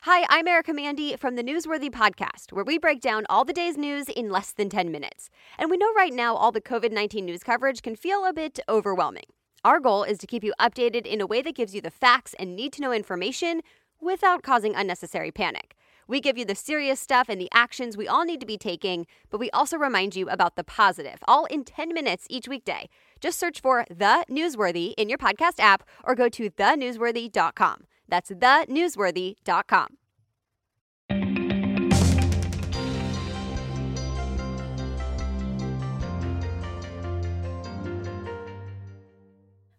Hi, 0.00 0.24
I'm 0.28 0.46
Erica 0.46 0.72
Mandy 0.72 1.16
from 1.16 1.34
the 1.34 1.42
Newsworthy 1.42 1.90
Podcast, 1.90 2.52
where 2.52 2.64
we 2.64 2.78
break 2.78 3.00
down 3.00 3.26
all 3.28 3.44
the 3.44 3.52
day's 3.52 3.76
news 3.76 4.08
in 4.08 4.30
less 4.30 4.52
than 4.52 4.68
10 4.68 4.92
minutes. 4.92 5.30
And 5.58 5.68
we 5.68 5.76
know 5.76 5.92
right 5.96 6.14
now 6.14 6.36
all 6.36 6.52
the 6.52 6.60
COVID 6.60 6.92
19 6.92 7.24
news 7.24 7.42
coverage 7.42 7.82
can 7.82 7.96
feel 7.96 8.24
a 8.24 8.32
bit 8.32 8.60
overwhelming. 8.68 9.24
Our 9.66 9.80
goal 9.80 10.04
is 10.04 10.18
to 10.18 10.28
keep 10.28 10.44
you 10.44 10.54
updated 10.60 11.06
in 11.06 11.20
a 11.20 11.26
way 11.26 11.42
that 11.42 11.56
gives 11.56 11.74
you 11.74 11.80
the 11.80 11.90
facts 11.90 12.36
and 12.38 12.54
need 12.54 12.72
to 12.74 12.80
know 12.80 12.92
information 12.92 13.62
without 14.00 14.44
causing 14.44 14.76
unnecessary 14.76 15.32
panic. 15.32 15.74
We 16.06 16.20
give 16.20 16.38
you 16.38 16.44
the 16.44 16.54
serious 16.54 17.00
stuff 17.00 17.28
and 17.28 17.40
the 17.40 17.48
actions 17.52 17.96
we 17.96 18.06
all 18.06 18.24
need 18.24 18.38
to 18.38 18.46
be 18.46 18.58
taking, 18.58 19.08
but 19.28 19.40
we 19.40 19.50
also 19.50 19.76
remind 19.76 20.14
you 20.14 20.28
about 20.28 20.54
the 20.54 20.62
positive, 20.62 21.18
all 21.26 21.46
in 21.46 21.64
10 21.64 21.92
minutes 21.92 22.28
each 22.30 22.46
weekday. 22.46 22.88
Just 23.18 23.40
search 23.40 23.60
for 23.60 23.84
The 23.90 24.24
Newsworthy 24.30 24.94
in 24.96 25.08
your 25.08 25.18
podcast 25.18 25.58
app 25.58 25.82
or 26.04 26.14
go 26.14 26.28
to 26.28 26.48
thenewsworthy.com. 26.48 27.86
That's 28.08 28.30
thenewsworthy.com. 28.30 29.88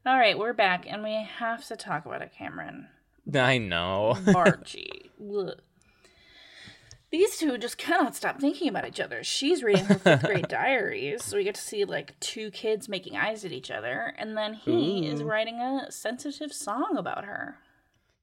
All 0.08 0.18
right, 0.18 0.40
we're 0.40 0.54
back, 0.54 0.86
and 0.88 1.04
we 1.04 1.28
have 1.38 1.68
to 1.68 1.76
talk 1.76 2.06
about 2.06 2.22
it, 2.22 2.32
Cameron. 2.32 2.88
I 3.36 3.58
know. 3.58 4.18
Archie. 4.34 5.12
These 7.12 7.38
two 7.38 7.58
just 7.58 7.78
cannot 7.78 8.16
stop 8.16 8.40
thinking 8.40 8.70
about 8.70 8.88
each 8.88 9.02
other. 9.02 9.22
She's 9.22 9.64
reading 9.64 9.84
her 9.84 9.96
fifth 9.96 10.24
grade 10.24 10.48
diaries, 10.50 11.26
so 11.26 11.36
we 11.36 11.44
get 11.44 11.56
to 11.56 11.62
see 11.62 11.84
like 11.84 12.18
two 12.22 12.52
kids 12.52 12.88
making 12.88 13.18
eyes 13.18 13.44
at 13.44 13.52
each 13.52 13.70
other, 13.70 14.14
and 14.18 14.38
then 14.38 14.54
he 14.54 15.06
is 15.06 15.24
writing 15.24 15.60
a 15.60 15.92
sensitive 15.92 16.54
song 16.54 16.96
about 16.96 17.26
her. 17.26 17.58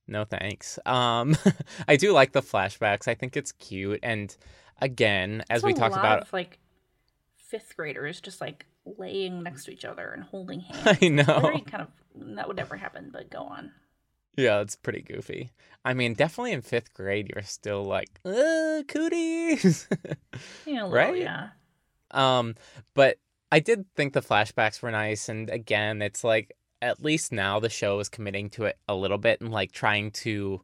No 0.07 0.25
thanks. 0.25 0.79
Um, 0.87 1.37
I 1.87 1.97
do 1.97 2.13
like 2.13 2.33
the 2.33 2.41
flashbacks. 2.41 3.09
I 3.09 3.15
think 3.15 3.37
it's 3.37 3.53
cute, 3.53 4.01
and 4.03 4.35
again, 4.81 5.45
as 5.51 5.59
It's 5.59 5.65
we 5.67 5.73
a 5.73 5.77
talked 5.77 5.97
lot 5.97 6.01
about, 6.01 6.23
of, 6.23 6.33
like 6.33 6.61
fifth 7.37 7.77
graders 7.77 8.23
just 8.23 8.41
like 8.41 8.65
laying 8.99 9.43
next 9.43 9.65
to 9.65 9.73
each 9.73 9.85
other 9.85 10.11
and 10.11 10.23
holding 10.25 10.61
hands. 10.61 10.99
I 11.03 11.09
know. 11.09 11.41
Very 11.41 11.61
kind 11.61 11.83
of 11.83 11.89
that 12.37 12.47
would 12.49 12.57
never 12.57 12.77
happen, 12.77 13.11
but 13.13 13.31
go 13.31 13.41
on. 13.41 13.73
Yeah, 14.37 14.61
it's 14.61 14.75
pretty 14.77 15.01
goofy. 15.03 15.51
I 15.85 15.95
mean, 15.95 16.15
definitely 16.15 16.53
in 16.53 16.63
fifth 16.63 16.93
grade, 16.93 17.31
you're 17.33 17.45
still 17.45 17.85
like, 17.85 18.09
uh, 18.25 18.83
cooties. 18.89 19.89
Right? 20.67 21.19
Yeah. 21.19 21.49
um, 22.11 22.57
but 22.95 23.19
I 23.53 23.61
did 23.61 23.87
think 23.95 24.13
the 24.13 24.21
flashbacks 24.23 24.83
were 24.83 24.91
nice, 24.91 25.29
and 25.29 25.49
again, 25.51 26.03
it's 26.03 26.25
like 26.25 26.53
at 26.83 27.03
least 27.03 27.31
now 27.33 27.61
the 27.61 27.69
show 27.69 28.01
is 28.01 28.09
committing 28.09 28.51
to 28.51 28.65
it 28.65 28.77
a 28.89 28.95
little 28.95 29.19
bit 29.19 29.41
and 29.41 29.53
like 29.53 29.71
trying 29.73 30.11
to, 30.11 30.61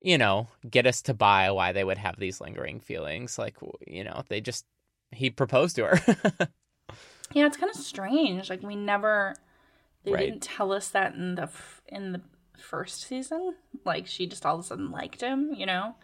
you 0.00 0.18
know, 0.18 0.48
get 0.68 0.86
us 0.86 1.02
to 1.02 1.14
buy 1.14 1.50
why 1.52 1.70
they 1.72 1.84
would 1.84 1.98
have 1.98 2.18
these 2.18 2.40
lingering 2.40 2.80
feelings. 2.80 3.38
Like, 3.38 3.56
you 3.86 4.02
know, 4.02 4.22
they 4.28 4.40
just 4.40 4.66
he 5.12 5.30
proposed 5.30 5.76
to 5.76 5.86
her. 5.86 6.48
yeah, 7.34 7.46
it's 7.46 7.56
kind 7.56 7.70
of 7.70 7.76
strange. 7.76 8.48
Like 8.50 8.62
we 8.62 8.76
never 8.76 9.34
they 10.04 10.12
Right. 10.12 10.20
didn't 10.30 10.42
tell 10.42 10.72
us 10.72 10.88
that 10.90 11.14
in 11.14 11.34
the 11.36 11.42
f- 11.42 11.82
in 11.88 12.12
the 12.12 12.20
first 12.58 13.02
season. 13.02 13.54
Like 13.84 14.06
she 14.06 14.26
just 14.26 14.44
all 14.46 14.54
of 14.56 14.60
a 14.60 14.64
sudden 14.64 14.90
liked 14.90 15.20
him, 15.20 15.52
you 15.54 15.66
know? 15.66 15.94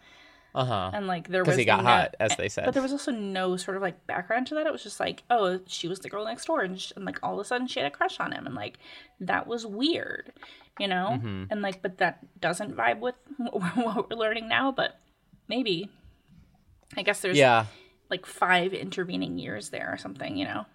uh 0.55 0.65
huh. 0.65 0.91
And 0.93 1.05
like 1.05 1.27
there 1.27 1.41
was 1.43 1.49
Because 1.49 1.59
he 1.59 1.65
got 1.65 1.83
no- 1.83 1.89
hot, 1.89 2.15
as 2.19 2.35
they 2.35 2.49
said. 2.49 2.65
But 2.65 2.73
there 2.73 2.81
was 2.83 2.91
also 2.91 3.11
no 3.11 3.55
sort 3.55 3.77
of 3.77 3.83
like 3.83 4.07
background 4.07 4.47
to 4.47 4.55
that. 4.55 4.65
It 4.65 4.71
was 4.71 4.81
just 4.83 4.99
like, 4.99 5.23
oh, 5.29 5.59
she 5.67 5.87
was 5.87 5.99
the 5.99 6.09
girl 6.09 6.25
next 6.25 6.45
door, 6.45 6.61
and, 6.61 6.79
sh 6.81 6.91
and 6.95 7.05
like 7.05 7.19
all 7.21 7.33
of 7.35 7.39
a 7.39 7.43
sudden 7.45 7.67
she 7.67 7.79
had 7.79 7.85
a 7.87 7.95
crush 7.95 8.19
on 8.19 8.31
him, 8.31 8.45
and 8.47 8.55
like 8.55 8.79
that 9.19 9.45
was 9.45 9.65
weird, 9.65 10.33
you 10.79 10.87
know. 10.87 11.19
Mhm. 11.21 11.47
And 11.51 11.61
like, 11.61 11.81
but 11.83 11.99
that 11.99 12.19
doesn't 12.41 12.75
vibe 12.75 12.99
with 12.99 13.15
what 13.37 14.09
we're 14.09 14.15
learning 14.17 14.47
now. 14.49 14.71
But 14.71 14.99
maybe, 15.47 15.89
I 16.97 17.03
guess 17.03 17.19
there's 17.21 17.37
yeah, 17.37 17.65
like 18.09 18.25
five 18.25 18.73
intervening 18.73 19.37
years 19.37 19.69
there 19.69 19.89
or 19.93 19.97
something, 19.97 20.35
you 20.35 20.45
know. 20.45 20.65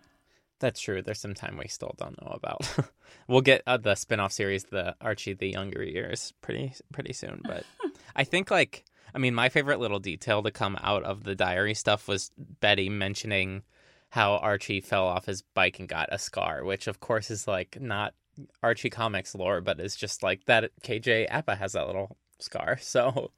That's 0.61 0.81
true. 0.81 1.03
There's 1.03 1.21
some 1.21 1.35
time 1.35 1.57
we 1.59 1.69
still 1.69 1.95
don't 1.99 2.21
know 2.23 2.31
about. 2.33 2.67
we'll 3.29 3.41
get 3.41 3.63
uh, 3.67 3.77
the 3.77 3.95
spin-off 3.95 4.33
series, 4.33 4.65
the 4.65 4.95
Archie 5.01 5.35
the 5.35 5.51
Younger 5.51 5.83
Years, 5.83 6.33
pretty 6.41 6.73
pretty 6.93 7.13
soon. 7.13 7.43
But 7.45 7.65
I 8.17 8.25
think 8.25 8.51
like 8.51 8.85
I 9.15 9.19
mean, 9.19 9.35
my 9.35 9.49
favorite 9.49 9.81
little 9.81 10.01
detail 10.01 10.43
to 10.43 10.51
come 10.51 10.77
out 10.81 11.05
of 11.05 11.25
the 11.25 11.35
diary 11.35 11.75
stuff 11.75 12.09
was 12.09 12.31
Betty 12.37 12.89
mentioning 12.89 13.63
how 14.11 14.37
Archie 14.37 14.81
fell 14.81 15.07
off 15.07 15.27
his 15.27 15.43
bike 15.43 15.79
and 15.81 15.89
got 15.89 16.09
a 16.13 16.19
scar, 16.19 16.65
which 16.65 16.87
of 16.87 17.01
course 17.01 17.31
is 17.31 17.49
like 17.49 17.81
not 17.81 18.15
Archie 18.63 18.91
comics 18.91 19.35
lore, 19.35 19.61
but 19.61 19.81
it's 19.81 19.97
just 19.97 20.23
like 20.23 20.45
that 20.47 20.71
KJ 20.83 21.27
Apa 21.31 21.57
has 21.57 21.73
that 21.73 21.87
little 21.87 22.17
scar. 22.39 22.79
So 22.83 23.33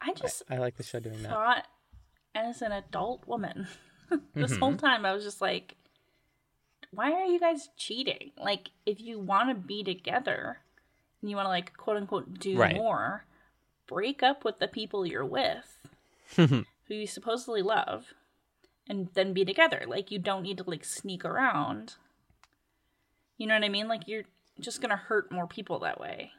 I 0.00 0.14
just 0.14 0.42
I 0.50 0.56
like 0.56 0.76
the 0.76 0.82
show 0.82 0.98
doing 0.98 1.22
that. 1.22 1.30
thought, 1.30 1.66
as 2.34 2.60
an 2.62 2.72
adult 2.72 3.26
woman, 3.26 3.68
this 4.34 4.56
whole 4.56 4.76
time 4.76 5.06
I 5.06 5.12
was 5.12 5.24
just 5.24 5.40
like, 5.40 5.76
why 6.92 7.12
are 7.12 7.24
you 7.24 7.40
guys 7.40 7.70
cheating? 7.76 8.30
Like, 8.38 8.70
if 8.86 9.00
you 9.00 9.18
want 9.18 9.48
to 9.48 9.54
be 9.54 9.82
together 9.82 10.58
and 11.20 11.30
you 11.30 11.36
want 11.36 11.46
to, 11.46 11.50
like, 11.50 11.76
quote 11.76 11.96
unquote, 11.96 12.38
do 12.38 12.56
Right. 12.58 12.76
more, 12.76 13.24
break 13.86 14.22
up 14.22 14.44
with 14.44 14.58
the 14.58 14.68
people 14.68 15.04
you're 15.06 15.24
with 15.24 15.78
who 16.36 16.64
you 16.88 17.06
supposedly 17.06 17.62
love 17.62 18.12
and 18.88 19.08
then 19.14 19.32
be 19.32 19.44
together. 19.44 19.84
Like, 19.86 20.10
you 20.10 20.18
don't 20.18 20.42
need 20.42 20.58
to, 20.58 20.64
like, 20.68 20.84
sneak 20.84 21.24
around. 21.24 21.94
You 23.38 23.46
know 23.46 23.54
what 23.54 23.64
I 23.64 23.68
mean? 23.70 23.88
Like, 23.88 24.06
you're 24.06 24.24
just 24.60 24.80
going 24.80 24.90
to 24.90 24.96
hurt 24.96 25.32
more 25.32 25.46
people 25.46 25.78
that 25.80 25.98
way. 26.00 26.32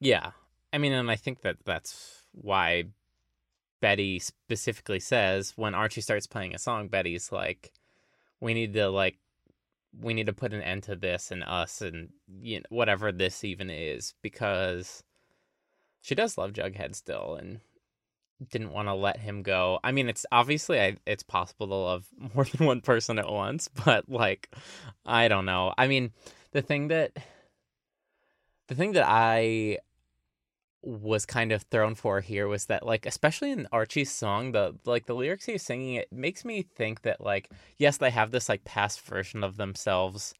Yeah. 0.00 0.32
I 0.72 0.78
mean, 0.78 0.92
and 0.92 1.10
I 1.10 1.16
think 1.16 1.42
that 1.42 1.58
that's 1.64 2.22
why 2.32 2.84
Betty 3.80 4.18
specifically 4.18 4.98
says 5.00 5.52
when 5.56 5.74
Archie 5.74 6.00
starts 6.00 6.26
playing 6.26 6.54
a 6.54 6.58
song, 6.58 6.88
Betty's 6.88 7.30
like, 7.30 7.72
we 8.40 8.54
need 8.54 8.72
to, 8.74 8.88
like, 8.88 9.18
we 10.00 10.14
need 10.14 10.26
to 10.26 10.32
put 10.32 10.54
an 10.54 10.62
end 10.62 10.84
to 10.84 10.96
this 10.96 11.30
and 11.30 11.42
us 11.44 11.82
and 11.82 12.10
you 12.40 12.58
know, 12.58 12.64
whatever 12.70 13.12
this 13.12 13.44
even 13.44 13.70
is 13.70 14.14
because 14.22 15.02
she 16.00 16.14
does 16.14 16.38
love 16.38 16.52
Jughead 16.52 16.94
still 16.94 17.36
and 17.36 17.60
didn't 18.50 18.72
want 18.72 18.88
to 18.88 18.94
let 18.94 19.18
him 19.18 19.42
go. 19.42 19.78
I 19.84 19.92
mean, 19.92 20.08
it's 20.08 20.26
obviously 20.32 20.80
I, 20.80 20.96
it's 21.06 21.22
possible 21.22 21.68
to 21.68 21.74
love 21.74 22.06
more 22.34 22.44
than 22.44 22.66
one 22.66 22.80
person 22.80 23.18
at 23.18 23.30
once, 23.30 23.68
but 23.84 24.08
like, 24.08 24.50
I 25.06 25.28
don't 25.28 25.46
know. 25.46 25.72
I 25.76 25.86
mean, 25.86 26.12
the 26.52 26.62
thing 26.62 26.88
that 26.88 27.16
the 28.68 28.74
thing 28.74 28.92
that 28.92 29.06
I 29.06 29.78
was 30.82 31.24
kind 31.24 31.52
of 31.52 31.62
thrown 31.62 31.94
for 31.94 32.20
here 32.20 32.48
was 32.48 32.66
that 32.66 32.84
like 32.84 33.06
especially 33.06 33.52
in 33.52 33.68
Archie's 33.70 34.10
song 34.10 34.52
the 34.52 34.74
like 34.84 35.06
the 35.06 35.14
lyrics 35.14 35.46
he's 35.46 35.62
singing 35.62 35.94
it 35.94 36.12
makes 36.12 36.44
me 36.44 36.62
think 36.62 37.02
that 37.02 37.20
like 37.20 37.48
yes 37.78 37.98
they 37.98 38.10
have 38.10 38.32
this 38.32 38.48
like 38.48 38.64
past 38.64 39.00
version 39.02 39.44
of 39.44 39.56
themselves 39.56 40.34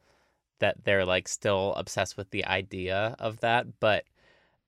that 0.58 0.84
they're 0.84 1.04
like 1.04 1.28
still 1.28 1.74
obsessed 1.76 2.16
with 2.16 2.30
the 2.30 2.44
idea 2.44 3.14
of 3.20 3.38
that 3.40 3.66
but 3.78 4.04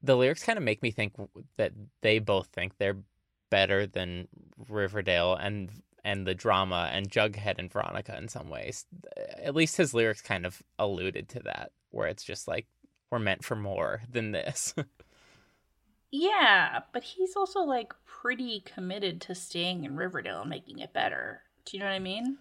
the 0.00 0.16
lyrics 0.16 0.44
kind 0.44 0.58
of 0.58 0.64
make 0.64 0.82
me 0.82 0.90
think 0.90 1.14
that 1.56 1.72
they 2.02 2.18
both 2.18 2.46
think 2.48 2.76
they're 2.78 2.98
better 3.50 3.86
than 3.86 4.28
Riverdale 4.68 5.34
and 5.34 5.70
and 6.04 6.26
the 6.26 6.34
drama 6.34 6.90
and 6.92 7.08
Jughead 7.08 7.58
and 7.58 7.72
Veronica 7.72 8.16
in 8.18 8.28
some 8.28 8.50
ways. 8.50 8.84
At 9.42 9.54
least 9.54 9.78
his 9.78 9.94
lyrics 9.94 10.20
kind 10.20 10.44
of 10.44 10.62
alluded 10.78 11.30
to 11.30 11.40
that 11.44 11.70
where 11.90 12.08
it's 12.08 12.24
just 12.24 12.46
like 12.46 12.66
we're 13.10 13.18
meant 13.18 13.44
for 13.44 13.56
more 13.56 14.02
than 14.10 14.32
this 14.32 14.74
Yeah, 16.16 16.80
but 16.92 17.02
he's 17.02 17.34
also 17.34 17.60
like 17.62 17.92
pretty 18.06 18.60
committed 18.60 19.20
to 19.22 19.34
staying 19.34 19.82
in 19.84 19.96
Riverdale 19.96 20.42
and 20.42 20.50
making 20.50 20.78
it 20.78 20.92
better. 20.92 21.42
Do 21.64 21.76
you 21.76 21.80
know 21.82 21.86
what 21.88 21.94
I 21.94 21.98
mean? 21.98 22.38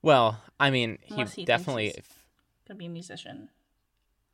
Well, 0.00 0.40
I 0.60 0.70
mean, 0.70 0.98
he, 1.02 1.24
he 1.24 1.44
definitely, 1.44 1.86
he's- 1.86 2.08
Gonna 2.68 2.78
be 2.78 2.86
a 2.86 2.90
musician. 2.90 3.48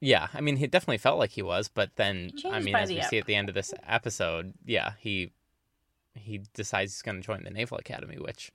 yeah. 0.01 0.29
I 0.35 0.40
mean, 0.42 0.57
he 0.57 0.66
definitely 0.66 0.99
felt 0.99 1.18
like 1.18 1.31
he 1.31 1.40
was, 1.42 1.68
but 1.68 1.96
then, 1.96 2.33
I 2.44 2.61
mean, 2.61 2.75
as 2.77 2.88
the 2.90 2.96
we 2.96 3.03
see 3.03 3.18
at 3.18 3.25
the 3.27 3.35
end 3.35 3.49
of 3.49 3.55
this 3.55 3.73
episode, 3.88 4.53
yeah, 4.66 4.92
he 4.99 5.33
he 6.14 6.42
decides 6.55 6.92
he's 6.92 7.03
going 7.03 7.16
to 7.20 7.27
join 7.27 7.44
the 7.44 7.51
Naval 7.51 7.79
Academy, 7.79 8.16
which 8.18 8.53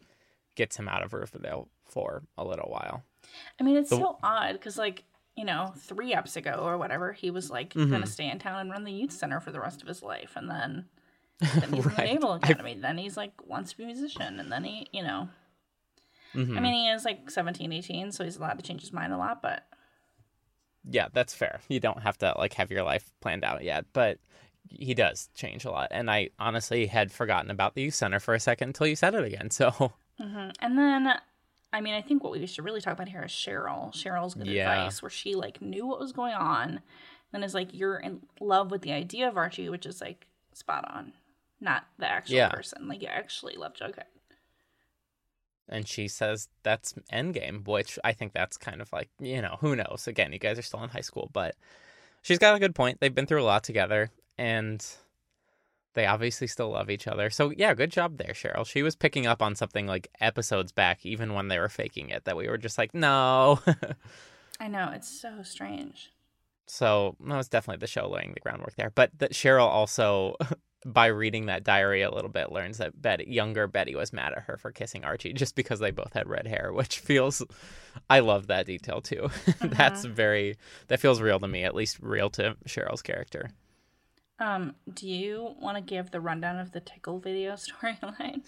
gets 0.55 0.77
him 0.77 0.87
out 0.87 1.03
of 1.03 1.13
Riverdale 1.13 1.67
for 1.83 2.21
a 2.37 2.43
little 2.45 2.69
while. 2.69 3.03
I 3.59 3.63
mean, 3.63 3.77
it's 3.77 3.89
The- 3.89 3.97
so 3.97 4.17
odd 4.21 4.53
because, 4.53 4.77
like, 4.77 5.03
you 5.35 5.43
know, 5.45 5.73
three 5.77 6.13
eps 6.13 6.35
ago 6.37 6.59
or 6.63 6.77
whatever, 6.77 7.11
he 7.13 7.29
was 7.31 7.49
like 7.49 7.73
Mhm. 7.73 7.89
gonna 7.89 8.05
stay 8.07 8.29
in 8.29 8.39
town 8.39 8.59
and 8.59 8.71
run 8.71 8.83
the 8.83 8.91
youth 8.91 9.11
center 9.11 9.39
for 9.39 9.51
the 9.51 9.59
rest 9.59 9.81
of 9.81 9.87
his 9.87 10.01
life, 10.03 10.33
and 10.35 10.49
then 10.49 10.85
then 11.39 11.73
he's 11.73 11.85
in 11.85 11.91
the 11.91 11.97
Right. 11.97 12.13
Naval 12.13 12.31
I- 12.31 12.37
Academy. 12.37 12.75
Then 12.75 12.97
he's 12.97 13.17
like 13.17 13.33
wants 13.45 13.71
to 13.71 13.77
be 13.77 13.83
a 13.83 13.87
musician, 13.87 14.39
and 14.39 14.51
then 14.51 14.63
he, 14.63 14.87
you 14.93 15.03
know, 15.03 15.27
Mhm. 16.33 16.57
I 16.57 16.59
mean, 16.61 16.73
he 16.73 16.89
is 16.89 17.03
like 17.05 17.29
17, 17.29 17.71
18, 17.71 18.11
so 18.11 18.23
he's 18.23 18.37
allowed 18.37 18.57
to 18.59 18.63
change 18.63 18.81
his 18.81 18.91
mind 18.93 19.11
a 19.13 19.17
lot. 19.17 19.41
But 19.41 19.67
yeah, 20.89 21.07
that's 21.13 21.33
fair. 21.33 21.61
You 21.67 21.79
don't 21.79 22.03
have 22.03 22.17
to 22.19 22.33
like 22.37 22.53
have 22.53 22.71
your 22.71 22.83
life 22.83 23.11
planned 23.21 23.43
out 23.43 23.63
yet, 23.63 23.85
but 23.93 24.19
he 24.69 24.93
does 24.93 25.29
change 25.35 25.65
a 25.65 25.71
lot. 25.71 25.89
And 25.91 26.09
I 26.09 26.29
honestly 26.39 26.87
had 26.87 27.11
forgotten 27.11 27.51
about 27.51 27.75
the 27.75 27.81
youth 27.83 27.93
center 27.95 28.19
for 28.19 28.33
a 28.33 28.39
second 28.39 28.69
until 28.69 28.87
you 28.87 28.95
said 28.95 29.13
it 29.15 29.23
again. 29.25 29.49
So 29.51 29.93
Mhm. 30.19 30.55
And 30.59 30.77
then, 30.77 31.13
I 31.75 31.81
mean, 31.81 31.93
I 31.93 32.01
think 32.01 32.23
what 32.23 32.31
we 32.31 32.45
should 32.47 32.63
really 32.63 32.81
talk 32.81 32.93
about 32.93 33.09
here 33.09 33.23
is 33.23 33.31
Cheryl. 33.31 33.91
Cheryl's 33.93 34.33
good 34.33 34.47
Yeah. 34.47 34.71
advice, 34.71 35.01
where 35.01 35.09
she 35.09 35.35
like 35.35 35.61
knew 35.61 35.85
what 35.85 35.99
was 35.99 36.13
going 36.13 36.33
on, 36.33 36.81
and 37.33 37.43
is 37.43 37.53
like, 37.53 37.73
you're 37.73 37.97
in 37.97 38.21
love 38.39 38.71
with 38.71 38.81
the 38.81 38.93
idea 38.93 39.27
of 39.27 39.35
Archie, 39.35 39.67
which 39.69 39.85
is 39.85 39.99
like 39.99 40.27
spot 40.53 40.89
on, 40.89 41.11
not 41.59 41.85
the 41.99 42.09
actual 42.09 42.37
Yeah. 42.37 42.49
person. 42.49 42.87
Like 42.87 43.01
you 43.01 43.09
actually 43.09 43.55
love 43.55 43.73
Jughead. 43.73 44.05
and 45.67 45.87
she 45.87 46.07
says 46.07 46.47
that's 46.61 46.93
endgame 47.11 47.67
which 47.67 47.97
i 48.03 48.13
think 48.13 48.33
that's 48.33 48.55
kind 48.55 48.81
of 48.83 48.93
like 48.93 49.09
you 49.19 49.41
know 49.41 49.57
who 49.61 49.75
knows 49.75 50.07
again 50.07 50.31
you 50.31 50.37
guys 50.37 50.59
are 50.59 50.61
still 50.61 50.83
in 50.83 50.89
high 50.91 51.01
school 51.01 51.27
but 51.33 51.55
she's 52.21 52.37
got 52.37 52.55
a 52.55 52.59
good 52.59 52.75
point 52.75 52.99
they've 52.99 53.15
been 53.15 53.25
through 53.25 53.41
a 53.41 53.43
lot 53.43 53.63
together 53.63 54.11
and 54.37 54.85
they 55.95 56.05
obviously 56.05 56.47
still 56.47 56.69
love 56.69 56.89
each 56.89 57.07
other 57.07 57.29
so 57.29 57.51
yeah 57.57 57.73
good 57.73 57.91
job 57.91 58.17
there 58.17 58.33
cheryl 58.33 58.65
she 58.65 58.83
was 58.83 58.95
picking 58.95 59.25
up 59.25 59.41
on 59.41 59.55
something 59.55 59.87
like 59.87 60.09
episodes 60.21 60.71
back 60.71 61.05
even 61.05 61.33
when 61.33 61.47
they 61.47 61.57
were 61.59 61.69
faking 61.69 62.09
it 62.09 62.23
that 62.25 62.37
we 62.37 62.47
were 62.47 62.57
just 62.57 62.77
like 62.77 62.93
no 62.93 63.59
I 64.59 64.69
know 64.69 64.91
it's 64.93 65.09
so 65.09 65.43
strange. 65.43 66.11
so 66.67 67.15
no 67.19 67.39
it's 67.39 67.49
definitely 67.49 67.79
the 67.81 67.87
show 67.87 68.07
laying 68.09 68.33
the 68.33 68.39
groundwork 68.39 68.75
there 68.75 68.91
but 68.93 69.11
that 69.17 69.33
cheryl 69.33 69.67
also 69.67 70.35
by 70.85 71.07
reading 71.07 71.47
that 71.47 71.63
diary 71.63 72.03
a 72.03 72.11
little 72.13 72.29
bit 72.29 72.51
learns 72.51 72.77
that 72.77 73.01
Betty, 73.01 73.25
younger 73.27 73.65
Betty 73.67 73.95
was 73.95 74.13
mad 74.13 74.33
at 74.33 74.43
her 74.43 74.55
for 74.57 74.71
kissing 74.71 75.03
Archie 75.03 75.33
just 75.33 75.55
because 75.55 75.79
they 75.79 75.89
both 75.89 76.13
had 76.13 76.29
red 76.29 76.45
hair, 76.45 76.71
which 76.71 76.99
feels 76.99 77.43
I 78.07 78.19
love 78.19 78.47
that 78.47 78.67
detail 78.67 79.01
too. 79.01 79.29
Mm-hmm. 79.55 79.69
That's 79.69 80.05
very 80.05 80.57
that 80.87 80.99
feels 80.99 81.21
real 81.21 81.39
to 81.39 81.47
me, 81.47 81.63
at 81.63 81.73
least 81.73 81.97
real 82.01 82.29
to 82.31 82.55
Cheryl's 82.67 83.01
character. 83.01 83.49
Um, 84.39 84.75
do 84.93 85.07
you 85.07 85.55
want 85.59 85.77
to 85.77 85.81
give 85.81 86.11
the 86.11 86.19
rundown 86.19 86.59
of 86.59 86.71
the 86.71 86.81
Tickle 86.81 87.19
video 87.19 87.53
storyline? 87.55 88.41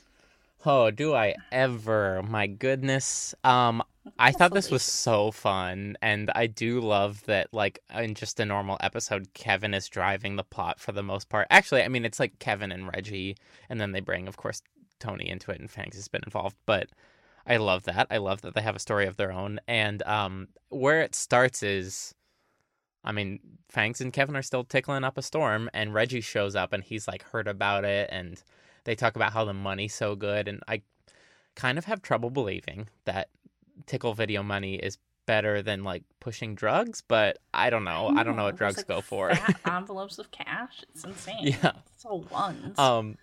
Oh, 0.65 0.91
do 0.91 1.13
I 1.13 1.35
ever? 1.51 2.23
My 2.23 2.47
goodness. 2.47 3.35
Um 3.43 3.83
I 4.17 4.31
thought 4.31 4.53
this 4.53 4.71
was 4.71 4.83
so 4.83 5.31
fun 5.31 5.97
and 6.01 6.31
I 6.33 6.47
do 6.47 6.79
love 6.79 7.23
that 7.25 7.53
like 7.53 7.79
in 7.93 8.15
just 8.15 8.39
a 8.39 8.45
normal 8.45 8.77
episode 8.79 9.33
Kevin 9.33 9.73
is 9.73 9.89
driving 9.89 10.37
the 10.37 10.43
plot 10.43 10.79
for 10.79 10.93
the 10.93 11.03
most 11.03 11.29
part. 11.29 11.47
Actually, 11.49 11.83
I 11.83 11.89
mean 11.89 12.05
it's 12.05 12.19
like 12.19 12.39
Kevin 12.39 12.71
and 12.71 12.87
Reggie 12.87 13.35
and 13.69 13.79
then 13.79 13.91
they 13.91 13.99
bring 13.99 14.27
of 14.27 14.37
course 14.37 14.61
Toni 14.99 15.29
into 15.29 15.51
it 15.51 15.59
and 15.59 15.69
Fangs 15.69 15.95
has 15.95 16.07
been 16.07 16.23
involved, 16.25 16.57
but 16.65 16.89
I 17.45 17.57
love 17.57 17.83
that. 17.83 18.07
I 18.09 18.17
love 18.17 18.41
that 18.41 18.55
they 18.55 18.61
have 18.61 18.75
a 18.75 18.79
story 18.79 19.05
of 19.07 19.17
their 19.17 19.31
own 19.31 19.59
and 19.67 20.01
um 20.03 20.47
where 20.69 21.01
it 21.01 21.15
starts 21.15 21.63
is 21.63 22.15
I 23.07 23.13
mean, 23.13 23.39
Fangs 23.69 24.01
and 24.01 24.11
Kevin 24.11 24.35
are 24.35 24.41
still 24.41 24.65
tickling 24.65 25.05
up 25.05 25.17
a 25.17 25.21
storm 25.21 25.69
and 25.73 25.93
Reggie 25.93 26.21
shows 26.21 26.55
up 26.57 26.73
and 26.73 26.83
he's 26.83 27.07
like 27.07 27.23
heard 27.23 27.47
about 27.47 27.85
it 27.85 28.09
and 28.11 28.41
they 28.83 28.95
talk 28.95 29.15
about 29.15 29.31
how 29.31 29.45
the 29.45 29.53
money's 29.53 29.95
so 29.95 30.15
good 30.15 30.49
and 30.49 30.61
I 30.67 30.81
kind 31.55 31.77
of 31.77 31.85
have 31.85 32.01
trouble 32.01 32.29
believing 32.29 32.89
that 33.05 33.29
tickle 33.85 34.13
video 34.13 34.43
money 34.43 34.75
is 34.75 34.97
better 35.25 35.61
than 35.61 35.85
like 35.85 36.03
pushing 36.19 36.53
drugs, 36.53 37.01
but 37.07 37.37
I 37.53 37.69
don't 37.69 37.85
know. 37.85 38.13
I, 38.15 38.23
don't 38.23 38.35
know 38.35 38.43
what 38.43 38.57
drugs 38.57 38.77
like, 38.77 38.87
go 38.87 38.99
for. 38.99 39.31
envelopes 39.65 40.19
of 40.19 40.29
cash. 40.31 40.83
It's 40.89 41.05
insane. 41.05 41.55
Yeah. 41.61 41.71
It's 41.93 42.05
all 42.05 42.21
ones. 42.31 42.77
Um, 42.77 43.17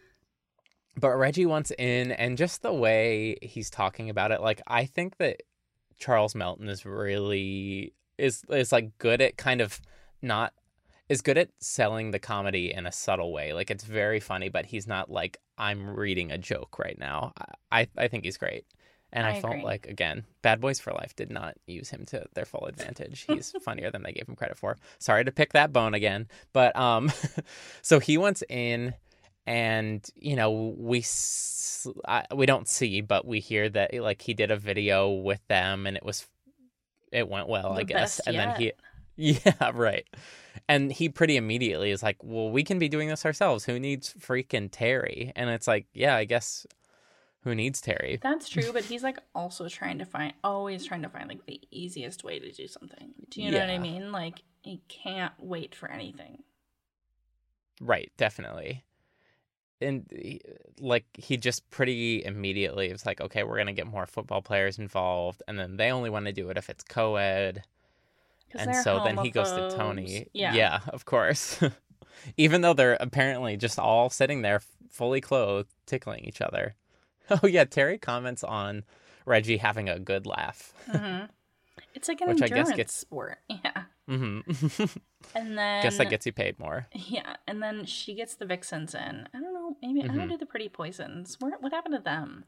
but 0.96 1.16
Reggie 1.16 1.46
wants 1.46 1.72
in, 1.78 2.12
and 2.12 2.38
just 2.38 2.62
the 2.62 2.72
way 2.72 3.36
he's 3.42 3.68
talking 3.68 4.08
about 4.10 4.30
it, 4.30 4.40
like 4.40 4.62
I 4.66 4.84
think 4.86 5.16
that 5.18 5.42
Charles 5.98 6.34
Melton 6.34 6.68
is 6.68 6.86
really 6.86 7.92
is 8.18 8.42
is 8.50 8.72
like 8.72 8.96
good 8.98 9.20
at 9.20 9.36
kind 9.36 9.60
of 9.60 9.80
not 10.22 10.52
is 11.08 11.20
good 11.20 11.36
at 11.36 11.50
selling 11.60 12.10
the 12.12 12.18
comedy 12.18 12.72
in 12.72 12.86
a 12.86 12.92
subtle 12.92 13.32
way. 13.32 13.52
Like 13.52 13.70
it's 13.70 13.84
very 13.84 14.20
funny, 14.20 14.48
but 14.48 14.66
he's 14.66 14.86
not 14.86 15.10
like 15.10 15.38
I'm 15.58 15.88
reading 15.94 16.30
a 16.32 16.38
joke 16.38 16.78
right 16.78 16.98
now. 16.98 17.32
I 17.70 17.88
I 17.96 18.08
think 18.08 18.24
he's 18.24 18.36
great. 18.38 18.64
And 19.12 19.24
I, 19.26 19.30
I 19.36 19.40
felt 19.40 19.54
like 19.64 19.86
again, 19.86 20.24
Bad 20.42 20.60
Boys 20.60 20.80
for 20.80 20.92
Life 20.92 21.14
did 21.14 21.30
not 21.30 21.54
use 21.68 21.88
him 21.90 22.04
to 22.06 22.24
their 22.34 22.44
full 22.44 22.66
advantage. 22.66 23.20
He's 23.28 23.52
funnier 23.62 23.92
than 23.92 24.02
they 24.02 24.10
gave 24.10 24.28
him 24.28 24.34
credit 24.34 24.58
for. 24.58 24.76
Sorry 24.98 25.24
to 25.24 25.30
pick 25.30 25.52
that 25.52 25.72
bone 25.72 25.94
again, 25.94 26.26
but 26.52 26.74
um, 26.74 27.12
so 27.82 28.00
he 28.00 28.18
wants 28.18 28.42
in, 28.48 28.92
and 29.46 30.04
you 30.16 30.34
know 30.34 30.74
we 30.76 30.98
s- 30.98 31.86
I, 32.08 32.24
we 32.34 32.46
don't 32.46 32.66
see, 32.68 33.02
but 33.02 33.24
we 33.24 33.38
hear 33.38 33.68
that 33.68 33.94
like 33.94 34.20
he 34.22 34.34
did 34.34 34.50
a 34.50 34.56
video 34.56 35.10
with 35.10 35.46
them, 35.46 35.86
and 35.86 35.96
it 35.96 36.04
was 36.04 36.26
it 37.14 37.28
went 37.28 37.48
well, 37.48 37.72
I 37.72 37.84
guess. 37.84 38.20
And 38.26 38.38
then 38.38 38.54
he, 38.56 38.72
yeah, 39.16 39.70
right. 39.72 40.06
And 40.68 40.92
he 40.92 41.08
pretty 41.08 41.36
immediately 41.36 41.90
is 41.90 42.02
like, 42.02 42.16
"Well, 42.22 42.50
we 42.50 42.64
can 42.64 42.78
be 42.78 42.88
doing 42.88 43.08
this 43.08 43.24
ourselves. 43.24 43.64
Who 43.64 43.78
needs 43.78 44.14
freaking 44.14 44.68
Terry?" 44.70 45.32
And 45.36 45.48
it's 45.50 45.66
like, 45.68 45.86
"Yeah, 45.94 46.16
I 46.16 46.24
guess." 46.24 46.66
Who 47.42 47.54
needs 47.54 47.82
Terry? 47.82 48.18
That's 48.22 48.48
true, 48.48 48.70
but 48.72 48.86
he's 48.86 49.02
like 49.02 49.18
also 49.34 49.68
trying 49.68 49.98
to 49.98 50.06
find, 50.06 50.32
always 50.42 50.82
trying 50.86 51.02
to 51.02 51.10
find 51.10 51.28
like 51.28 51.44
the 51.44 51.60
easiest 51.70 52.24
way 52.24 52.38
to 52.38 52.50
do 52.50 52.66
something. 52.66 53.12
Do 53.28 53.42
you 53.42 53.50
know 53.50 53.60
what 53.60 53.68
I 53.68 53.78
mean? 53.78 54.12
Like 54.12 54.40
he 54.62 54.80
can't 54.88 55.34
wait 55.38 55.74
for 55.74 55.90
anything. 55.90 56.42
Right, 57.82 58.10
definitely. 58.16 58.82
And 59.84 60.06
he- 60.10 60.40
like 60.80 61.04
he 61.16 61.36
just 61.36 61.68
pretty 61.70 62.24
immediately 62.24 62.90
was 62.90 63.06
like, 63.06 63.20
okay, 63.20 63.44
we're 63.44 63.58
gonna 63.58 63.72
get 63.72 63.86
more 63.86 64.06
football 64.06 64.42
players 64.42 64.78
involved, 64.78 65.42
and 65.46 65.58
then 65.58 65.76
they 65.76 65.90
only 65.92 66.10
want 66.10 66.26
to 66.26 66.32
do 66.32 66.48
it 66.50 66.56
if 66.58 66.68
it's 66.70 66.82
co-ed, 66.84 67.62
and 68.54 68.74
so 68.82 69.02
then 69.04 69.16
he 69.18 69.30
goes 69.30 69.50
to. 69.52 69.76
Toni. 69.76 70.26
Yeah. 70.32 70.80
of 70.88 71.04
course. 71.04 71.60
Even 72.36 72.60
though 72.62 72.72
they're 72.74 72.96
apparently 73.00 73.56
just 73.56 73.78
all 73.78 74.08
sitting 74.10 74.42
there 74.42 74.60
fully 74.90 75.20
clothed, 75.20 75.68
tickling 75.86 76.24
each 76.24 76.40
other. 76.40 76.74
Oh 77.42 77.46
yeah, 77.46 77.64
Terry 77.64 77.96
comments 77.96 78.44
on 78.44 78.84
Reggie 79.24 79.56
having 79.56 79.88
a 79.88 79.98
good 79.98 80.26
laugh. 80.26 80.74
hmm 80.90 81.20
It's 81.94 82.08
like 82.08 82.20
an 82.20 82.28
Which 82.28 82.42
I 82.42 82.48
guess 82.48 82.56
endurance 82.68 82.76
gets- 82.76 82.94
sport. 82.94 83.38
Yeah. 83.48 83.82
hmm 84.08 84.40
And 85.34 85.56
then 85.56 85.82
Guess 85.82 85.96
that 85.98 86.10
gets 86.10 86.26
you 86.26 86.32
paid 86.32 86.58
more. 86.58 86.86
Yeah, 86.92 87.36
and 87.48 87.62
then 87.62 87.86
she 87.86 88.14
gets 88.14 88.34
the 88.34 88.44
vixens 88.44 88.94
in. 88.94 89.26
I 89.32 89.40
don't 89.40 89.54
know. 89.54 89.76
Maybe 89.80 90.02
I 90.02 90.06
Mm-hmm. 90.08 90.18
don't 90.18 90.28
do 90.28 90.36
the 90.36 90.44
pretty 90.46 90.68
poisons. 90.68 91.36
Where, 91.40 91.52
what 91.60 91.72
happened 91.72 91.94
to 91.94 92.00
them? 92.02 92.44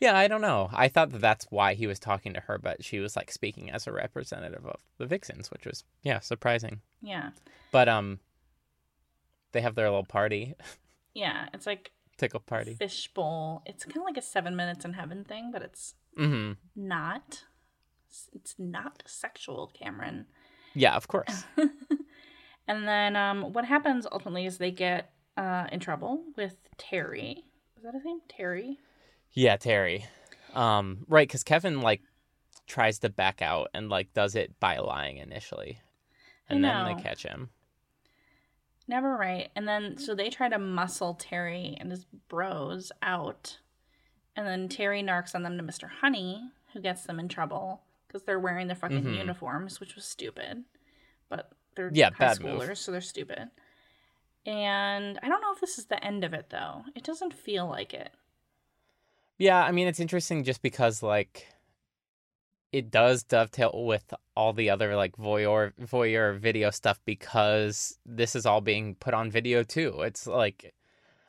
Yeah, 0.00 0.16
I 0.16 0.28
don't 0.28 0.40
know. 0.42 0.68
I 0.72 0.88
thought 0.88 1.10
that 1.12 1.20
that's 1.20 1.46
why 1.50 1.74
he 1.74 1.86
was 1.86 1.98
talking 1.98 2.32
to 2.34 2.40
her, 2.40 2.58
but 2.58 2.84
she 2.84 3.00
was 3.00 3.16
like 3.16 3.30
speaking 3.30 3.70
as 3.70 3.86
a 3.86 3.92
representative 3.92 4.64
of 4.66 4.80
the 4.98 5.06
Vixens, 5.06 5.50
which 5.50 5.64
was 5.66 5.84
yeah 6.02 6.20
surprising. 6.20 6.80
Yeah, 7.02 7.30
But 7.72 7.88
um, 7.88 8.20
they 9.52 9.60
have 9.62 9.74
their 9.74 9.88
little 9.88 10.04
party, 10.04 10.54
yeah. 11.14 11.48
It's 11.54 11.66
like 11.66 11.90
tickle 12.18 12.40
party. 12.40 12.74
fishbowl. 12.74 13.62
It's 13.66 13.84
kind 13.84 13.98
of 13.98 14.04
like 14.04 14.16
a 14.16 14.22
seven 14.22 14.56
minutes 14.56 14.84
in 14.84 14.92
heaven 14.94 15.24
thing, 15.24 15.50
but 15.52 15.62
it's 15.62 15.94
mm-hmm. 16.18 16.52
not. 16.76 17.44
It's 18.32 18.54
not 18.58 19.02
sexual, 19.06 19.70
Cameron. 19.74 20.26
Yeah, 20.74 20.94
of 20.94 21.08
course. 21.08 21.44
And 22.70 22.86
then 22.86 23.16
um, 23.16 23.52
what 23.52 23.64
happens 23.64 24.06
ultimately 24.10 24.46
is 24.46 24.58
they 24.58 24.70
get 24.70 25.10
uh, 25.36 25.66
in 25.72 25.80
trouble 25.80 26.22
with 26.36 26.54
Terry. 26.78 27.42
Is 27.76 27.82
that 27.82 27.94
his 27.94 28.04
name? 28.04 28.20
Terry. 28.28 28.78
yeah, 29.32 29.56
Terry. 29.56 30.06
Um, 30.54 31.04
right, 31.08 31.26
because 31.26 31.42
Kevin 31.42 31.80
like 31.80 32.00
tries 32.68 33.00
to 33.00 33.08
back 33.08 33.42
out 33.42 33.70
and 33.74 33.88
like 33.88 34.12
does 34.14 34.36
it 34.36 34.60
by 34.60 34.78
lying 34.78 35.16
initially, 35.16 35.80
and 36.48 36.62
then 36.62 36.84
they 36.84 37.02
catch 37.02 37.24
him. 37.24 37.50
Never 38.86 39.16
right. 39.16 39.48
And 39.56 39.66
then 39.66 39.98
so 39.98 40.14
they 40.14 40.30
try 40.30 40.48
to 40.48 40.58
muscle 40.58 41.14
Terry 41.14 41.76
and 41.80 41.90
his 41.90 42.06
bros 42.28 42.92
out. 43.02 43.58
And 44.36 44.46
then 44.46 44.68
Terry 44.68 45.02
narks 45.02 45.34
on 45.34 45.42
them 45.42 45.58
to 45.58 45.64
Mr. 45.64 45.88
Honey, 46.02 46.40
who 46.72 46.80
gets 46.80 47.02
them 47.02 47.18
in 47.18 47.26
trouble 47.26 47.82
because 48.10 48.24
they're 48.24 48.40
wearing 48.40 48.66
their 48.66 48.74
fucking 48.74 49.04
Mhm. 49.04 49.16
uniforms, 49.16 49.78
which 49.78 49.94
was 49.94 50.04
stupid. 50.04 50.64
But 51.28 51.52
they're 51.76 51.92
Yeah, 51.94 52.10
high 52.10 52.26
bad 52.26 52.40
move. 52.40 52.62
schoolers, 52.62 52.78
so 52.78 52.90
they're 52.90 53.00
stupid. 53.00 53.50
And 54.44 55.18
I 55.22 55.28
don't 55.28 55.40
know 55.40 55.52
if 55.52 55.60
this 55.60 55.78
is 55.78 55.86
the 55.86 56.02
end 56.04 56.24
of 56.24 56.34
it 56.34 56.50
though. 56.50 56.84
It 56.96 57.04
doesn't 57.04 57.34
feel 57.34 57.66
like 57.68 57.94
it. 57.94 58.12
Yeah, 59.38 59.62
I 59.62 59.70
mean 59.70 59.86
it's 59.86 60.00
interesting 60.00 60.42
just 60.42 60.60
because 60.60 61.02
like 61.02 61.46
it 62.72 62.90
does 62.90 63.22
dovetail 63.22 63.84
with 63.86 64.12
all 64.36 64.52
the 64.52 64.70
other 64.70 64.96
like 64.96 65.16
voyeur 65.16 65.72
voyeur 65.80 66.36
video 66.38 66.70
stuff 66.70 67.00
because 67.04 67.98
this 68.04 68.34
is 68.34 68.46
all 68.46 68.60
being 68.60 68.94
put 68.96 69.14
on 69.14 69.30
video 69.30 69.62
too. 69.62 70.00
It's 70.02 70.26
like 70.26 70.74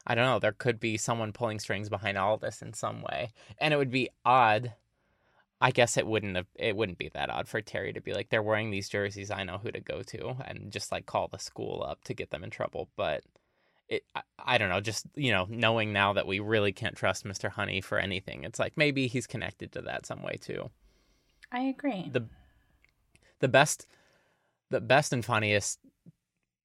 I 0.08 0.16
don't 0.16 0.26
know, 0.26 0.40
there 0.40 0.52
could 0.52 0.80
be 0.80 0.98
someone 0.98 1.32
pulling 1.32 1.60
strings 1.60 1.90
behind 1.90 2.18
all 2.18 2.38
this 2.38 2.62
in 2.64 2.74
some 2.74 3.02
way. 3.04 3.34
And 3.60 3.72
it 3.74 3.78
would 3.78 3.92
be 3.92 4.10
odd. 4.26 4.74
I 5.62 5.72
guess 5.72 5.96
it 5.96 6.08
wouldn't 6.08 6.36
have 6.36 6.48
it 6.56 6.76
wouldn't 6.76 6.98
be 6.98 7.10
that 7.14 7.30
odd 7.30 7.48
for 7.48 7.62
Terry 7.62 7.94
to 7.94 8.02
be 8.02 8.14
like 8.14 8.30
they're 8.30 8.42
wearing 8.42 8.72
these 8.72 8.90
jerseys, 8.90 9.30
I 9.32 9.44
know 9.44 9.60
who 9.60 9.72
to 9.72 9.80
go 9.80 10.02
to 10.02 10.36
and 10.46 10.72
just 10.72 10.92
like 10.92 11.06
call 11.06 11.28
the 11.28 11.38
school 11.38 11.86
up 11.88 12.04
to 12.06 12.14
get 12.14 12.32
them 12.32 12.44
in 12.44 12.50
trouble, 12.50 12.90
but 12.96 13.24
it 13.88 14.04
I, 14.16 14.22
I 14.40 14.58
don't 14.58 14.70
know 14.70 14.82
just 14.82 15.06
you 15.16 15.32
know 15.32 15.46
knowing 15.50 15.94
now 15.94 16.14
that 16.14 16.26
we 16.26 16.40
really 16.40 16.72
can't 16.72 16.96
trust 16.96 17.26
mr 17.26 17.50
honey 17.50 17.82
for 17.82 18.00
anything 18.00 18.46
it's 18.46 18.58
like 18.58 18.78
maybe 18.78 19.08
he's 19.08 19.28
connected 19.28 19.74
to 19.74 19.82
that 19.82 20.06
some 20.06 20.24
way 20.24 20.38
too 20.40 20.70
I 21.52 21.64
agree. 21.64 22.10
The- 22.12 22.30
the 23.40 23.50
best 23.50 23.88
the 24.70 24.80
best 24.80 25.12
and 25.12 25.26
funniest 25.26 25.80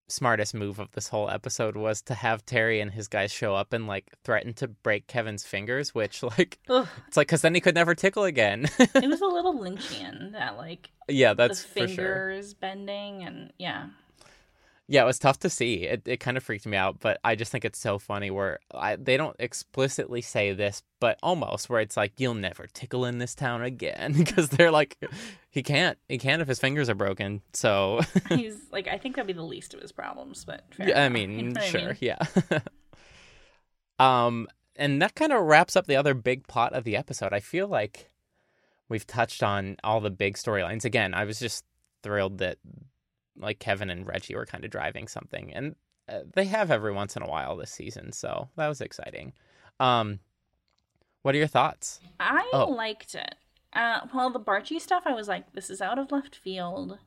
smartest 0.07 0.53
move 0.53 0.79
of 0.79 0.91
this 0.93 1.09
whole 1.09 1.29
episode 1.29 1.75
was 1.75 2.01
to 2.01 2.13
have 2.13 2.45
terry 2.45 2.79
and 2.79 2.91
his 2.91 3.07
guys 3.07 3.31
show 3.31 3.55
up 3.55 3.73
and 3.73 3.87
like 3.87 4.11
threaten 4.23 4.53
to 4.53 4.67
break 4.67 5.05
kevin's 5.07 5.43
fingers 5.43 5.93
which 5.93 6.23
like 6.37 6.59
Ugh, 6.69 6.87
it's 7.07 7.17
like 7.17 7.27
because 7.27 7.41
then 7.41 7.53
he 7.55 7.61
could 7.61 7.75
never 7.75 7.93
tickle 7.95 8.23
again. 8.23 8.69
It 8.79 9.07
was 9.09 9.21
a 9.21 9.25
little 9.27 9.53
Lynchian 9.59 10.31
that 10.31 10.57
like 10.57 10.91
yeah 11.07 11.33
that's 11.33 11.63
the 11.63 11.67
for 11.67 11.87
sure. 11.87 11.87
fingers 11.87 12.53
bending 12.53 13.23
and 13.23 13.51
yeah. 13.57 13.87
Yeah, 14.89 15.03
it 15.03 15.05
was 15.05 15.19
tough 15.19 15.39
to 15.39 15.49
see. 15.49 15.83
It 15.83 16.03
it 16.05 16.17
kind 16.21 16.37
of 16.37 16.43
freaked 16.43 16.65
me 16.65 16.77
out, 16.77 16.99
but 17.01 17.19
I 17.23 17.35
just 17.35 17.51
think 17.51 17.65
it's 17.65 17.79
so 17.79 17.99
funny 17.99 18.31
where 18.31 18.59
I, 18.73 18.95
they 18.95 19.17
don't 19.17 19.35
explicitly 19.37 20.21
say 20.21 20.53
this, 20.53 20.81
but 21.01 21.19
almost 21.21 21.69
where 21.69 21.81
it's 21.81 21.97
like 21.97 22.13
you'll 22.19 22.35
never 22.35 22.67
tickle 22.67 23.03
in 23.03 23.17
this 23.17 23.35
town 23.35 23.63
again 23.63 24.13
because 24.17 24.47
they're 24.49 24.71
like 24.71 24.97
he 25.49 25.61
can't 25.61 25.97
he 26.07 26.17
can't 26.17 26.41
if 26.41 26.47
his 26.47 26.59
fingers 26.59 26.89
are 26.89 26.95
broken. 26.95 27.41
So 27.53 27.99
He's 28.29 28.55
like 28.71 28.87
I 28.87 28.97
think 28.97 29.15
that'd 29.15 29.27
be 29.27 29.33
the 29.33 29.41
least 29.43 29.73
of 29.73 29.81
his 29.81 29.91
problems, 29.91 30.45
but 30.45 30.63
yeah, 30.79 31.03
I 31.03 31.07
enough. 31.07 31.19
You 31.21 31.27
mean, 31.27 31.49
know 31.49 31.59
what 31.59 31.63
I 31.63 31.69
sure, 31.69 31.87
mean? 31.87 31.97
yeah. 31.99 32.59
um, 33.99 34.47
and 34.77 35.01
that 35.01 35.15
kind 35.15 35.33
of 35.33 35.43
wraps 35.43 35.75
up 35.75 35.87
the 35.87 35.97
other 35.97 36.13
big 36.13 36.47
plot 36.47 36.71
of 36.71 36.85
the 36.85 36.95
episode. 36.95 37.33
I 37.33 37.41
feel 37.41 37.67
like 37.67 38.09
we've 38.87 39.05
touched 39.05 39.43
on 39.43 39.75
all 39.83 39.99
the 39.99 40.11
big 40.11 40.35
storylines. 40.35 40.85
Again, 40.85 41.13
I 41.13 41.25
was 41.25 41.39
just 41.39 41.65
thrilled 42.03 42.37
that 42.37 42.57
like 43.37 43.59
Kevin 43.59 43.89
and 43.89 44.07
Reggie 44.07 44.35
were 44.35 44.45
kind 44.45 44.63
of 44.65 44.71
driving 44.71 45.07
something, 45.07 45.53
and 45.53 45.75
uh, 46.09 46.19
they 46.33 46.45
have 46.45 46.71
every 46.71 46.91
once 46.93 47.15
in 47.15 47.21
a 47.23 47.27
while 47.27 47.55
this 47.57 47.71
season, 47.71 48.11
so 48.11 48.49
that 48.55 48.67
was 48.67 48.81
exciting. 48.81 49.33
Um, 49.79 50.19
what 51.21 51.35
are 51.35 51.37
your 51.37 51.47
thoughts? 51.47 51.99
I 52.19 52.49
Oh. 52.53 52.65
liked 52.69 53.15
it. 53.15 53.35
Uh, 53.73 53.99
well, 54.13 54.29
the 54.29 54.39
Barchie 54.39 54.79
stuff, 54.81 55.03
I 55.05 55.13
was 55.13 55.27
like, 55.27 55.51
this 55.53 55.69
is 55.69 55.81
out 55.81 55.99
of 55.99 56.11
left 56.11 56.35
field. 56.35 56.97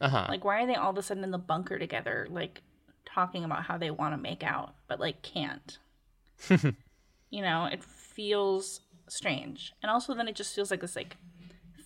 Uh 0.00 0.08
huh. 0.08 0.26
Like, 0.28 0.44
why 0.44 0.62
are 0.62 0.66
they 0.66 0.74
all 0.74 0.90
of 0.90 0.98
a 0.98 1.02
sudden 1.02 1.24
in 1.24 1.30
the 1.32 1.38
bunker 1.38 1.78
together, 1.78 2.26
like 2.30 2.62
talking 3.04 3.44
about 3.44 3.64
how 3.64 3.76
they 3.76 3.90
want 3.90 4.14
to 4.14 4.18
make 4.20 4.42
out, 4.42 4.74
but 4.88 5.00
like 5.00 5.22
can't? 5.22 5.78
you 6.50 7.42
know, 7.42 7.66
it 7.66 7.82
feels 7.82 8.80
strange, 9.08 9.72
and 9.82 9.90
also 9.90 10.14
then 10.14 10.28
it 10.28 10.34
just 10.36 10.54
feels 10.54 10.70
like 10.70 10.80
this 10.80 10.96
like 10.96 11.16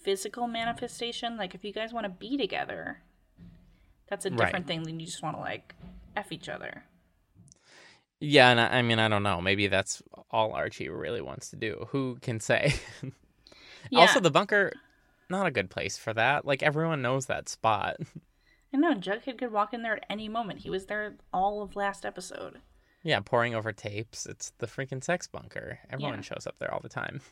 physical 0.03 0.47
manifestation. 0.47 1.37
Like, 1.37 1.55
if 1.55 1.65
you 1.65 1.73
guys 1.73 1.93
want 1.93 2.05
to 2.05 2.11
be 2.11 2.37
together, 2.37 3.01
that's 4.09 4.27
a 4.27 4.31
Right. 4.31 4.39
different 4.39 4.67
thing 4.67 4.83
than 4.85 4.99
you 5.01 5.07
just 5.07 5.23
want 5.23 5.37
to 5.37 5.41
like 5.41 5.75
f 6.17 6.33
each 6.33 6.49
other. 6.49 6.85
yeah, 8.21 8.51
and 8.51 8.61
I, 8.61 8.79
I 8.79 8.83
mean, 8.83 8.99
I 8.99 9.09
don't 9.09 9.23
know. 9.23 9.41
Maybe 9.41 9.69
that's 9.69 10.03
all 10.31 10.53
Archie 10.53 10.89
really 10.89 11.21
wants 11.21 11.51
to 11.51 11.57
do. 11.57 11.87
Who 11.91 12.19
can 12.21 12.41
say? 12.41 12.75
Yeah, 13.91 14.01
Also, 14.01 14.21
the 14.21 14.31
bunker, 14.31 14.73
not 15.31 15.47
a 15.47 15.51
good 15.51 15.71
place 15.71 15.97
for 15.97 16.13
that. 16.13 16.45
Like 16.45 16.63
everyone 16.63 17.01
knows 17.01 17.27
that 17.27 17.49
spot. 17.49 17.97
I 18.75 18.77
know 18.77 18.93
Jughead 18.95 19.39
could 19.39 19.53
walk 19.53 19.73
in 19.73 19.81
there 19.83 19.97
at 19.97 20.05
any 20.11 20.29
moment. 20.29 20.59
He 20.59 20.69
was 20.69 20.87
there 20.87 21.17
all 21.33 21.63
of 21.63 21.75
last 21.77 22.05
episode. 22.05 22.61
Yeah, 23.03 23.21
pouring 23.21 23.55
over 23.55 23.73
tapes. 23.73 24.27
It's 24.27 24.51
the 24.59 24.67
freaking 24.67 25.03
sex 25.03 25.27
bunker. 25.27 25.79
Everyone 25.89 26.17
Yeah. 26.17 26.21
shows 26.23 26.47
up 26.47 26.57
there 26.59 26.73
all 26.75 26.81
the 26.81 26.89
time. 26.89 27.21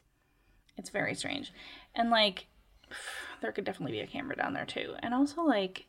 It's 0.79 0.91
very 0.91 1.15
strange. 1.15 1.53
And 1.95 2.11
like 2.11 2.47
there 3.43 3.53
could 3.53 3.65
definitely 3.65 3.97
be 3.97 4.01
a 4.03 4.07
camera 4.07 4.37
down 4.37 4.55
there 4.55 4.67
too. 4.67 4.95
And 5.01 5.13
also 5.13 5.43
like 5.43 5.87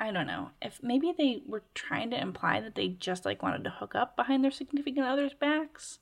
I 0.00 0.10
don't 0.12 0.26
know. 0.26 0.50
If 0.62 0.82
maybe 0.82 1.12
they 1.16 1.42
were 1.46 1.62
trying 1.74 2.10
to 2.10 2.20
imply 2.20 2.60
that 2.60 2.74
they 2.74 2.88
just 2.88 3.24
like 3.26 3.42
wanted 3.42 3.64
to 3.64 3.70
hook 3.70 3.94
up 3.94 4.16
behind 4.16 4.42
their 4.42 4.50
significant 4.50 5.06
others' 5.06 5.34
backs. 5.34 5.98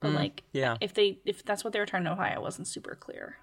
But 0.00 0.10
Mm, 0.10 0.14
like 0.14 0.44
yeah. 0.52 0.78
if 0.80 0.94
they 0.94 1.18
if 1.24 1.44
that's 1.44 1.64
what 1.64 1.72
they 1.72 1.80
were 1.80 1.86
trying 1.86 2.04
to 2.04 2.12
imply, 2.12 2.28
it 2.30 2.40
wasn't 2.42 2.68
super 2.68 2.94
clear. 2.94 3.38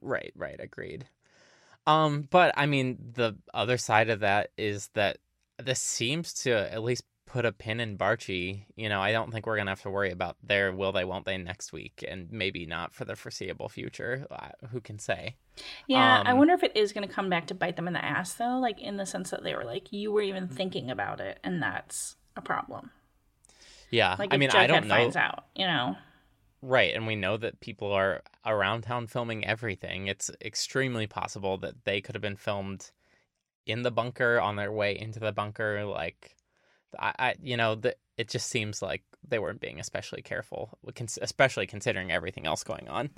Right, 0.00 0.32
right, 0.36 0.60
agreed. 0.60 1.08
Um, 1.86 2.28
but 2.30 2.52
I 2.56 2.66
mean, 2.66 2.98
the 3.14 3.36
other 3.54 3.78
side 3.78 4.10
of 4.10 4.20
that 4.20 4.50
is 4.58 4.88
that 4.94 5.18
this 5.58 5.80
seems 5.80 6.34
to 6.42 6.52
at 6.72 6.82
least 6.82 7.04
put 7.26 7.44
a 7.44 7.52
pin 7.52 7.80
in 7.80 7.98
Barchie. 7.98 8.64
You 8.76 8.88
know, 8.88 9.00
I 9.02 9.12
don't 9.12 9.32
think 9.32 9.46
we're 9.46 9.56
gonna 9.56 9.70
have 9.70 9.82
to 9.82 9.90
worry 9.90 10.10
about 10.10 10.36
their 10.42 10.72
will 10.72 10.92
they, 10.92 11.04
won't 11.04 11.24
they 11.26 11.36
next 11.38 11.72
week, 11.72 12.04
and 12.06 12.30
maybe 12.32 12.66
not 12.66 12.94
for 12.94 13.04
the 13.04 13.16
foreseeable 13.16 13.68
future. 13.68 14.26
Uh, 14.30 14.66
Who 14.68 14.80
can 14.80 14.98
say? 14.98 15.36
Yeah, 15.86 16.22
I 16.24 16.32
Um, 16.32 16.38
wonder 16.38 16.54
if 16.54 16.62
it 16.62 16.76
is 16.76 16.92
going 16.92 17.06
to 17.08 17.12
come 17.14 17.28
back 17.30 17.46
to 17.46 17.54
bite 17.54 17.76
them 17.76 17.86
in 17.88 17.94
the 17.94 18.04
ass 18.04 18.34
though, 18.34 18.58
like 18.58 18.80
in 18.80 18.96
the 18.96 19.06
sense 19.06 19.30
that 19.30 19.42
they 19.42 19.54
were 19.54 19.64
like 19.64 19.92
you 19.92 20.12
were 20.12 20.22
even 20.22 20.48
thinking 20.48 20.90
about 20.90 21.20
it 21.20 21.38
and 21.42 21.62
that's 21.62 22.16
a 22.36 22.42
problem. 22.42 22.90
Yeah, 23.90 24.16
Like 24.18 24.32
I 24.32 24.36
mean, 24.36 24.50
I 24.50 24.66
don't 24.66 24.86
know. 24.88 24.94
finds 24.94 25.16
out, 25.16 25.46
you 25.54 25.66
know. 25.66 25.96
Right, 26.62 26.94
and 26.94 27.06
we 27.06 27.16
know 27.16 27.36
that 27.36 27.60
people 27.60 27.92
are 27.92 28.22
around 28.44 28.82
town 28.82 29.06
filming 29.06 29.44
everything. 29.46 30.06
It's 30.06 30.30
extremely 30.42 31.06
possible 31.06 31.58
that 31.58 31.84
they 31.84 32.00
could 32.00 32.14
have 32.14 32.22
been 32.22 32.36
filmed 32.36 32.90
in 33.66 33.82
the 33.82 33.90
bunker 33.92 34.40
on 34.40 34.56
their 34.56 34.72
way 34.72 34.98
into 34.98 35.20
the 35.20 35.32
bunker. 35.32 35.84
Like, 35.86 36.35
I, 36.98 37.12
I 37.18 37.34
you 37.42 37.56
know, 37.56 37.74
the, 37.74 37.96
it 38.16 38.28
just 38.28 38.48
seems 38.48 38.82
like 38.82 39.02
they 39.28 39.38
weren't 39.38 39.60
being 39.60 39.80
especially 39.80 40.22
careful, 40.22 40.78
especially 41.20 41.66
considering 41.66 42.10
everything 42.12 42.46
else 42.46 42.62
going 42.64 42.88
on. 42.88 43.10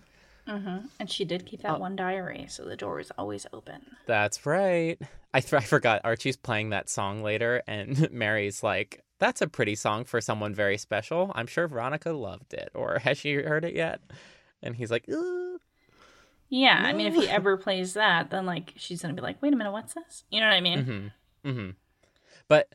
hmm 0.47 0.79
And 0.99 1.11
she 1.11 1.25
did 1.25 1.47
keep 1.47 1.62
that 1.62 1.77
Oh. 1.77 1.79
one 1.81 1.97
diary, 1.97 2.47
so 2.49 2.64
the 2.64 2.77
door 2.77 3.01
is 3.01 3.11
always 3.19 3.47
open. 3.53 3.83
That's 4.07 4.47
right. 4.47 4.99
I, 5.35 5.38
I 5.38 5.61
forgot 5.61 6.01
Archie's 6.05 6.37
playing 6.37 6.71
that 6.71 6.88
song 6.88 7.23
later, 7.23 7.62
and 7.67 8.11
Mary's 8.12 8.62
like, 8.62 9.03
"That's 9.19 9.43
a 9.43 9.47
pretty 9.49 9.75
song 9.75 10.05
for 10.05 10.21
someone 10.21 10.55
very 10.55 10.79
special. 10.79 11.31
I'm 11.35 11.47
sure 11.47 11.69
Veronica 11.69 12.12
loved 12.12 12.55
it, 12.55 12.71
or 12.75 12.99
has 13.01 13.19
she 13.19 13.35
heard 13.35 13.64
it 13.64 13.75
yet?" 13.75 14.01
And 14.62 14.75
he's 14.77 14.91
like, 14.91 15.07
"Ooh." 15.09 15.61
Yeah, 16.49 16.81
I 16.83 16.95
mean, 16.95 17.07
if 17.07 17.14
he 17.14 17.29
ever 17.29 17.59
plays 17.59 17.93
that, 17.93 18.31
then 18.31 18.47
like 18.47 18.73
she's 18.77 19.03
gonna 19.03 19.12
be 19.12 19.21
like, 19.21 19.43
"Wait 19.43 19.53
a 19.53 19.57
minute, 19.57 19.71
what's 19.73 19.93
this?" 19.93 20.25
You 20.31 20.41
know 20.41 20.47
what 20.47 20.55
I 20.55 20.61
mean? 20.62 20.79
Mm-hmm. 21.45 21.51
Mm-hmm. 21.51 21.71
But 22.49 22.75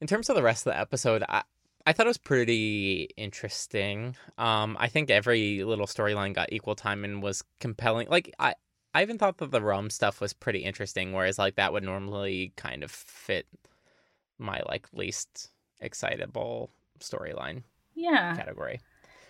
in 0.00 0.06
terms 0.06 0.28
of 0.28 0.36
the 0.36 0.42
rest 0.42 0.66
of 0.66 0.72
the 0.72 0.78
episode, 0.80 1.22
I 1.28 1.42
I 1.86 1.92
thought 1.92 2.06
it 2.06 2.10
was 2.10 2.18
pretty 2.18 3.08
interesting. 3.16 4.14
Um, 4.36 4.76
I 4.78 4.88
think 4.88 5.10
every 5.10 5.64
little 5.64 5.86
storyline 5.86 6.34
got 6.34 6.52
equal 6.52 6.74
time 6.74 7.04
and 7.04 7.22
was 7.22 7.42
compelling. 7.60 8.08
Like 8.08 8.34
I. 8.38 8.54
I 8.94 9.02
even 9.02 9.18
thought 9.18 9.36
that 9.38 9.50
the 9.50 9.60
rum 9.60 9.90
stuff 9.90 10.18
was 10.18 10.32
pretty 10.32 10.60
interesting, 10.60 11.12
whereas 11.12 11.38
like 11.38 11.56
that 11.56 11.74
would 11.74 11.84
normally 11.84 12.54
kind 12.56 12.82
of 12.82 12.90
fit 12.90 13.46
my 14.38 14.62
like 14.66 14.86
least 14.92 15.50
excitable 15.80 16.70
storyline 17.00 17.62
Yeah, 17.94 18.34
category. 18.34 18.80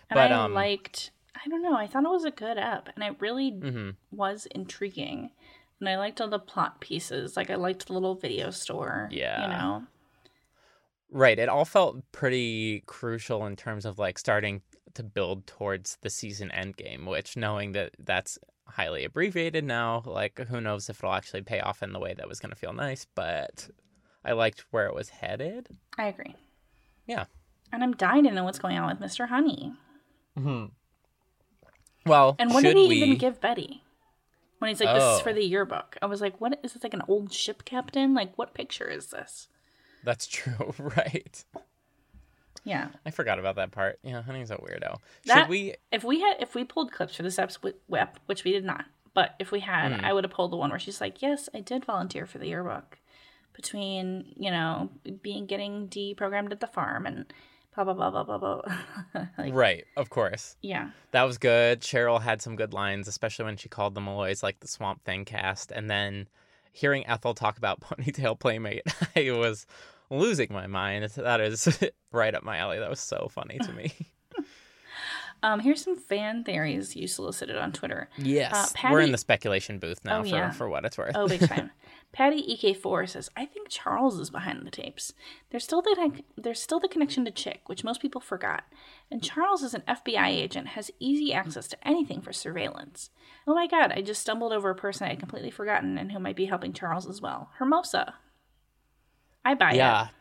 and 0.09 0.15
but, 0.17 0.31
I 0.31 0.35
um, 0.45 0.53
liked. 0.53 1.11
I 1.35 1.47
don't 1.49 1.61
know. 1.61 1.75
I 1.75 1.87
thought 1.87 2.05
it 2.05 2.09
was 2.09 2.23
a 2.25 2.31
good 2.31 2.57
ep, 2.57 2.89
and 2.95 3.03
it 3.03 3.17
really 3.19 3.49
hmm 3.51 3.91
was 4.11 4.47
intriguing. 4.51 5.31
And 5.79 5.89
I 5.89 5.97
liked 5.97 6.21
all 6.21 6.29
the 6.29 6.39
plot 6.39 6.79
pieces. 6.79 7.35
Like 7.37 7.49
I 7.49 7.55
liked 7.55 7.87
the 7.87 7.93
little 7.93 8.15
video 8.15 8.51
store. 8.51 9.09
Yeah. 9.11 9.41
you 9.41 9.47
know. 9.49 9.83
Right. 11.11 11.39
It 11.39 11.49
all 11.49 11.65
felt 11.65 11.99
pretty 12.11 12.83
crucial 12.85 13.45
in 13.45 13.55
terms 13.55 13.85
of 13.85 13.97
like 13.99 14.19
starting 14.19 14.61
to 14.93 15.03
build 15.03 15.47
towards 15.47 15.97
the 16.01 16.09
season 16.09 16.51
end 16.51 16.77
game, 16.77 17.05
which 17.05 17.35
knowing 17.37 17.71
that 17.73 17.91
that's 17.99 18.37
highly 18.67 19.03
abbreviated 19.03 19.63
now, 19.63 20.03
like 20.05 20.39
who 20.47 20.61
knows 20.61 20.89
if 20.89 20.99
it'll 20.99 21.13
actually 21.13 21.41
pay 21.41 21.59
off 21.59 21.81
in 21.81 21.93
the 21.93 21.99
way 21.99 22.13
that 22.13 22.27
was 22.27 22.39
going 22.39 22.51
to 22.51 22.55
feel 22.55 22.73
nice, 22.73 23.05
but 23.15 23.69
I 24.23 24.33
liked 24.33 24.65
where 24.71 24.85
it 24.87 24.93
was 24.93 25.09
headed. 25.09 25.69
I 25.97 26.05
agree. 26.07 26.35
Yeah. 27.07 27.25
And 27.71 27.83
I'm 27.83 27.93
dying 27.95 28.23
to 28.25 28.31
know 28.31 28.43
what's 28.43 28.59
going 28.59 28.77
on 28.77 28.89
with 28.89 28.99
Mr. 28.99 29.29
Honey. 29.29 29.73
Mm-hmm. 30.37 30.65
Well, 32.05 32.35
And 32.39 32.53
what 32.53 32.63
did 32.63 32.77
he 32.77 32.87
we... 32.87 32.95
even 32.97 33.17
give 33.17 33.41
Betty? 33.41 33.83
When 34.59 34.67
he's 34.69 34.81
like, 34.81 34.93
"This 34.93 35.03
is 35.03 35.19
Oh. 35.19 35.23
for 35.23 35.31
the 35.31 35.43
yearbook," 35.45 35.97
I 36.01 36.05
was 36.05 36.19
like, 36.19 36.41
"What 36.41 36.59
is 36.63 36.73
this? 36.73 36.83
Like 36.83 36.93
an 36.93 37.03
old 37.07 37.31
ship 37.31 37.63
captain? 37.63 38.13
Like 38.13 38.37
what 38.37 38.53
picture 38.53 38.87
is 38.89 39.07
this?" 39.07 39.47
That's 40.03 40.27
true, 40.27 40.73
right? 40.79 41.43
Yeah. 42.63 42.89
I 43.05 43.11
forgot 43.11 43.39
about 43.39 43.55
that 43.55 43.71
part. 43.71 43.99
Yeah, 44.03 44.21
honey's 44.21 44.51
a 44.51 44.57
weirdo. 44.57 44.97
That- 45.25 45.41
should 45.41 45.49
we? 45.49 45.75
If 45.91 46.03
we 46.03 46.21
had, 46.21 46.35
if 46.39 46.55
we 46.55 46.63
pulled 46.63 46.91
clips 46.91 47.15
for 47.15 47.23
this 47.23 47.39
episode, 47.39 47.75
whip, 47.87 48.19
which 48.25 48.43
we 48.43 48.51
did 48.51 48.65
not, 48.65 48.85
but 49.13 49.35
if 49.39 49.51
we 49.51 49.61
had, 49.61 49.93
Hmm. 49.99 50.05
I 50.05 50.13
would 50.13 50.23
have 50.23 50.31
pulled 50.33 50.51
the 50.51 50.57
one 50.57 50.69
where 50.69 50.79
she's 50.79 51.01
like, 51.01 51.21
"Yes, 51.21 51.49
I 51.53 51.61
did 51.61 51.85
volunteer 51.85 52.25
for 52.25 52.37
the 52.37 52.47
yearbook," 52.47 52.99
between 53.53 54.33
you 54.37 54.51
know 54.51 54.89
being 55.21 55.45
getting 55.45 55.87
deprogrammed 55.87 56.51
at 56.51 56.59
the 56.59 56.67
farm 56.67 57.05
and 57.05 57.31
blah 57.75 57.85
blah 57.85 57.93
blah 57.93 58.09
blah 58.11 58.23
blah 58.23 58.37
blah. 58.37 58.77
like, 59.37 59.53
Right, 59.53 59.85
of 59.95 60.09
course. 60.09 60.57
yeah, 60.61 60.89
That 61.11 61.23
was 61.23 61.37
good. 61.37 61.81
Cheryl 61.81 62.21
had 62.21 62.41
some 62.41 62.55
good 62.57 62.73
lines, 62.73 63.07
especially 63.07 63.45
when 63.45 63.57
she 63.57 63.69
called 63.69 63.95
the 63.95 64.01
Malloys 64.01 64.43
like 64.43 64.59
the 64.59 64.67
Swamp 64.67 65.03
Thing 65.05 65.23
cast. 65.25 65.71
And 65.71 65.89
then 65.89 66.27
hearing 66.71 67.05
Ethel 67.07 67.33
talk 67.33 67.57
about 67.57 67.79
Ponytail 67.81 68.39
Playmate, 68.39 68.83
I 69.15 69.31
was 69.31 69.65
losing 70.09 70.51
my 70.51 70.67
mind. 70.67 71.09
That 71.11 71.41
is 71.41 71.79
right 72.11 72.33
up 72.33 72.43
my 72.43 72.57
alley. 72.57 72.79
That 72.79 72.89
was 72.89 72.99
so 72.99 73.29
funny 73.31 73.59
to 73.59 73.71
me. 73.73 73.93
Um, 75.41 75.59
here's 75.61 75.81
some 75.83 75.95
fan 75.97 76.43
theories 76.43 76.95
you 76.95 77.07
solicited 77.07 77.55
on 77.55 77.71
Twitter. 77.71 78.09
yes. 78.17 78.73
Uh, 78.83 78.89
We're 78.91 79.01
in 79.01 79.11
the 79.13 79.17
speculation 79.17 79.79
booth 79.79 80.03
now 80.03 80.19
Oh, 80.19 80.23
for, 80.23 80.27
yeah. 80.29 80.51
for 80.51 80.67
what 80.69 80.83
it's 80.85 80.97
worth. 80.97 81.15
Oh, 81.15 81.27
big 81.27 81.47
time. 81.47 81.71
Patty 82.11 82.41
EK4 82.57 83.07
says, 83.07 83.29
"I 83.37 83.45
think 83.45 83.69
Charles 83.69 84.19
is 84.19 84.31
behind 84.31 84.65
the 84.65 84.71
tapes. 84.71 85.13
There's 85.51 85.63
still 85.63 85.81
the 85.83 86.23
there's 86.35 86.59
still 86.59 86.79
the 86.79 86.87
connection 86.87 87.23
to 87.25 87.31
Chick, 87.31 87.61
which 87.67 87.83
most 87.83 88.01
people 88.01 88.19
forgot. 88.19 88.63
And 89.11 89.23
Charles 89.23 89.61
is 89.61 89.75
an 89.75 89.83
FBI 89.87 90.27
agent, 90.27 90.69
has 90.69 90.89
easy 90.99 91.31
access 91.33 91.67
to 91.67 91.87
anything 91.87 92.19
for 92.19 92.33
surveillance. 92.33 93.11
Oh 93.45 93.53
my 93.53 93.67
God! 93.67 93.91
I 93.91 94.01
just 94.01 94.21
stumbled 94.21 94.51
over 94.53 94.71
a 94.71 94.75
person 94.75 95.05
I 95.05 95.11
had 95.11 95.19
completely 95.19 95.51
forgotten 95.51 95.99
and 95.99 96.11
who 96.11 96.17
might 96.19 96.35
be 96.35 96.45
helping 96.45 96.73
Charles 96.73 97.07
as 97.07 97.21
well. 97.21 97.51
Hermosa. 97.59 98.15
I 99.45 99.53
buy 99.53 99.71
it. 99.71 99.77
yeah. 99.77 99.91
Pa- 100.05 100.11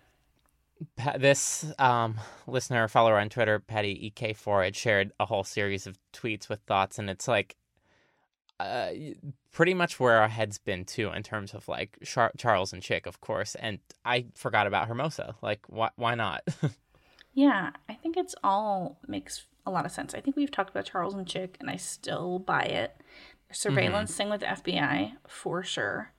this 1.18 1.66
um, 1.78 2.16
listener 2.46 2.84
or 2.84 2.88
follower 2.88 3.18
on 3.18 3.28
Twitter, 3.28 3.58
Patty 3.58 4.12
EK4, 4.14 4.64
had 4.64 4.76
shared 4.76 5.12
a 5.18 5.26
whole 5.26 5.44
series 5.44 5.86
of 5.86 5.98
tweets 6.12 6.48
with 6.48 6.60
thoughts, 6.60 6.98
and 6.98 7.08
it's 7.10 7.28
like 7.28 7.56
uh, 8.60 8.90
pretty 9.52 9.74
much 9.74 10.00
where 10.00 10.18
our 10.18 10.28
head's 10.28 10.58
been 10.58 10.84
too 10.84 11.08
in 11.10 11.22
terms 11.22 11.54
of 11.54 11.68
like 11.68 11.98
Char- 12.04 12.32
Charles 12.36 12.72
and 12.72 12.82
Chick, 12.82 13.06
of 13.06 13.20
course. 13.20 13.54
And 13.54 13.78
I 14.04 14.26
forgot 14.34 14.66
about 14.66 14.88
Hermosa. 14.88 15.36
Like, 15.42 15.60
why? 15.68 15.90
Why 15.96 16.14
not? 16.14 16.42
Yeah, 17.34 17.70
I 17.88 17.94
think 17.94 18.16
it's 18.16 18.34
all 18.42 18.98
makes 19.06 19.46
a 19.64 19.70
lot 19.70 19.86
of 19.86 19.92
sense. 19.92 20.12
I 20.12 20.20
think 20.20 20.34
we've 20.34 20.50
talked 20.50 20.70
about 20.70 20.86
Charles 20.86 21.14
and 21.14 21.24
Chick, 21.24 21.56
and 21.60 21.70
I 21.70 21.76
still 21.76 22.40
buy 22.40 22.62
it. 22.62 23.00
The 23.48 23.54
surveillance 23.54 24.12
thing 24.16 24.28
with 24.28 24.40
the 24.40 24.46
FBI 24.46 25.12
for 25.28 25.62
sure. 25.62 26.12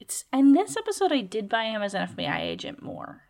It's 0.00 0.24
and 0.32 0.56
this 0.56 0.76
episode 0.76 1.12
I 1.12 1.20
did 1.20 1.48
buy 1.48 1.66
him 1.66 1.82
as 1.82 1.94
an 1.94 2.08
FBI 2.08 2.40
agent 2.40 2.82
more. 2.82 3.22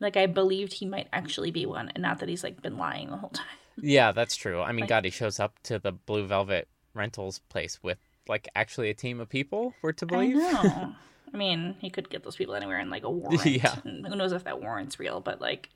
Like 0.00 0.16
I 0.16 0.26
believed 0.26 0.72
he 0.72 0.86
might 0.86 1.08
actually 1.12 1.50
be 1.50 1.66
one, 1.66 1.90
and 1.94 2.02
not 2.02 2.18
that 2.20 2.28
he's 2.28 2.42
like 2.42 2.62
been 2.62 2.78
lying 2.78 3.10
the 3.10 3.16
whole 3.18 3.28
time. 3.34 3.46
yeah, 3.80 4.12
that's 4.12 4.34
true. 4.36 4.60
I 4.60 4.72
mean, 4.72 4.80
Like- 4.80 4.88
God, 4.88 5.04
he 5.04 5.10
shows 5.10 5.38
up 5.38 5.58
to 5.64 5.78
the 5.78 5.92
Blue 5.92 6.26
Velvet 6.26 6.68
Rentals 6.94 7.38
place 7.48 7.78
with 7.82 7.98
like 8.28 8.48
actually 8.56 8.90
a 8.90 8.94
team 8.94 9.20
of 9.20 9.28
people. 9.28 9.74
We're 9.82 9.92
to 9.92 10.06
I 10.06 10.08
believe. 10.08 10.36
know. 10.36 10.94
I 11.32 11.36
mean, 11.36 11.76
he 11.78 11.90
could 11.90 12.10
get 12.10 12.24
those 12.24 12.34
people 12.36 12.54
anywhere 12.56 12.80
in 12.80 12.90
like 12.90 13.04
a 13.04 13.10
warrant. 13.10 13.44
Yeah. 13.46 13.76
And 13.84 14.06
who 14.06 14.16
knows 14.16 14.32
if 14.32 14.44
that 14.44 14.60
warrant's 14.60 14.98
real? 14.98 15.20
But 15.20 15.40
like, 15.40 15.68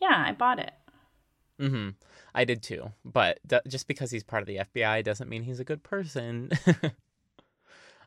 yeah, 0.00 0.24
I 0.26 0.32
bought 0.32 0.58
it. 0.58 0.72
Mm-hmm. 1.60 1.90
I 2.34 2.44
did 2.44 2.62
too, 2.62 2.92
but 3.04 3.38
d- 3.46 3.58
just 3.68 3.86
because 3.86 4.10
he's 4.10 4.24
part 4.24 4.42
of 4.42 4.46
the 4.48 4.56
FBI 4.74 5.04
doesn't 5.04 5.28
mean 5.28 5.42
he's 5.44 5.60
a 5.60 5.64
good 5.64 5.82
person. 5.82 6.50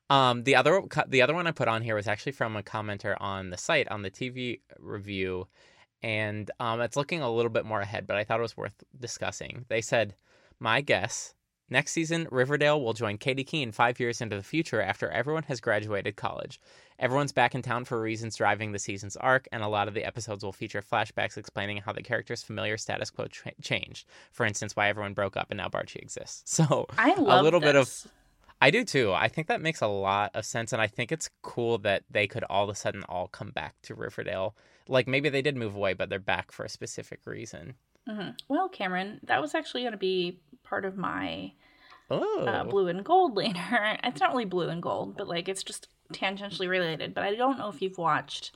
Um, 0.09 0.43
the 0.43 0.55
other 0.55 0.81
the 1.07 1.21
other 1.21 1.33
one 1.33 1.47
I 1.47 1.51
put 1.51 1.67
on 1.67 1.81
here 1.81 1.95
was 1.95 2.07
actually 2.07 2.33
from 2.33 2.55
a 2.55 2.63
commenter 2.63 3.15
on 3.19 3.49
the 3.49 3.57
site 3.57 3.87
on 3.89 4.03
the 4.03 4.11
TV 4.11 4.59
review, 4.79 5.47
and 6.03 6.49
um, 6.59 6.81
it's 6.81 6.95
looking 6.95 7.21
a 7.21 7.31
little 7.31 7.49
bit 7.49 7.65
more 7.65 7.81
ahead, 7.81 8.05
but 8.05 8.15
I 8.15 8.23
thought 8.23 8.39
it 8.39 8.43
was 8.43 8.57
worth 8.57 8.83
discussing. 8.99 9.65
They 9.67 9.81
said, 9.81 10.15
"My 10.59 10.81
guess." 10.81 11.33
Next 11.67 11.93
season, 11.93 12.27
Riverdale 12.29 12.79
will 12.79 12.93
join 12.93 13.17
Katy 13.17 13.43
Keene 13.43 13.71
five 13.71 13.99
years 13.99 14.21
into 14.21 14.35
the 14.35 14.43
future 14.43 14.79
after 14.79 15.09
everyone 15.09 15.41
has 15.43 15.59
graduated 15.59 16.15
college. 16.15 16.59
Everyone's 16.99 17.31
back 17.31 17.55
in 17.55 17.63
town 17.63 17.85
for 17.85 17.99
reasons 17.99 18.35
driving 18.35 18.71
the 18.71 18.77
season's 18.77 19.17
arc, 19.17 19.47
and 19.51 19.63
a 19.63 19.67
lot 19.67 19.87
of 19.87 19.95
the 19.95 20.05
episodes 20.05 20.43
will 20.43 20.53
feature 20.53 20.83
flashbacks 20.83 21.37
explaining 21.37 21.77
how 21.77 21.91
the 21.91 22.03
character's 22.03 22.43
familiar 22.43 22.77
status 22.77 23.09
quo 23.09 23.25
tra- 23.25 23.51
changed. 23.63 24.07
For 24.31 24.45
instance, 24.45 24.75
why 24.75 24.89
everyone 24.89 25.13
broke 25.15 25.35
up 25.35 25.47
and 25.49 25.57
now 25.57 25.67
Barchie 25.67 25.95
exists. 25.95 26.43
So 26.65 26.85
I 26.97 27.15
love 27.15 27.39
a 27.39 27.43
little 27.43 27.59
bit 27.59 27.75
of 27.75 27.85
this. 27.85 28.07
I 28.61 28.71
do 28.71 28.83
too. 28.83 29.11
I 29.13 29.27
think 29.27 29.47
that 29.47 29.61
makes 29.61 29.81
a 29.81 29.87
lot 29.87 30.31
of 30.33 30.45
sense, 30.45 30.73
and 30.73 30.81
I 30.81 30.87
think 30.87 31.11
it's 31.11 31.29
cool 31.41 31.77
that 31.79 32.03
they 32.09 32.27
could 32.27 32.43
all 32.49 32.63
of 32.63 32.69
a 32.69 32.75
sudden 32.75 33.03
all 33.09 33.27
come 33.27 33.51
back 33.51 33.75
to 33.83 33.95
Riverdale. 33.95 34.55
Like 34.87 35.07
maybe 35.07 35.29
they 35.29 35.41
did 35.41 35.57
move 35.57 35.75
away, 35.75 35.93
but 35.93 36.09
they're 36.09 36.19
back 36.19 36.51
for 36.51 36.63
a 36.65 36.69
specific 36.69 37.21
reason. 37.25 37.75
hmm 38.07 38.29
Well, 38.47 38.69
Cameron, 38.69 39.19
that 39.23 39.41
was 39.41 39.55
actually 39.55 39.81
going 39.81 39.91
to 39.93 39.97
be 39.97 40.39
part 40.63 40.85
of 40.85 40.97
my 40.97 41.51
Oh, 42.09 42.45
uh, 42.45 42.63
blue 42.63 42.87
and 42.87 43.03
gold 43.03 43.35
later. 43.35 43.97
It's 44.03 44.19
not 44.19 44.31
really 44.31 44.45
blue 44.45 44.69
and 44.69 44.81
gold, 44.81 45.17
but 45.17 45.27
like 45.27 45.49
it's 45.49 45.63
just 45.63 45.87
tangentially 46.13 46.69
related. 46.69 47.13
But 47.13 47.23
I 47.23 47.35
don't 47.35 47.57
know 47.57 47.69
if 47.69 47.81
you've 47.81 47.97
watched 47.97 48.51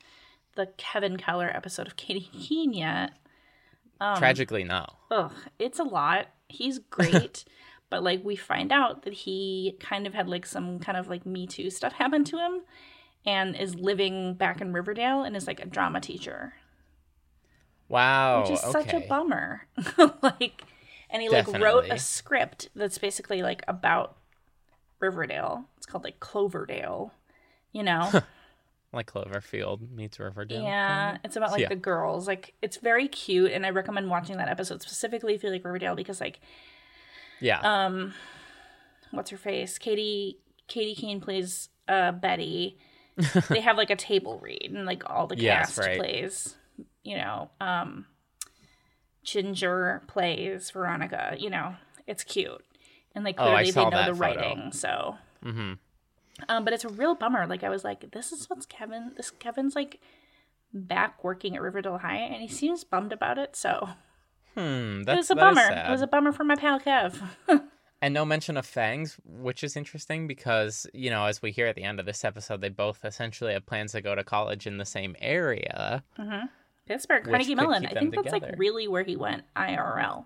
the 0.56 0.68
Kevin 0.78 1.18
Keller 1.18 1.50
episode 1.54 1.88
of 1.88 1.96
Katy 1.96 2.22
Keene 2.40 2.74
yet. 2.74 3.12
Um, 4.00 4.18
tragically 4.18 4.64
no. 4.64 4.86
Ugh, 5.12 5.32
it's 5.58 5.80
a 5.80 5.84
lot. 5.84 6.28
He's 6.48 6.80
great, 6.80 7.44
but 7.90 8.04
like 8.04 8.24
we 8.24 8.36
find 8.36 8.72
out 8.72 9.04
that 9.04 9.14
he 9.14 9.76
kind 9.80 10.06
of 10.08 10.14
had 10.14 10.28
like 10.30 10.46
some 10.46 10.80
kind 10.80 10.98
of 10.98 11.08
like 11.10 11.26
Me 11.26 11.48
Too 11.48 11.70
stuff 11.70 11.94
happen 11.94 12.24
to 12.26 12.38
him, 12.38 12.62
and 13.26 13.56
is 13.56 13.76
living 13.76 14.34
back 14.36 14.62
in 14.62 14.74
Riverdale 14.74 15.24
and 15.24 15.36
is 15.36 15.48
like 15.48 15.60
a 15.60 15.66
drama 15.66 16.00
teacher, 16.02 16.54
Wow. 17.88 18.42
which 18.42 18.52
is 18.52 18.64
okay. 18.64 18.72
such 18.72 18.94
a 18.94 19.08
bummer. 19.08 19.68
like, 20.22 20.64
and 21.10 21.22
he 21.22 21.30
like 21.30 21.48
wrote 21.60 21.86
a 21.90 21.98
script 21.98 22.70
that's 22.76 22.98
basically 22.98 23.42
like 23.42 23.64
about 23.68 24.16
Riverdale. 25.00 25.66
It's 25.78 25.86
called 25.86 26.04
like 26.04 26.20
Cloverdale, 26.20 27.14
you 27.72 27.84
know. 27.84 28.12
Like 28.92 29.06
Cloverfield 29.14 29.92
meets 29.92 30.20
Riverdale. 30.20 30.64
Yeah, 30.64 31.18
it's 31.24 31.36
about 31.36 31.52
like 31.52 31.62
Yeah. 31.62 31.70
the 31.70 31.76
girls. 31.76 32.28
Like 32.28 32.56
it's 32.60 32.78
very 32.78 33.08
cute, 33.08 33.52
and 33.52 33.64
I 33.64 33.70
recommend 33.70 34.10
watching 34.10 34.38
that 34.38 34.50
episode 34.50 34.82
specifically 34.82 35.36
if 35.36 35.44
you 35.44 35.52
like 35.52 35.64
Riverdale 35.64 35.94
because 35.94 36.20
like 36.20 36.40
Yeah. 37.42 37.60
um 37.62 38.14
what's 39.12 39.30
her 39.32 39.38
face? 39.38 39.78
Katie 39.78 40.38
katy 40.68 40.96
Keene 40.96 41.22
plays 41.22 41.70
uh 41.88 42.12
betty. 42.12 42.78
They 43.50 43.62
have 43.62 43.78
like 43.78 43.90
a 43.90 43.96
table 43.96 44.40
read 44.40 44.72
and 44.74 44.86
like 44.86 45.04
all 45.10 45.28
the 45.28 45.38
Yes, 45.38 45.76
cast 45.76 45.80
right. 45.80 45.98
plays 45.98 46.56
you 47.04 47.18
know 47.18 47.50
um 47.60 48.06
ginger 49.24 50.02
plays 50.08 50.72
veronica 50.72 51.36
you 51.38 51.50
know 51.50 51.76
it's 52.08 52.24
cute. 52.24 52.64
And 53.16 53.24
like 53.26 53.36
Oh, 53.40 53.44
clearly 53.44 53.72
they 53.72 53.84
know 53.86 54.06
the 54.06 54.16
photo. 54.16 54.20
writing 54.40 54.72
so. 54.72 55.18
Hmm 55.44 55.74
um 56.48 56.64
but 56.64 56.72
it's 56.74 56.86
a 56.86 56.90
real 56.90 57.16
bummer. 57.16 57.46
Like 57.48 57.64
i 57.66 57.70
was 57.70 57.84
like 57.84 58.12
this 58.12 58.32
is 58.32 58.50
what's 58.50 58.66
kevin 58.66 59.12
this 59.18 59.30
kevin's 59.30 59.76
like 59.76 60.00
back 60.74 61.22
working 61.24 61.56
at 61.56 61.62
riverdale 61.62 61.98
high 61.98 62.16
and 62.18 62.42
he 62.42 62.48
seems 62.48 62.84
bummed 62.86 63.12
about 63.12 63.38
it 63.38 63.56
so 63.58 63.90
Hmm. 64.56 65.02
it 65.08 65.16
was 65.16 65.30
a 65.30 65.36
bummer 65.36 65.62
it 65.62 65.90
was 65.90 66.02
a 66.02 66.08
bummer 66.08 66.32
for 66.32 66.44
my 66.44 66.56
pal 66.56 66.80
kev 66.80 67.22
And 68.02 68.14
no 68.14 68.24
mention 68.24 68.56
of 68.56 68.66
fangs, 68.66 69.18
which 69.26 69.62
is 69.62 69.76
interesting 69.76 70.26
because, 70.26 70.88
you 70.94 71.10
know, 71.10 71.26
as 71.26 71.42
we 71.42 71.52
hear 71.52 71.68
at 71.68 71.76
the 71.76 71.84
end 71.84 72.00
of 72.00 72.06
this 72.06 72.24
episode, 72.24 72.62
they 72.62 72.70
both 72.70 73.04
essentially 73.04 73.52
have 73.52 73.66
plans 73.66 73.92
to 73.92 74.02
go 74.02 74.16
to 74.16 74.24
college 74.24 74.66
in 74.66 74.78
the 74.78 74.86
same 74.86 75.18
area. 75.20 76.02
Pittsburgh, 76.88 77.26
Carnegie 77.26 77.56
Mellon. 77.56 77.86
I 77.86 77.90
think 77.90 78.16
that's 78.16 78.28
together. 78.28 78.52
like 78.52 78.56
really 78.58 78.88
where 78.88 79.04
he 79.04 79.18
went 79.18 79.44
IRL. 79.56 80.24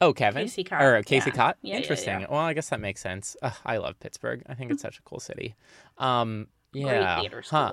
Oh, 0.00 0.12
Kevin? 0.12 0.42
Casey 0.44 0.64
Cott, 0.64 0.82
Or 0.82 1.02
Casey 1.02 1.30
yeah. 1.30 1.36
Cott? 1.36 1.58
Yeah, 1.62 1.76
Interesting. 1.76 2.22
yeah. 2.22 2.26
Well, 2.28 2.40
I 2.40 2.54
guess 2.54 2.70
that 2.70 2.80
makes 2.80 3.00
sense. 3.00 3.36
Ugh, 3.42 3.52
I 3.64 3.76
love 3.76 4.00
Pittsburgh. 4.00 4.42
I 4.48 4.54
think 4.54 4.72
it's 4.72 4.82
such 4.82 4.98
a 4.98 5.02
cool 5.02 5.20
city. 5.20 5.54
Um, 5.98 6.48
yeah. 6.72 7.22
Huh. 7.50 7.72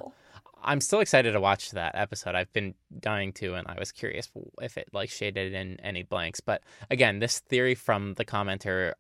I'm 0.64 0.82
still 0.82 1.00
excited 1.00 1.32
to 1.32 1.40
watch 1.40 1.72
that 1.72 1.96
episode. 1.96 2.36
I've 2.36 2.52
been 2.54 2.76
dying 3.00 3.32
to, 3.34 3.54
and 3.56 3.68
I 3.68 3.76
was 3.80 3.92
curious 3.92 4.30
if 4.62 4.78
it 4.78 4.90
like 4.94 5.10
shaded 5.10 5.54
in 5.54 5.80
any 5.82 6.04
blanks. 6.04 6.40
But 6.40 6.62
again, 6.90 7.20
this 7.20 7.40
theory 7.40 7.76
from 7.76 8.16
the 8.16 8.26
commenter, 8.26 8.94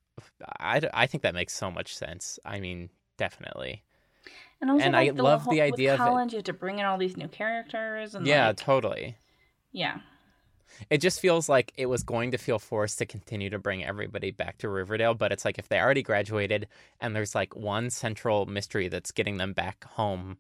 I, 0.59 0.81
I 0.93 1.07
think 1.07 1.23
that 1.23 1.33
makes 1.33 1.53
so 1.53 1.69
much 1.71 1.95
sense. 1.95 2.39
I 2.45 2.59
mean, 2.59 2.89
definitely. 3.17 3.83
And 4.61 4.71
also, 4.71 4.83
And 4.85 4.95
I 4.95 5.09
the 5.11 5.23
love 5.23 5.43
whole, 5.43 5.53
the 5.53 5.61
idea 5.61 5.91
with 5.91 5.99
of 6.01 6.07
it. 6.07 6.09
college, 6.09 6.31
you 6.33 6.37
have 6.37 6.45
to 6.45 6.53
bring 6.53 6.79
in 6.79 6.85
all 6.85 6.97
these 6.97 7.17
new 7.17 7.27
characters 7.27 8.15
and 8.15 8.25
Yeah, 8.25 8.47
like, 8.47 8.57
totally. 8.57 9.15
yeah, 9.71 9.99
It 10.89 10.99
just 10.99 11.19
feels 11.19 11.47
like 11.47 11.71
it 11.77 11.85
was 11.87 12.03
going 12.03 12.31
to 12.31 12.37
feel 12.37 12.59
forced 12.59 12.97
to 12.99 13.05
continue 13.05 13.49
to 13.49 13.59
bring 13.59 13.83
everybody 13.83 14.31
back 14.31 14.57
to 14.59 14.69
Riverdale, 14.69 15.13
but 15.13 15.31
it's 15.31 15.45
like 15.45 15.57
if 15.59 15.69
they 15.69 15.79
already 15.79 16.03
graduated 16.03 16.67
and 16.99 17.15
there's 17.15 17.35
like 17.35 17.55
one 17.55 17.89
central 17.89 18.45
mystery 18.45 18.87
that's 18.87 19.11
getting 19.11 19.37
them 19.37 19.53
back 19.53 19.83
home, 19.85 20.37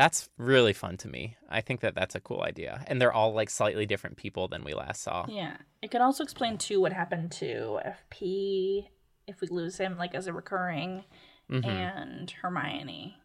that's 0.00 0.30
really 0.38 0.72
fun 0.72 0.96
to 0.96 1.08
me. 1.08 1.36
I 1.50 1.60
think 1.60 1.80
that 1.80 1.94
that's 1.94 2.14
a 2.14 2.20
cool 2.20 2.42
idea. 2.42 2.82
And 2.86 2.98
they're 3.00 3.12
all 3.12 3.34
like 3.34 3.50
slightly 3.50 3.84
different 3.84 4.16
people 4.16 4.48
than 4.48 4.64
we 4.64 4.72
last 4.72 5.02
saw. 5.02 5.26
yeah. 5.28 5.56
It 5.82 5.90
could 5.90 6.00
also 6.00 6.22
explain 6.24 6.56
too 6.56 6.80
what 6.80 6.92
happened 6.92 7.32
to 7.32 7.80
FP 7.84 8.88
if 9.26 9.40
we 9.42 9.48
lose 9.48 9.76
him, 9.78 9.98
like 9.98 10.14
as 10.14 10.26
a 10.26 10.32
recurring, 10.32 11.04
Mhm. 11.50 11.64
and 11.66 12.30
Hermione. 12.30 13.16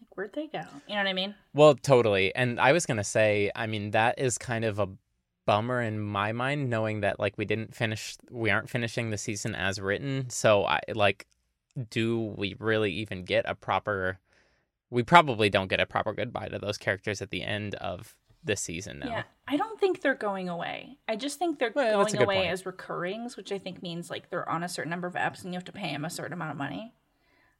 Like, 0.00 0.16
where'd 0.16 0.32
they 0.34 0.46
go? 0.48 0.62
You 0.88 0.94
know 0.96 1.02
what 1.02 1.08
I 1.08 1.12
mean? 1.12 1.34
Well, 1.54 1.74
totally. 1.76 2.34
And 2.34 2.58
I 2.60 2.72
was 2.72 2.86
going 2.86 2.96
to 2.98 3.04
say, 3.04 3.50
I 3.54 3.66
mean, 3.68 3.92
that 3.92 4.18
is 4.18 4.36
kind 4.38 4.64
of 4.64 4.78
a 4.80 4.88
bummer 5.46 5.80
in 5.80 6.00
my 6.00 6.32
mind 6.32 6.68
knowing 6.70 7.02
that 7.02 7.20
like 7.20 7.38
we 7.38 7.44
didn't 7.44 7.72
finish 7.72 8.16
we 8.32 8.50
aren't 8.50 8.68
finishing 8.68 9.10
the 9.10 9.18
season 9.18 9.54
as 9.54 9.80
written. 9.80 10.28
So 10.28 10.64
I 10.64 10.80
like 10.92 11.26
do 11.90 12.34
we 12.36 12.56
really 12.58 12.90
even 12.94 13.24
get 13.24 13.44
a 13.48 13.54
proper 13.54 14.18
we 14.90 15.02
probably 15.02 15.50
don't 15.50 15.68
get 15.68 15.80
a 15.80 15.86
proper 15.86 16.12
goodbye 16.12 16.48
to 16.48 16.58
those 16.58 16.78
characters 16.78 17.20
at 17.22 17.30
the 17.30 17.42
end 17.42 17.74
of 17.76 18.14
this 18.44 18.60
season 18.60 19.00
now. 19.00 19.08
Yeah, 19.08 19.22
I 19.48 19.56
don't 19.56 19.80
think 19.80 20.00
they're 20.02 20.14
going 20.14 20.48
away. 20.48 20.98
I 21.08 21.16
just 21.16 21.38
think 21.38 21.58
they're 21.58 21.72
Well, 21.74 22.04
going 22.04 22.22
away 22.22 22.36
point. 22.36 22.50
as 22.52 22.64
recurrings, 22.64 23.36
which 23.36 23.50
I 23.50 23.58
think 23.58 23.82
means 23.82 24.08
like 24.10 24.30
they're 24.30 24.48
on 24.48 24.62
a 24.62 24.68
certain 24.68 24.90
number 24.90 25.08
of 25.08 25.14
apps 25.14 25.42
and 25.42 25.52
you 25.52 25.56
have 25.58 25.64
to 25.64 25.72
pay 25.72 25.90
them 25.90 26.04
a 26.04 26.10
certain 26.10 26.32
amount 26.32 26.52
of 26.52 26.56
money. 26.56 26.94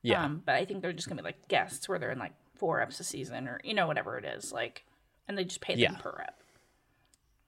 Yeah. 0.03 0.23
Um, 0.25 0.43
but 0.47 0.55
I 0.55 0.65
think 0.65 0.83
they're 0.83 0.93
just 0.93 1.09
gonna 1.09 1.23
be 1.23 1.27
like 1.27 1.49
guests 1.49 1.89
where 1.89 1.99
they're 1.99 2.13
in 2.13 2.19
like 2.21 2.35
four 2.55 2.79
eps 2.81 3.01
a 3.01 3.05
season 3.05 3.49
or 3.49 3.61
you 3.65 3.75
know 3.75 3.89
whatever 3.89 4.17
it 4.17 4.25
is 4.25 4.53
like, 4.53 4.85
and 5.27 5.37
they 5.37 5.45
just 5.45 5.61
pay 5.61 5.75
them 5.75 5.81
Yeah. 5.95 5.99
per 5.99 6.15
rep. 6.17 6.41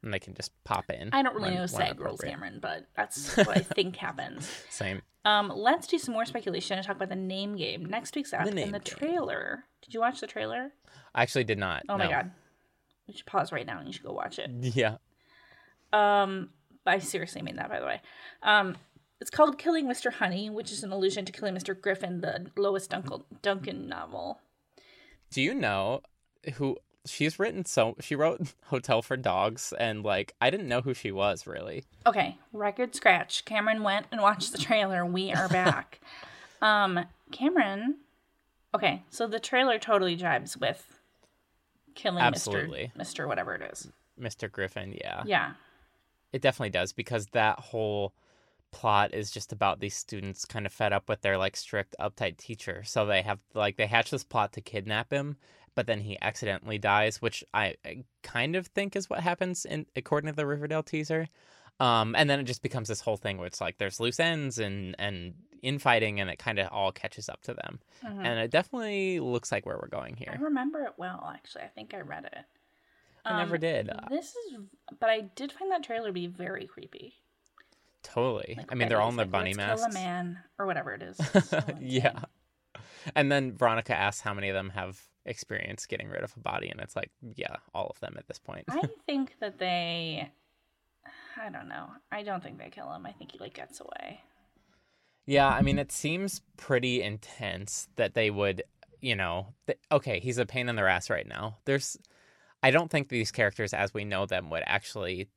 and 0.02 0.12
they 0.14 0.18
can 0.18 0.34
just 0.34 0.52
pop 0.64 0.88
in. 0.90 1.10
I 1.12 1.22
don't 1.22 1.34
really 1.34 1.50
when- 1.50 1.58
know 1.58 1.66
SAG 1.66 1.98
rules. 2.00 2.20
Cameron, 2.20 2.58
but 2.60 2.86
that's 2.96 3.36
what 3.36 3.48
I 3.56 3.60
think 3.60 3.96
happens. 3.96 4.48
Same. 4.70 5.02
Um, 5.24 5.52
let's 5.54 5.86
do 5.86 5.98
some 5.98 6.14
more 6.14 6.24
speculation 6.24 6.78
and 6.78 6.86
talk 6.86 6.96
about 6.96 7.08
the 7.10 7.16
name 7.16 7.56
game. 7.56 7.84
Next 7.84 8.14
week's 8.16 8.32
app 8.32 8.46
name 8.46 8.58
in 8.68 8.72
the 8.72 8.78
game. 8.78 8.96
trailer. 8.98 9.64
Did 9.82 9.92
you 9.94 10.00
watch 10.00 10.20
the 10.20 10.26
trailer? 10.26 10.72
I 11.14 11.22
actually 11.22 11.44
did 11.44 11.58
not. 11.58 11.82
Oh 11.88 11.98
my 11.98 12.08
god. 12.08 12.30
We 13.06 13.14
should 13.14 13.26
pause 13.26 13.52
right 13.52 13.66
now 13.66 13.78
and 13.78 13.86
you 13.86 13.92
should 13.92 14.04
go 14.04 14.12
watch 14.12 14.38
it. 14.38 14.50
Yeah. 14.74 14.96
Um, 15.92 16.50
I 16.86 16.98
seriously 16.98 17.42
mean 17.42 17.56
that, 17.56 17.68
by 17.68 17.80
the 17.80 17.86
way. 17.86 18.00
Um, 18.42 18.76
it's 19.20 19.30
called 19.30 19.58
Killing 19.58 19.86
Mr. 19.86 20.12
Honey, 20.12 20.48
which 20.50 20.70
is 20.70 20.82
an 20.84 20.92
allusion 20.92 21.24
to 21.24 21.32
Killing 21.32 21.54
Mr. 21.54 21.78
Griffin, 21.78 22.20
the 22.20 22.46
Lois 22.56 22.86
Duncan, 22.86 23.24
Duncan 23.42 23.88
novel. 23.88 24.40
Do 25.30 25.42
you 25.42 25.54
know 25.54 26.02
who 26.54 26.76
she's 27.10 27.38
written 27.38 27.64
so 27.64 27.96
she 28.00 28.14
wrote 28.14 28.54
Hotel 28.66 29.02
for 29.02 29.16
Dogs 29.16 29.72
and 29.78 30.04
like 30.04 30.34
I 30.40 30.50
didn't 30.50 30.68
know 30.68 30.80
who 30.80 30.94
she 30.94 31.12
was 31.12 31.46
really. 31.46 31.84
Okay, 32.06 32.38
record 32.52 32.94
scratch. 32.94 33.44
Cameron 33.44 33.82
went 33.82 34.06
and 34.10 34.20
watched 34.20 34.52
the 34.52 34.58
trailer. 34.58 35.04
We 35.04 35.32
are 35.32 35.48
back. 35.48 36.00
um, 36.62 37.04
Cameron. 37.32 37.96
Okay, 38.74 39.02
so 39.10 39.26
the 39.26 39.40
trailer 39.40 39.78
totally 39.78 40.16
jibes 40.16 40.56
with 40.56 40.98
killing 41.94 42.22
Absolutely. 42.22 42.92
Mr. 42.96 43.24
Mr. 43.24 43.28
Whatever 43.28 43.54
it 43.54 43.62
is. 43.72 43.88
Mr. 44.20 44.50
Griffin, 44.50 44.92
yeah. 44.92 45.22
Yeah. 45.26 45.52
It 46.32 46.42
definitely 46.42 46.70
does 46.70 46.92
because 46.92 47.26
that 47.28 47.58
whole 47.58 48.12
plot 48.70 49.14
is 49.14 49.30
just 49.30 49.52
about 49.52 49.80
these 49.80 49.96
students 49.96 50.44
kind 50.44 50.66
of 50.66 50.72
fed 50.72 50.92
up 50.92 51.08
with 51.08 51.22
their 51.22 51.38
like 51.38 51.56
strict 51.56 51.94
uptight 52.00 52.36
teacher. 52.36 52.82
So 52.84 53.06
they 53.06 53.22
have 53.22 53.38
like 53.54 53.76
they 53.76 53.86
hatch 53.86 54.10
this 54.10 54.24
plot 54.24 54.52
to 54.54 54.60
kidnap 54.60 55.12
him, 55.12 55.36
but 55.78 55.86
then 55.86 56.00
he 56.00 56.18
accidentally 56.20 56.76
dies, 56.76 57.22
which 57.22 57.44
I, 57.54 57.76
I 57.86 58.02
kind 58.24 58.56
of 58.56 58.66
think 58.66 58.96
is 58.96 59.08
what 59.08 59.20
happens 59.20 59.64
in 59.64 59.86
according 59.94 60.28
to 60.28 60.34
the 60.34 60.44
Riverdale 60.44 60.82
teaser. 60.82 61.28
Um, 61.78 62.16
and 62.16 62.28
then 62.28 62.40
it 62.40 62.46
just 62.46 62.62
becomes 62.62 62.88
this 62.88 63.00
whole 63.00 63.16
thing 63.16 63.38
where 63.38 63.46
it's 63.46 63.60
like 63.60 63.78
there's 63.78 64.00
loose 64.00 64.18
ends 64.18 64.58
and 64.58 64.96
and 64.98 65.34
infighting, 65.62 66.18
and 66.18 66.28
it 66.30 66.36
kind 66.40 66.58
of 66.58 66.66
all 66.72 66.90
catches 66.90 67.28
up 67.28 67.42
to 67.42 67.54
them. 67.54 67.78
Mhm. 68.04 68.26
And 68.26 68.40
it 68.40 68.50
definitely 68.50 69.20
looks 69.20 69.52
like 69.52 69.66
where 69.66 69.78
we're 69.80 69.86
going 69.86 70.16
here. 70.16 70.32
I 70.36 70.42
remember 70.42 70.80
it 70.82 70.94
well, 70.96 71.32
actually. 71.32 71.62
I 71.62 71.68
think 71.68 71.94
I 71.94 72.00
read 72.00 72.24
it. 72.24 72.38
I 73.24 73.38
never 73.38 73.54
Um, 73.54 73.60
did. 73.60 73.90
This 74.10 74.34
is, 74.34 74.58
but 74.98 75.10
I 75.10 75.20
did 75.36 75.52
find 75.52 75.70
that 75.70 75.84
trailer 75.84 76.08
to 76.08 76.12
be 76.12 76.26
very 76.26 76.66
creepy. 76.66 77.14
Totally. 78.02 78.54
Like, 78.58 78.72
I 78.72 78.74
mean, 78.74 78.88
they're 78.88 79.00
all 79.00 79.10
in 79.10 79.16
their 79.16 79.26
bunny 79.26 79.54
like, 79.54 79.68
Let's 79.68 79.82
masks. 79.82 79.94
Kill 79.94 80.02
a 80.02 80.06
man 80.06 80.38
or 80.58 80.66
whatever 80.66 80.92
it 80.94 81.02
is. 81.02 81.20
Yeah. 81.80 82.18
And 83.14 83.30
then 83.30 83.52
Veronica 83.56 83.94
asks 83.94 84.20
how 84.22 84.34
many 84.34 84.48
of 84.48 84.54
them 84.54 84.70
have 84.70 85.00
experience 85.28 85.86
getting 85.86 86.08
rid 86.08 86.24
of 86.24 86.34
a 86.36 86.40
body, 86.40 86.68
and 86.68 86.80
it's 86.80 86.96
like, 86.96 87.10
yeah, 87.36 87.56
all 87.74 87.86
of 87.88 88.00
them 88.00 88.16
at 88.18 88.26
this 88.26 88.38
point. 88.38 88.64
I 88.68 88.82
think 89.06 89.36
that 89.40 89.58
they. 89.58 90.30
I 91.36 91.50
don't 91.50 91.68
know. 91.68 91.88
I 92.10 92.22
don't 92.24 92.42
think 92.42 92.58
they 92.58 92.70
kill 92.70 92.92
him. 92.92 93.06
I 93.06 93.12
think 93.12 93.32
he 93.32 93.38
like 93.38 93.54
gets 93.54 93.80
away. 93.80 94.20
yeah, 95.26 95.48
I 95.48 95.62
mean, 95.62 95.78
it 95.78 95.92
seems 95.92 96.40
pretty 96.56 97.00
intense 97.02 97.88
that 97.96 98.14
they 98.14 98.30
would, 98.30 98.62
you 99.00 99.14
know, 99.14 99.54
th- 99.66 99.78
okay, 99.92 100.18
he's 100.20 100.38
a 100.38 100.46
pain 100.46 100.68
in 100.68 100.74
their 100.76 100.88
ass 100.88 101.08
right 101.10 101.26
now. 101.28 101.58
There's, 101.64 101.96
I 102.62 102.70
don't 102.72 102.90
think 102.90 103.08
these 103.08 103.30
characters, 103.30 103.72
as 103.72 103.94
we 103.94 104.04
know 104.04 104.26
them, 104.26 104.50
would 104.50 104.64
actually 104.66 105.28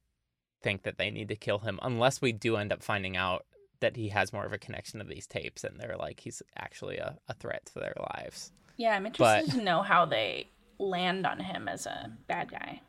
think 0.64 0.84
that 0.84 0.98
they 0.98 1.12
need 1.12 1.28
to 1.30 1.36
kill 1.36 1.60
him 1.60 1.80
unless 1.84 2.22
we 2.22 2.32
do 2.32 2.56
end 2.56 2.72
up 2.72 2.82
finding 2.84 3.16
out 3.18 3.46
that 3.80 3.96
he 3.96 4.10
has 4.10 4.32
more 4.34 4.46
of 4.46 4.54
a 4.54 4.58
connection 4.60 5.00
to 5.00 5.06
these 5.06 5.26
tapes 5.28 5.64
and 5.64 5.80
they're 5.80 5.98
like 5.98 6.20
he's 6.20 6.44
actually 6.56 6.98
a, 6.98 7.18
a 7.28 7.34
threat 7.34 7.66
to 7.66 7.74
their 7.76 7.96
lives. 8.16 8.52
Yeah, 8.82 8.96
I'm 8.96 9.06
interested 9.06 9.46
But- 9.48 9.56
to 9.58 9.64
know 9.64 9.84
how 9.84 10.06
they 10.06 10.50
land 10.80 11.28
on 11.28 11.40
him 11.40 11.68
as 11.68 11.86
a 11.86 12.12
bad 12.28 12.50
guy. 12.50 12.82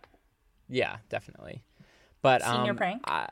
Yeah, 0.69 0.97
definitely. 1.11 1.63
But 2.23 2.43
Senior 2.43 2.71
um, 2.71 2.77
prank? 2.79 3.03
I- 3.07 3.29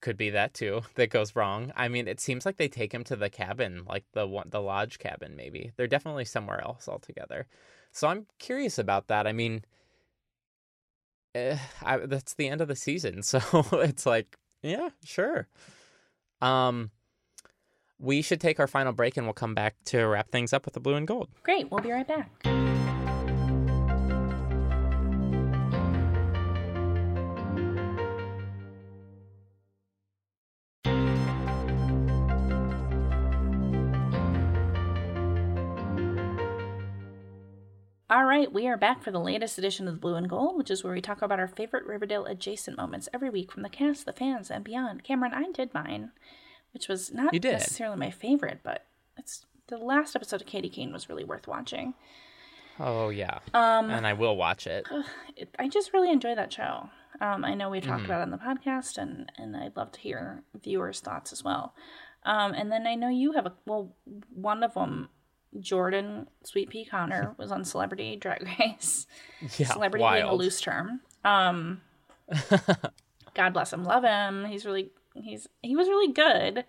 could 0.00 0.16
be 0.16 0.30
that 0.30 0.52
too 0.52 0.82
that 0.96 1.10
goes 1.10 1.36
wrong. 1.36 1.72
I 1.76 1.86
mean, 1.86 2.08
it 2.08 2.18
seems 2.18 2.44
like 2.44 2.56
they 2.56 2.66
take 2.66 2.92
him 2.92 3.04
to 3.04 3.14
the 3.14 3.30
cabin, 3.30 3.84
like 3.86 4.04
the 4.12 4.26
one, 4.26 4.48
the 4.50 4.60
lodge 4.60 4.98
cabin. 4.98 5.36
Maybe 5.36 5.70
they're 5.76 5.86
definitely 5.86 6.24
somewhere 6.24 6.60
else 6.60 6.88
altogether. 6.88 7.46
So 7.92 8.08
I'm 8.08 8.26
curious 8.40 8.76
about 8.76 9.06
that. 9.06 9.28
I 9.28 9.32
mean, 9.32 9.64
eh, 11.36 11.58
I, 11.80 11.98
that's 11.98 12.34
the 12.34 12.48
end 12.48 12.60
of 12.60 12.66
the 12.66 12.74
season, 12.74 13.22
so 13.22 13.40
it's 13.74 14.04
like, 14.04 14.36
yeah, 14.62 14.88
sure. 15.04 15.46
Um, 16.40 16.90
we 18.02 18.20
should 18.20 18.40
take 18.40 18.58
our 18.58 18.66
final 18.66 18.92
break, 18.92 19.16
and 19.16 19.26
we'll 19.26 19.32
come 19.32 19.54
back 19.54 19.76
to 19.86 20.02
wrap 20.04 20.30
things 20.30 20.52
up 20.52 20.64
with 20.64 20.74
the 20.74 20.80
blue 20.80 20.94
and 20.94 21.06
gold. 21.06 21.28
Great. 21.44 21.70
We'll 21.70 21.80
be 21.80 21.92
right 21.92 22.06
back. 22.06 22.30
All 38.10 38.26
right, 38.26 38.52
we 38.52 38.66
are 38.66 38.76
back 38.76 39.02
for 39.02 39.10
the 39.10 39.18
latest 39.18 39.56
edition 39.56 39.88
of 39.88 39.94
the 39.94 40.00
Blue 40.00 40.16
and 40.16 40.28
Gold, 40.28 40.58
which 40.58 40.70
is 40.70 40.84
where 40.84 40.92
we 40.92 41.00
talk 41.00 41.22
about 41.22 41.40
our 41.40 41.48
favorite 41.48 41.86
Riverdale 41.86 42.26
adjacent 42.26 42.76
moments 42.76 43.08
every 43.14 43.30
week 43.30 43.50
from 43.50 43.62
the 43.62 43.70
cast, 43.70 44.04
the 44.04 44.12
fans, 44.12 44.50
and 44.50 44.62
beyond. 44.62 45.02
Cameron, 45.02 45.32
I 45.32 45.50
did 45.50 45.72
mine, 45.72 46.10
which 46.72 46.88
was 46.88 47.12
not 47.12 47.32
necessarily 47.32 47.96
my 47.96 48.10
favorite, 48.10 48.60
but 48.62 48.84
it's 49.16 49.46
the 49.68 49.76
last 49.78 50.16
episode 50.16 50.40
of 50.40 50.46
Katy 50.46 50.68
Keene 50.68 50.92
was 50.92 51.08
really 51.08 51.24
worth 51.24 51.46
watching. 51.46 51.94
Oh 52.80 53.10
yeah, 53.10 53.38
Um, 53.54 53.90
and 53.90 54.06
I 54.06 54.14
will 54.14 54.36
watch 54.36 54.66
it. 54.66 54.86
it, 55.36 55.54
I 55.58 55.68
just 55.68 55.92
really 55.92 56.10
enjoy 56.10 56.34
that 56.34 56.52
show. 56.52 56.88
Um, 57.20 57.44
I 57.44 57.54
know 57.54 57.68
Mm-hmm. 57.70 57.88
talked 57.88 58.04
about 58.06 58.20
it 58.20 58.22
on 58.22 58.30
the 58.30 58.38
podcast, 58.38 58.96
and 58.98 59.30
and 59.36 59.56
I'd 59.56 59.76
love 59.76 59.92
to 59.92 60.00
hear 60.00 60.42
viewers' 60.62 61.00
thoughts 61.00 61.32
as 61.32 61.44
well. 61.44 61.74
Um, 62.24 62.54
and 62.54 62.72
then 62.72 62.86
I 62.86 62.94
know 62.94 63.08
you 63.08 63.32
have 63.32 63.46
a 63.46 63.52
well, 63.66 63.94
one 64.34 64.62
of 64.62 64.74
them, 64.74 65.10
Jordan 65.60 66.28
Sweet 66.44 66.70
Pea 66.70 66.86
Connor, 66.86 67.34
was 67.38 67.52
on 67.52 67.64
Celebrity 67.64 68.16
Drag 68.16 68.42
Race. 68.58 69.06
Yeah, 69.58 69.66
Celebrity 69.68 70.04
being 70.10 70.24
a 70.24 70.34
loose 70.34 70.60
term. 70.60 71.00
Um, 71.24 71.82
God 73.34 73.52
bless 73.52 73.72
him, 73.72 73.84
love 73.84 74.04
him. 74.04 74.46
He's 74.46 74.64
really 74.66 74.90
he's 75.14 75.46
he 75.62 75.76
was 75.76 75.88
really 75.88 76.12
good. 76.12 76.64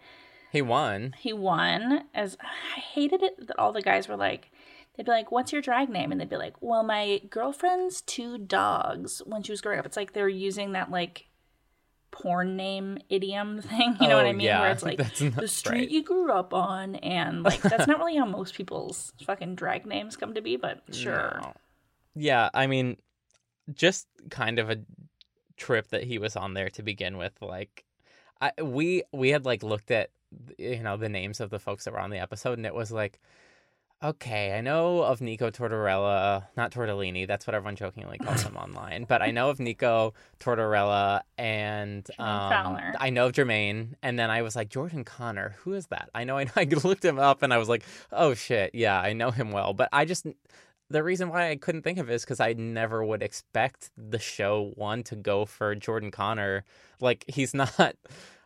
He 0.51 0.61
won. 0.61 1.15
He 1.19 1.33
won. 1.33 2.03
As 2.13 2.37
I 2.41 2.79
hated 2.79 3.23
it 3.23 3.47
that 3.47 3.57
all 3.59 3.71
the 3.71 3.81
guys 3.81 4.07
were 4.07 4.15
like, 4.15 4.51
they'd 4.95 5.05
be 5.05 5.11
like, 5.11 5.31
"What's 5.31 5.51
your 5.51 5.61
drag 5.61 5.89
name?" 5.89 6.11
And 6.11 6.21
they'd 6.21 6.29
be 6.29 6.37
like, 6.37 6.55
"Well, 6.61 6.83
my 6.83 7.21
girlfriend's 7.29 8.01
two 8.01 8.37
dogs." 8.37 9.21
When 9.25 9.41
she 9.43 9.51
was 9.51 9.61
growing 9.61 9.79
up, 9.79 9.85
it's 9.85 9.97
like 9.97 10.13
they're 10.13 10.29
using 10.29 10.73
that 10.73 10.91
like 10.91 11.25
porn 12.11 12.55
name 12.55 12.99
idiom 13.09 13.59
thing. 13.63 13.97
You 13.99 14.07
know 14.07 14.17
what 14.17 14.25
Oh, 14.25 14.29
I 14.29 14.33
mean? 14.33 14.41
yeah. 14.41 14.61
Where 14.61 14.71
it's 14.71 14.83
like 14.83 14.97
the 15.35 15.47
street 15.47 15.79
right. 15.79 15.89
you 15.89 16.03
grew 16.03 16.31
up 16.31 16.53
on, 16.53 16.95
and 16.97 17.41
like 17.43 17.61
that's 17.61 17.87
not 17.87 17.97
really 17.97 18.17
how 18.17 18.25
most 18.25 18.53
people's 18.53 19.13
fucking 19.25 19.55
drag 19.55 19.85
names 19.87 20.15
come 20.15 20.35
to 20.35 20.41
be. 20.41 20.55
But 20.57 20.83
sure, 20.93 21.39
No. 21.41 21.53
Yeah, 22.15 22.49
I 22.53 22.67
mean, 22.67 22.97
just 23.73 24.05
kind 24.29 24.59
of 24.59 24.69
a 24.69 24.77
trip 25.57 25.87
that 25.87 26.03
he 26.03 26.19
was 26.19 26.35
on 26.35 26.53
there 26.53 26.69
to 26.69 26.83
begin 26.83 27.17
with. 27.17 27.33
Like, 27.41 27.85
I 28.43 28.61
we 28.61 29.03
we 29.13 29.29
had 29.29 29.45
like 29.45 29.63
looked 29.63 29.89
at 29.89 30.09
you 30.57 30.83
know 30.83 30.97
the 30.97 31.09
names 31.09 31.39
of 31.39 31.49
the 31.49 31.59
folks 31.59 31.85
that 31.85 31.93
were 31.93 31.99
on 31.99 32.09
the 32.09 32.19
episode, 32.19 32.57
and 32.57 32.65
it 32.65 32.75
was 32.75 32.91
like, 32.91 33.19
okay, 34.03 34.57
I 34.57 34.59
know 34.59 35.01
of 35.01 35.21
Nico 35.21 35.49
Tortorella, 35.49 36.47
not 36.57 36.71
Tortellini. 36.71 37.25
That's 37.25 37.47
what 37.47 37.55
everyone 37.55 37.77
jokingly 37.77 38.17
calls 38.17 38.43
him 38.43 38.57
online. 38.57 39.05
But 39.07 39.21
I 39.21 39.31
know 39.31 39.49
of 39.49 39.61
Nico 39.61 40.13
Tortorella, 40.41 41.21
and 41.37 42.05
um, 42.19 42.77
I 42.99 43.09
know 43.11 43.27
of 43.27 43.31
Jermaine. 43.31 43.93
And 44.03 44.19
then 44.19 44.29
I 44.29 44.41
was 44.41 44.57
like, 44.57 44.67
Jordan 44.67 45.05
Connor, 45.05 45.55
who 45.59 45.73
is 45.73 45.87
that? 45.87 46.09
I 46.13 46.25
know. 46.25 46.37
I 46.37 46.43
know. 46.43 46.51
I 46.57 46.65
looked 46.65 47.05
him 47.05 47.19
up, 47.19 47.43
and 47.43 47.53
I 47.53 47.57
was 47.57 47.69
like, 47.69 47.83
oh 48.11 48.33
shit, 48.33 48.71
yeah, 48.73 48.99
I 48.99 49.13
know 49.13 49.31
him 49.31 49.51
well. 49.51 49.73
But 49.73 49.87
I 49.93 50.03
just 50.03 50.25
the 50.89 51.03
reason 51.03 51.29
why 51.29 51.49
I 51.49 51.55
couldn't 51.55 51.81
think 51.81 51.97
of 51.97 52.09
it 52.09 52.13
is 52.13 52.23
because 52.23 52.39
I 52.39 52.53
never 52.53 53.03
would 53.03 53.23
expect 53.23 53.89
the 53.97 54.19
show 54.19 54.71
one 54.75 55.03
to 55.03 55.15
go 55.15 55.45
for 55.45 55.75
Jordan 55.75 56.11
Connor. 56.11 56.65
Like 56.99 57.25
he's 57.27 57.53
not. 57.53 57.95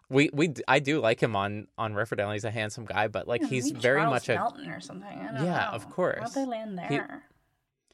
We 0.10 0.30
we 0.34 0.54
I 0.68 0.80
do 0.80 1.00
like 1.02 1.22
him 1.22 1.36
on 1.36 1.68
on 1.78 1.94
Riverdale. 1.94 2.32
He's 2.32 2.46
a 2.46 2.52
handsome 2.52 2.86
guy, 2.86 3.08
but 3.10 3.28
like 3.28 3.42
Yeah, 3.42 3.48
he's 3.48 3.72
very 3.72 4.00
Charles 4.02 4.14
much 4.14 4.30
a 4.30 4.36
Melton 4.36 4.70
or 4.70 4.80
something. 4.80 5.08
I 5.20 5.34
don't 5.34 5.46
Yeah, 5.46 5.66
know. 5.66 5.72
of 5.74 5.90
course. 5.90 6.20
How'd 6.22 6.34
they 6.34 6.46
land 6.46 6.80
He- 6.82 6.88
there? 6.98 7.24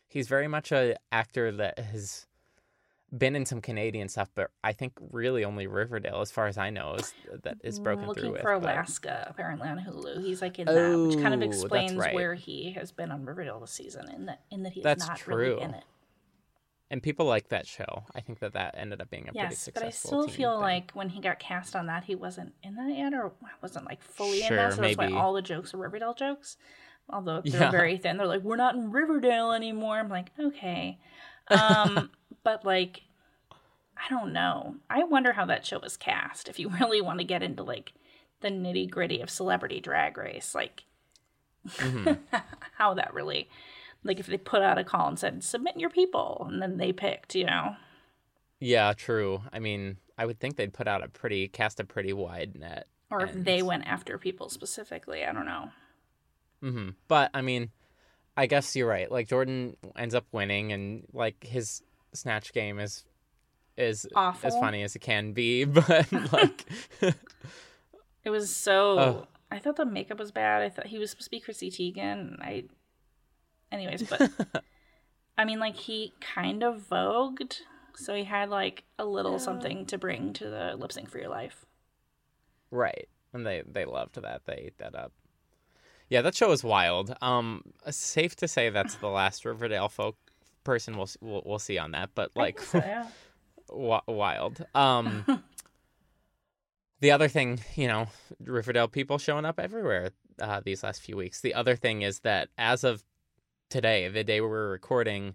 he's 0.07 0.27
very 0.27 0.47
much 0.47 0.71
a 0.71 0.95
actor 1.11 1.51
that 1.53 1.79
has 1.79 2.27
been 3.15 3.35
in 3.35 3.45
some 3.45 3.61
Canadian 3.61 4.09
stuff, 4.09 4.29
but 4.33 4.49
I 4.63 4.73
think 4.73 4.93
really 5.11 5.43
only 5.45 5.67
Riverdale, 5.67 6.21
as 6.21 6.31
far 6.31 6.47
as 6.47 6.57
I 6.57 6.69
know, 6.71 6.95
is 6.95 7.13
that 7.43 7.57
is 7.63 7.79
mm, 7.79 7.83
broken 7.83 8.07
Looking 8.07 8.23
through 8.23 8.31
with. 8.33 8.41
for 8.41 8.59
but- 8.59 8.63
Alaska, 8.75 9.25
apparently 9.29 9.67
on 9.69 9.79
Hulu. 9.79 10.23
He's 10.23 10.41
like 10.41 10.57
in 10.59 10.65
that, 10.65 10.97
which 11.07 11.19
kind 11.21 11.33
of 11.33 11.41
Oh, 11.41 11.45
explains 11.45 11.93
right. 11.95 12.13
where 12.15 12.33
he 12.35 12.71
has 12.71 12.91
been 12.91 13.11
on 13.11 13.23
Riverdale 13.25 13.59
this 13.59 13.71
season, 13.71 14.09
in 14.11 14.25
that 14.27 14.41
in 14.51 14.63
that 14.63 14.73
he's 14.73 14.83
That's 14.83 15.07
not 15.07 15.17
true. 15.17 15.35
really 15.35 15.61
in 15.61 15.73
it. 15.75 15.83
And 16.93 17.01
people 17.03 17.25
like 17.25 17.49
that 17.49 17.65
show. 17.67 18.03
I 18.15 18.21
think 18.21 18.39
that 18.39 18.53
that 18.53 18.75
ended 18.77 19.01
up 19.01 19.09
being 19.09 19.27
a 19.27 19.33
pretty 19.33 19.55
successful. 19.55 19.71
Yes, 19.73 19.73
but. 19.73 19.83
I 19.85 19.89
still 19.89 20.27
feel 20.27 20.53
thing. 20.53 20.61
like 20.61 20.91
when 20.93 21.09
he 21.09 21.19
got 21.19 21.39
cast 21.39 21.75
on 21.75 21.87
that, 21.87 22.03
he 22.05 22.13
wasn't 22.15 22.53
in 22.63 22.75
that 22.75 22.95
yet, 22.95 23.13
or 23.13 23.33
wasn't 23.61 23.85
like 23.85 24.01
fully 24.01 24.43
in 24.43 24.55
that. 24.55 24.73
So 24.73 24.81
that's 24.81 24.97
maybe. 24.97 25.11
why 25.13 25.19
all 25.19 25.33
the 25.33 25.41
jokes 25.41 25.73
are 25.73 25.77
Riverdale 25.77 26.13
jokes. 26.13 26.55
Although 27.09 27.41
they're 27.43 27.61
Yeah. 27.63 27.71
very 27.71 27.97
thin, 27.97 28.15
they're 28.17 28.27
like, 28.27 28.43
"We're 28.43 28.55
not 28.55 28.75
in 28.75 28.91
Riverdale 28.91 29.51
anymore." 29.51 29.97
I'm 29.99 30.07
like, 30.09 30.29
okay, 30.39 30.99
um, 31.49 32.11
but 32.43 32.63
like, 32.63 33.01
I 33.97 34.07
don't 34.09 34.31
know. 34.31 34.75
I 34.89 35.03
wonder 35.03 35.33
how 35.33 35.45
that 35.47 35.65
show 35.65 35.79
was 35.79 35.97
cast. 35.97 36.47
If 36.47 36.59
you 36.59 36.69
really 36.69 37.01
want 37.01 37.19
to 37.19 37.25
get 37.25 37.43
into 37.43 37.63
like 37.63 37.93
the 38.41 38.49
nitty 38.49 38.89
gritty 38.89 39.19
of 39.19 39.29
Celebrity 39.29 39.79
Drag 39.81 40.17
Race, 40.17 40.53
like 40.55 40.83
Mhm. 41.77 42.19
how 42.77 42.93
that 42.93 43.13
really, 43.13 43.49
like, 44.03 44.19
if 44.19 44.27
they 44.27 44.37
put 44.37 44.61
out 44.61 44.77
a 44.77 44.83
call 44.83 45.07
and 45.07 45.17
said, 45.19 45.43
"Submit 45.43 45.77
your 45.77 45.89
people," 45.89 46.45
and 46.49 46.61
then 46.61 46.77
they 46.77 46.91
picked, 46.93 47.35
you 47.35 47.45
know. 47.45 47.75
Yeah, 48.59 48.93
true. 48.93 49.41
I 49.51 49.59
mean, 49.59 49.97
I 50.17 50.25
would 50.25 50.39
think 50.39 50.55
they'd 50.55 50.73
put 50.73 50.87
out 50.87 51.03
a 51.03 51.07
pretty 51.09 51.47
cast 51.47 51.79
a 51.79 51.83
pretty 51.83 52.13
wide 52.13 52.55
net. 52.57 52.87
Or 53.11 53.23
if 53.25 53.33
they 53.33 53.61
went 53.61 53.85
after 53.85 54.17
people 54.17 54.49
specifically, 54.49 55.23
I 55.25 55.33
don't 55.33 55.45
know. 55.45 55.69
hmm 56.61 56.89
But 57.07 57.29
I 57.33 57.41
mean, 57.41 57.69
I 58.37 58.45
guess 58.47 58.75
you're 58.75 58.87
right. 58.87 59.11
Like 59.11 59.27
Jordan 59.27 59.75
ends 59.95 60.15
up 60.15 60.25
winning, 60.31 60.71
and 60.71 61.03
like 61.13 61.43
his 61.45 61.81
snatch 62.13 62.53
game 62.53 62.79
is 62.79 63.05
is 63.77 64.07
Awful. 64.15 64.47
as 64.47 64.55
funny 64.57 64.83
as 64.83 64.95
it 64.95 64.99
can 64.99 65.33
be. 65.33 65.65
But 65.65 66.11
like, 66.31 66.65
It 68.23 68.29
was 68.29 68.55
so. 68.55 69.27
I 69.51 69.59
thought 69.59 69.75
the 69.75 69.85
makeup 69.85 70.17
was 70.17 70.31
bad. 70.31 70.61
I 70.63 70.69
thought 70.69 70.87
he 70.87 70.97
was 70.97 71.11
supposed 71.11 71.25
to 71.25 71.31
be 71.31 71.39
Chrissy 71.39 71.69
Teigen. 71.69 72.39
I, 72.41 72.63
anyways, 73.73 74.03
but 74.03 74.31
I 75.37 75.45
mean, 75.45 75.59
like 75.59 75.75
he 75.75 76.13
kind 76.21 76.63
of 76.63 76.87
vogued, 76.89 77.61
so 77.95 78.13
he 78.15 78.23
had 78.23 78.49
like 78.49 78.83
a 78.99 79.05
little 79.05 79.39
something 79.39 79.85
to 79.87 79.97
bring 79.97 80.33
to 80.33 80.49
the 80.49 80.75
lip 80.77 80.91
sync 80.91 81.09
for 81.09 81.17
your 81.19 81.29
life. 81.29 81.65
right, 82.71 83.07
and 83.33 83.45
they 83.45 83.63
they 83.69 83.85
loved 83.85 84.21
that. 84.21 84.41
They 84.45 84.53
ate 84.53 84.77
that 84.77 84.95
up. 84.95 85.11
Yeah, 86.09 86.21
that 86.21 86.35
show 86.35 86.49
was 86.49 86.63
wild. 86.63 87.15
Um, 87.21 87.63
safe 87.89 88.35
to 88.37 88.47
say 88.47 88.69
that's 88.69 88.95
the 88.95 89.07
last 89.07 89.45
Riverdale 89.45 89.89
folk 89.89 90.15
person 90.63 90.95
we'll 90.97 91.09
we'll, 91.21 91.41
we'll 91.45 91.59
see 91.59 91.77
on 91.77 91.91
that. 91.91 92.11
But 92.13 92.31
like, 92.35 92.59
So, 92.59 92.77
yeah. 92.77 93.07
wild. 94.07 94.65
Um, 94.75 95.43
the 96.99 97.11
other 97.11 97.27
thing, 97.27 97.59
you 97.75 97.87
know, 97.87 98.07
Riverdale 98.43 98.87
people 98.87 99.17
showing 99.17 99.45
up 99.45 99.59
everywhere 99.59 100.11
uh, 100.39 100.61
these 100.63 100.83
last 100.83 101.01
few 101.01 101.17
weeks. 101.17 101.41
The 101.41 101.53
other 101.53 101.75
thing 101.75 102.01
is 102.01 102.19
that 102.19 102.49
as 102.57 102.83
of 102.83 103.03
today, 103.73 104.07
the 104.07 104.23
day 104.23 104.39
we're 104.39 104.69
recording, 104.69 105.33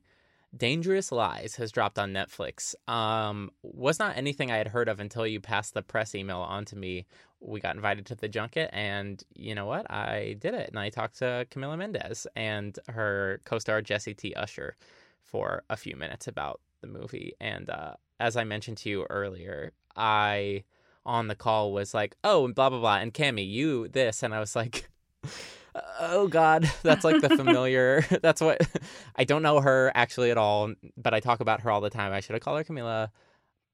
Dangerous 0.56 1.10
Lies 1.10 1.56
has 1.56 1.72
dropped 1.72 1.98
on 1.98 2.12
Netflix. 2.12 2.72
Um, 2.88 3.50
was 3.64 3.98
not 3.98 4.16
anything 4.16 4.52
I 4.52 4.58
had 4.58 4.68
heard 4.68 4.88
of 4.88 5.00
until 5.00 5.26
you 5.26 5.40
passed 5.40 5.74
the 5.74 5.82
press 5.82 6.14
email 6.14 6.38
on 6.38 6.64
to 6.66 6.76
me. 6.76 7.04
We 7.40 7.58
got 7.58 7.74
invited 7.74 8.06
to 8.06 8.14
the 8.14 8.28
junket, 8.28 8.70
and 8.72 9.20
you 9.34 9.56
know 9.56 9.66
what? 9.66 9.90
I 9.90 10.36
did 10.38 10.54
it, 10.54 10.68
and 10.68 10.78
I 10.78 10.88
talked 10.88 11.18
to 11.18 11.48
Camila 11.50 11.76
Mendes 11.76 12.28
and 12.36 12.78
her 12.88 13.40
co-star 13.44 13.82
Jesse 13.82 14.14
T. 14.14 14.32
Usher 14.34 14.76
for 15.20 15.64
a 15.68 15.76
few 15.76 15.96
minutes 15.96 16.28
about 16.28 16.60
the 16.80 16.86
movie. 16.86 17.34
And 17.40 17.68
uh, 17.68 17.94
as 18.20 18.36
I 18.36 18.44
mentioned 18.44 18.76
to 18.78 18.88
you 18.88 19.04
earlier, 19.10 19.72
I 19.96 20.62
on 21.04 21.26
the 21.26 21.34
call 21.34 21.72
was 21.72 21.92
like, 21.92 22.16
"Oh, 22.22 22.44
and 22.44 22.54
blah 22.54 22.70
blah 22.70 22.78
blah," 22.78 22.98
and 22.98 23.12
Cammy, 23.12 23.50
you 23.50 23.88
this, 23.88 24.22
and 24.22 24.32
I 24.32 24.38
was 24.38 24.54
like. 24.54 24.88
Oh 26.00 26.28
God, 26.28 26.70
that's 26.82 27.04
like 27.04 27.20
the 27.20 27.30
familiar. 27.30 28.02
that's 28.22 28.40
what 28.40 28.60
I 29.16 29.24
don't 29.24 29.42
know 29.42 29.60
her 29.60 29.90
actually 29.94 30.30
at 30.30 30.38
all, 30.38 30.72
but 30.96 31.14
I 31.14 31.20
talk 31.20 31.40
about 31.40 31.60
her 31.62 31.70
all 31.70 31.80
the 31.80 31.90
time. 31.90 32.12
I 32.12 32.20
should 32.20 32.34
have 32.34 32.42
called 32.42 32.58
her 32.58 32.64
Camila, 32.64 33.10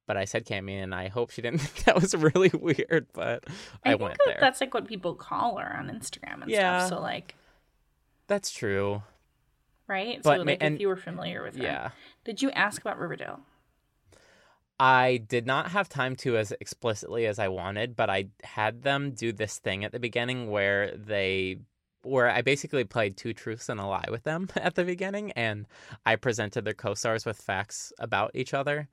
but 0.07 0.17
I 0.17 0.25
said 0.25 0.45
Cammy, 0.47 0.83
and 0.83 0.95
I 0.95 1.09
hope 1.09 1.31
she 1.31 1.43
didn't 1.43 1.59
think 1.61 1.85
that 1.85 1.95
was 2.01 2.15
really 2.15 2.51
weird. 2.53 3.07
But 3.13 3.45
I, 3.85 3.91
think 3.91 4.01
went 4.03 4.15
that 4.19 4.25
there. 4.27 4.39
That's 4.41 4.61
like 4.61 4.75
what 4.75 4.87
people 4.87 5.15
call 5.15 5.59
her 5.59 5.77
on 5.77 5.89
Instagram 5.89 6.43
and 6.43 6.51
Yeah. 6.51 6.79
stuff. 6.87 6.99
So 6.99 7.03
like, 7.03 7.35
That's 8.27 8.51
true. 8.51 9.03
right? 9.87 10.23
But 10.23 10.39
so 10.39 10.43
like, 10.45 10.59
and- 10.61 10.75
if 10.77 10.81
you 10.81 10.89
were 10.89 10.97
familiar 10.97 11.43
with 11.43 11.57
her, 11.57 11.63
Yeah. 11.63 11.91
did 12.25 12.43
you 12.43 12.51
ask 12.53 12.81
about 12.81 12.99
Riverdale? 12.99 13.41
I 14.81 15.19
did 15.29 15.47
not 15.47 15.71
have 15.71 15.89
time 15.89 16.17
to 16.17 16.37
as 16.37 16.53
explicitly 16.61 17.27
as 17.27 17.39
I 17.39 17.47
wanted, 17.47 17.95
but 17.95 18.11
I 18.11 18.27
had 18.43 18.83
them 18.83 19.13
do 19.13 19.33
this 19.33 19.59
thing 19.59 19.85
at 19.85 19.93
the 19.93 20.01
beginning 20.01 20.51
where 20.51 20.97
they 20.97 21.59
where 22.05 22.29
I 22.31 22.43
basically 22.43 22.85
played 22.85 23.17
two 23.17 23.33
truths 23.33 23.69
and 23.69 23.81
a 23.81 23.87
lie 23.87 24.07
with 24.11 24.25
them 24.25 24.49
at 24.57 24.75
the 24.75 24.85
beginning 24.85 25.33
and 25.33 25.67
I 26.07 26.17
presented 26.17 26.65
their 26.65 26.75
co-stars 26.75 27.25
with 27.25 27.41
facts 27.41 27.93
about 27.99 28.31
each 28.35 28.55
other. 28.55 28.89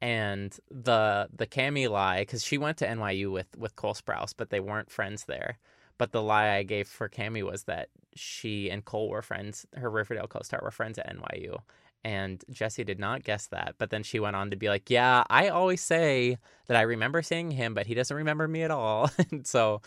And 0.00 0.56
the 0.70 1.28
the 1.34 1.46
Cami 1.46 1.88
lie 1.88 2.24
cuz 2.24 2.44
she 2.44 2.58
went 2.58 2.78
to 2.78 2.86
NYU 2.86 3.30
with 3.32 3.56
with 3.56 3.76
Cole 3.76 3.94
Sprouse, 3.94 4.34
but 4.36 4.50
they 4.50 4.60
weren't 4.60 4.90
friends 4.90 5.24
there. 5.26 5.58
But 5.98 6.12
the 6.12 6.22
lie 6.22 6.50
I 6.56 6.62
gave 6.64 6.88
for 6.88 7.08
Cami 7.08 7.44
was 7.44 7.64
that 7.64 7.88
she 8.14 8.70
and 8.70 8.84
Cole 8.84 9.08
were 9.08 9.22
friends, 9.22 9.66
her 9.74 9.90
Riverdale 9.90 10.26
co-star 10.26 10.60
were 10.62 10.70
friends 10.72 10.98
at 10.98 11.08
NYU 11.08 11.60
and 12.04 12.44
Jesse 12.50 12.84
did 12.84 12.98
not 12.98 13.22
guess 13.22 13.46
that. 13.48 13.76
But 13.78 13.90
then 13.90 14.02
she 14.02 14.18
went 14.18 14.36
on 14.36 14.50
to 14.50 14.56
be 14.56 14.68
like, 14.68 14.90
Yeah, 14.90 15.24
I 15.30 15.48
always 15.48 15.80
say 15.80 16.38
that 16.66 16.76
I 16.76 16.82
remember 16.82 17.22
seeing 17.22 17.50
him, 17.52 17.74
but 17.74 17.86
he 17.86 17.94
doesn't 17.94 18.16
remember 18.16 18.48
me 18.48 18.62
at 18.62 18.70
all. 18.70 19.10
and 19.30 19.46
so 19.46 19.82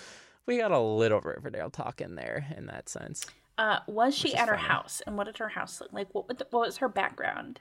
we 0.45 0.57
got 0.57 0.71
a 0.71 0.79
little 0.79 1.21
Riverdale 1.21 1.69
talk 1.69 2.01
in 2.01 2.15
there 2.15 2.45
in 2.55 2.67
that 2.67 2.89
sense. 2.89 3.25
Uh, 3.57 3.79
was 3.87 4.15
she 4.15 4.35
at 4.35 4.47
her 4.49 4.55
funny. 4.55 4.67
house? 4.67 5.01
And 5.07 5.17
what 5.17 5.25
did 5.25 5.37
her 5.37 5.49
house 5.49 5.79
look 5.79 5.93
like? 5.93 6.13
What, 6.13 6.27
what 6.51 6.67
was 6.67 6.77
her 6.77 6.89
background? 6.89 7.59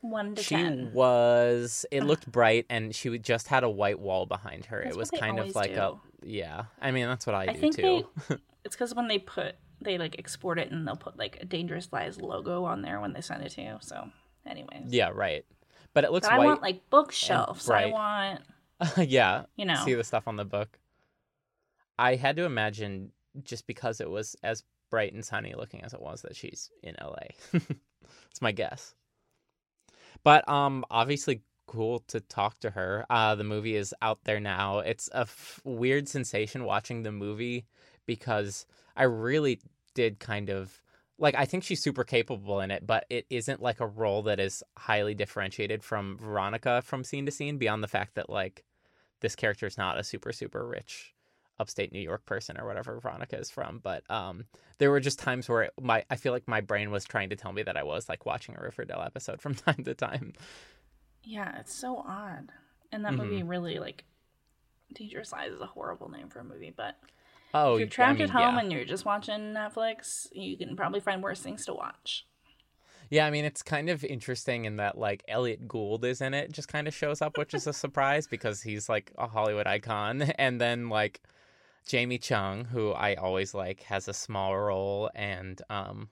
One 0.00 0.34
to 0.34 0.42
She 0.42 0.54
ten. 0.54 0.90
was, 0.92 1.84
it 1.90 2.04
looked 2.04 2.30
bright, 2.30 2.66
and 2.70 2.94
she 2.94 3.08
would- 3.10 3.24
just 3.24 3.48
had 3.48 3.64
a 3.64 3.70
white 3.70 3.98
wall 3.98 4.24
behind 4.26 4.66
her. 4.66 4.82
That's 4.84 4.96
it 4.96 4.98
was 4.98 5.10
kind 5.10 5.38
of 5.38 5.54
like 5.54 5.72
a, 5.72 5.94
yeah. 6.22 6.64
I 6.80 6.90
mean, 6.90 7.06
that's 7.06 7.26
what 7.26 7.34
I, 7.34 7.42
I 7.42 7.46
do 7.54 7.60
think 7.60 7.76
too. 7.76 8.06
they. 8.28 8.36
It's 8.64 8.74
because 8.74 8.96
when 8.96 9.06
they 9.06 9.18
put 9.20 9.54
they 9.80 9.96
like 9.96 10.18
export 10.18 10.58
it 10.58 10.72
and 10.72 10.86
they'll 10.88 10.96
put 10.96 11.16
like 11.16 11.38
a 11.40 11.44
Dangerous 11.44 11.88
Lies 11.92 12.20
logo 12.20 12.64
on 12.64 12.82
there 12.82 13.00
when 13.00 13.12
they 13.12 13.20
send 13.20 13.44
it 13.44 13.50
to 13.50 13.62
you. 13.62 13.76
So, 13.80 14.08
anyways. 14.44 14.86
yeah, 14.92 15.10
right. 15.14 15.44
But 15.94 16.02
it 16.02 16.10
looks 16.10 16.26
But 16.26 16.34
I 16.40 16.44
want 16.44 16.62
like 16.62 16.90
bookshelves. 16.90 17.70
I 17.70 17.86
want 17.86 18.40
yeah. 19.08 19.44
you 19.54 19.64
know. 19.66 19.80
see 19.84 19.94
the 19.94 20.02
stuff 20.02 20.26
on 20.26 20.34
the 20.34 20.44
book. 20.44 20.78
I 21.98 22.16
had 22.16 22.36
to 22.36 22.44
imagine 22.44 23.12
just 23.42 23.66
because 23.66 24.00
it 24.00 24.10
was 24.10 24.36
as 24.42 24.64
bright 24.90 25.12
and 25.12 25.24
sunny 25.24 25.54
looking 25.56 25.82
as 25.82 25.92
it 25.92 26.00
was 26.00 26.22
that 26.22 26.36
she's 26.36 26.70
in 26.82 26.94
LA. 27.00 27.60
It's 28.30 28.40
my 28.42 28.52
guess. 28.52 28.94
But 30.22 30.48
um 30.48 30.84
obviously 30.90 31.42
cool 31.66 32.00
to 32.08 32.20
talk 32.20 32.60
to 32.60 32.70
her. 32.70 33.04
Uh 33.10 33.34
the 33.34 33.44
movie 33.44 33.76
is 33.76 33.94
out 34.02 34.20
there 34.24 34.40
now. 34.40 34.78
It's 34.78 35.08
a 35.12 35.20
f- 35.20 35.60
weird 35.64 36.08
sensation 36.08 36.64
watching 36.64 37.02
the 37.02 37.12
movie 37.12 37.66
because 38.06 38.66
I 38.96 39.04
really 39.04 39.60
did 39.94 40.20
kind 40.20 40.50
of 40.50 40.80
like 41.18 41.34
I 41.34 41.46
think 41.46 41.64
she's 41.64 41.82
super 41.82 42.04
capable 42.04 42.60
in 42.60 42.70
it, 42.70 42.86
but 42.86 43.06
it 43.10 43.26
isn't 43.30 43.62
like 43.62 43.80
a 43.80 43.86
role 43.86 44.22
that 44.24 44.38
is 44.38 44.62
highly 44.78 45.14
differentiated 45.14 45.82
from 45.82 46.18
Veronica 46.18 46.82
from 46.82 47.04
scene 47.04 47.26
to 47.26 47.32
scene 47.32 47.58
beyond 47.58 47.82
the 47.82 47.88
fact 47.88 48.14
that 48.14 48.30
like 48.30 48.64
this 49.20 49.34
character 49.34 49.66
is 49.66 49.78
not 49.78 49.98
a 49.98 50.04
super 50.04 50.32
super 50.32 50.66
rich 50.66 51.15
upstate 51.58 51.92
New 51.92 52.00
York 52.00 52.24
person 52.26 52.58
or 52.58 52.66
whatever 52.66 52.98
Veronica 53.00 53.38
is 53.38 53.50
from. 53.50 53.80
But 53.82 54.08
um, 54.10 54.44
there 54.78 54.90
were 54.90 55.00
just 55.00 55.18
times 55.18 55.48
where 55.48 55.62
it, 55.64 55.72
my 55.80 56.04
I 56.10 56.16
feel 56.16 56.32
like 56.32 56.48
my 56.48 56.60
brain 56.60 56.90
was 56.90 57.04
trying 57.04 57.30
to 57.30 57.36
tell 57.36 57.52
me 57.52 57.62
that 57.64 57.76
I 57.76 57.82
was 57.84 58.08
like 58.08 58.26
watching 58.26 58.56
a 58.58 58.62
Riverdale 58.62 59.02
episode 59.04 59.40
from 59.42 59.54
time 59.54 59.84
to 59.84 59.94
time. 59.94 60.34
Yeah, 61.22 61.58
it's 61.58 61.74
so 61.74 61.98
odd. 62.06 62.52
And 62.92 63.04
that 63.04 63.14
Mm-hmm. 63.14 63.16
movie 63.16 63.42
really 63.42 63.78
like 63.78 64.04
Dangerous 64.94 65.32
Lies 65.32 65.52
is 65.52 65.60
a 65.60 65.66
horrible 65.66 66.10
name 66.10 66.28
for 66.28 66.40
a 66.40 66.44
movie, 66.44 66.72
but 66.76 66.96
Oh, 67.52 67.76
if 67.76 67.78
you're 67.78 67.88
I 67.98 68.06
trapped 68.06 68.12
mean, 68.12 68.22
at 68.22 68.30
home 68.30 68.58
yeah. 68.58 68.58
and 68.58 68.72
you're 68.72 68.84
just 68.84 69.04
watching 69.04 69.54
Netflix, 69.54 70.28
you 70.32 70.56
can 70.56 70.76
probably 70.76 71.00
find 71.00 71.22
worse 71.22 71.40
things 71.42 71.64
to 71.66 71.74
watch. 71.74 72.26
Yeah, 73.10 73.26
I 73.26 73.30
mean 73.30 73.44
it's 73.44 73.62
kind 73.62 73.88
of 73.88 74.04
interesting 74.04 74.64
in 74.64 74.76
that 74.76 74.98
like 74.98 75.22
Elliott 75.28 75.68
Gould 75.68 76.04
is 76.04 76.20
in 76.20 76.34
it, 76.34 76.50
just 76.52 76.68
kind 76.68 76.88
of 76.88 76.94
shows 76.94 77.22
up, 77.22 77.36
which 77.36 77.54
is 77.54 77.66
a 77.66 77.72
surprise 77.72 78.26
because 78.26 78.62
he's 78.62 78.88
like 78.88 79.12
a 79.18 79.28
Hollywood 79.28 79.66
icon, 79.66 80.22
and 80.38 80.60
then 80.60 80.88
like 80.88 81.20
Jamie 81.86 82.18
Chung, 82.18 82.64
who 82.64 82.90
I 82.92 83.14
always 83.14 83.54
like, 83.54 83.82
has 83.84 84.08
a 84.08 84.12
small 84.12 84.56
role, 84.58 85.10
and 85.14 85.60
um, 85.70 86.08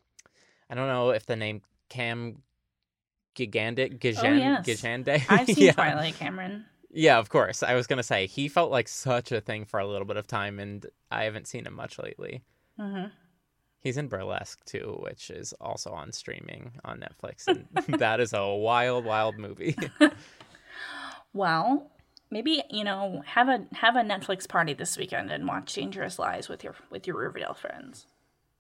I 0.71 0.75
don't 0.75 0.89
know 0.89 1.11
if 1.11 1.27
the 1.27 1.37
name 1.37 1.63
Cam 1.89 2.43
Gigandet 3.37 3.99
Gigan 3.99 4.25
Oh, 4.25 4.35
yes. 4.35 4.67
Gigandet. 4.67 5.25
I've 5.29 5.47
seen 5.51 5.67
yeah. 5.67 5.73
Twilight, 5.73 6.15
Cameron. 6.15 6.65
Yeah, 6.91 7.19
of 7.19 7.29
course. 7.29 7.65
I 7.65 7.75
was 7.75 7.89
gonna 7.89 8.05
say 8.05 8.27
he 8.27 8.47
felt 8.49 8.71
like 8.71 8.87
such 8.87 9.33
a 9.33 9.41
thing 9.41 9.65
for 9.65 9.81
a 9.81 9.87
little 9.87 10.07
bit 10.07 10.17
of 10.17 10.29
time, 10.29 10.61
and 10.61 10.87
I 11.11 11.25
haven't 11.25 11.49
seen 11.49 11.67
him 11.67 11.75
much 11.75 11.99
lately. 11.99 12.43
hmm 12.79 13.07
He's 13.81 13.99
in 13.99 14.09
Burlesque 14.09 14.65
too, 14.65 14.97
which 15.03 15.29
is 15.29 15.53
also 15.61 15.91
on 15.91 16.13
streaming 16.13 16.73
on 16.85 17.01
Netflix, 17.01 17.47
and 17.49 17.67
that 17.99 18.19
is 18.21 18.33
a 18.33 18.47
wild, 18.55 19.05
wild 19.05 19.39
movie. 19.39 19.77
Well, 21.33 21.91
maybe 22.35 22.63
you 22.69 22.85
know 22.85 23.23
have 23.25 23.49
a 23.49 23.65
have 23.77 23.97
a 23.97 24.01
Netflix 24.01 24.47
party 24.47 24.75
this 24.75 24.99
weekend 24.99 25.31
and 25.31 25.47
watch 25.47 25.73
Dangerous 25.73 26.19
Lies 26.19 26.51
with 26.51 26.63
your 26.63 26.75
with 26.91 27.07
your 27.07 27.17
Riverdale 27.17 27.55
friends. 27.55 28.07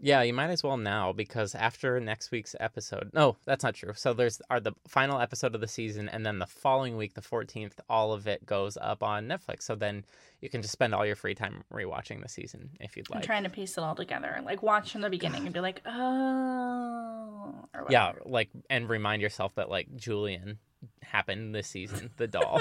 yeah, 0.00 0.22
you 0.22 0.32
might 0.32 0.50
as 0.50 0.62
well 0.62 0.76
now 0.76 1.12
because 1.12 1.54
after 1.54 1.98
next 1.98 2.30
week's 2.30 2.54
episode, 2.60 3.10
no, 3.12 3.36
that's 3.44 3.64
not 3.64 3.74
true. 3.74 3.92
So 3.94 4.12
there's 4.14 4.40
are 4.48 4.60
the 4.60 4.72
final 4.86 5.20
episode 5.20 5.54
of 5.54 5.60
the 5.60 5.68
season, 5.68 6.08
and 6.08 6.24
then 6.24 6.38
the 6.38 6.46
following 6.46 6.96
week, 6.96 7.14
the 7.14 7.20
14th, 7.20 7.72
all 7.88 8.12
of 8.12 8.26
it 8.28 8.46
goes 8.46 8.78
up 8.80 9.02
on 9.02 9.26
Netflix. 9.26 9.62
So 9.62 9.74
then 9.74 10.04
you 10.40 10.48
can 10.48 10.62
just 10.62 10.72
spend 10.72 10.94
all 10.94 11.04
your 11.04 11.16
free 11.16 11.34
time 11.34 11.64
rewatching 11.72 12.22
the 12.22 12.28
season 12.28 12.70
if 12.80 12.96
you'd 12.96 13.10
like. 13.10 13.18
I'm 13.18 13.26
trying 13.26 13.44
to 13.44 13.50
piece 13.50 13.76
it 13.76 13.82
all 13.82 13.96
together, 13.96 14.40
like 14.44 14.62
watch 14.62 14.92
from 14.92 15.00
the 15.00 15.10
beginning 15.10 15.46
and 15.46 15.52
be 15.52 15.60
like, 15.60 15.82
oh, 15.84 17.54
Yeah, 17.88 18.12
like 18.24 18.50
and 18.70 18.88
remind 18.88 19.20
yourself 19.20 19.54
that 19.56 19.68
like 19.68 19.96
Julian 19.96 20.58
happened 21.02 21.54
this 21.54 21.66
season, 21.68 22.10
the 22.16 22.26
doll. 22.28 22.60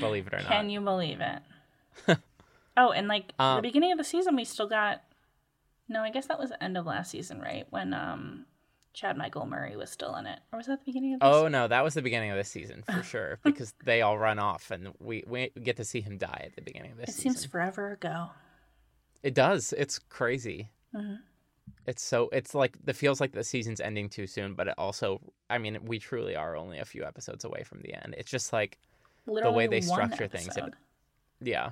Believe 0.00 0.26
it 0.26 0.34
or 0.34 0.38
not. 0.38 0.46
Can 0.48 0.70
you 0.70 0.80
believe 0.80 1.20
it? 1.20 2.18
oh, 2.76 2.90
and 2.90 3.08
like 3.08 3.28
the 3.36 3.42
Um, 3.42 3.62
beginning 3.62 3.92
of 3.92 3.98
the 3.98 4.04
season, 4.04 4.36
we 4.36 4.44
still 4.44 4.68
got. 4.68 5.02
No, 5.88 6.02
I 6.02 6.10
guess 6.10 6.26
that 6.26 6.38
was 6.38 6.50
the 6.50 6.62
end 6.62 6.76
of 6.76 6.84
last 6.86 7.10
season, 7.10 7.40
right? 7.40 7.66
When 7.70 7.94
um, 7.94 8.44
Chad 8.92 9.16
Michael 9.16 9.46
Murray 9.46 9.74
was 9.74 9.90
still 9.90 10.14
in 10.16 10.26
it, 10.26 10.38
or 10.52 10.58
was 10.58 10.66
that 10.66 10.80
the 10.80 10.84
beginning 10.84 11.14
of? 11.14 11.20
This? 11.20 11.28
Oh 11.30 11.48
no, 11.48 11.66
that 11.66 11.82
was 11.82 11.94
the 11.94 12.02
beginning 12.02 12.30
of 12.30 12.36
this 12.36 12.50
season 12.50 12.82
for 12.82 13.02
sure 13.12 13.38
because 13.42 13.72
they 13.84 14.02
all 14.02 14.18
run 14.18 14.38
off 14.38 14.70
and 14.70 14.88
we 15.00 15.24
we 15.26 15.50
get 15.62 15.76
to 15.78 15.84
see 15.84 16.00
him 16.02 16.18
die 16.18 16.42
at 16.44 16.54
the 16.56 16.62
beginning 16.62 16.92
of 16.92 16.98
this 16.98 17.08
it 17.08 17.12
season. 17.14 17.32
seems 17.32 17.44
forever 17.46 17.92
ago. 17.92 18.28
It 19.22 19.34
does. 19.34 19.72
It's 19.76 19.98
crazy. 19.98 20.68
Mhm. 20.94 21.20
It's 21.88 22.02
so 22.02 22.28
it's 22.32 22.54
like 22.54 22.76
it 22.86 22.96
feels 22.96 23.18
like 23.20 23.32
the 23.32 23.42
season's 23.42 23.80
ending 23.80 24.08
too 24.10 24.26
soon, 24.26 24.52
but 24.54 24.68
it 24.68 24.74
also 24.76 25.20
I 25.48 25.56
mean 25.56 25.78
we 25.84 25.98
truly 25.98 26.36
are 26.36 26.54
only 26.54 26.78
a 26.78 26.84
few 26.84 27.02
episodes 27.02 27.44
away 27.44 27.62
from 27.64 27.80
the 27.80 27.94
end. 27.94 28.14
It's 28.18 28.30
just 28.30 28.52
like 28.52 28.78
Literally 29.26 29.56
way 29.56 29.66
they 29.68 29.80
structure 29.80 30.26
things, 30.28 30.54
it- 30.56 30.74
yeah, 31.40 31.70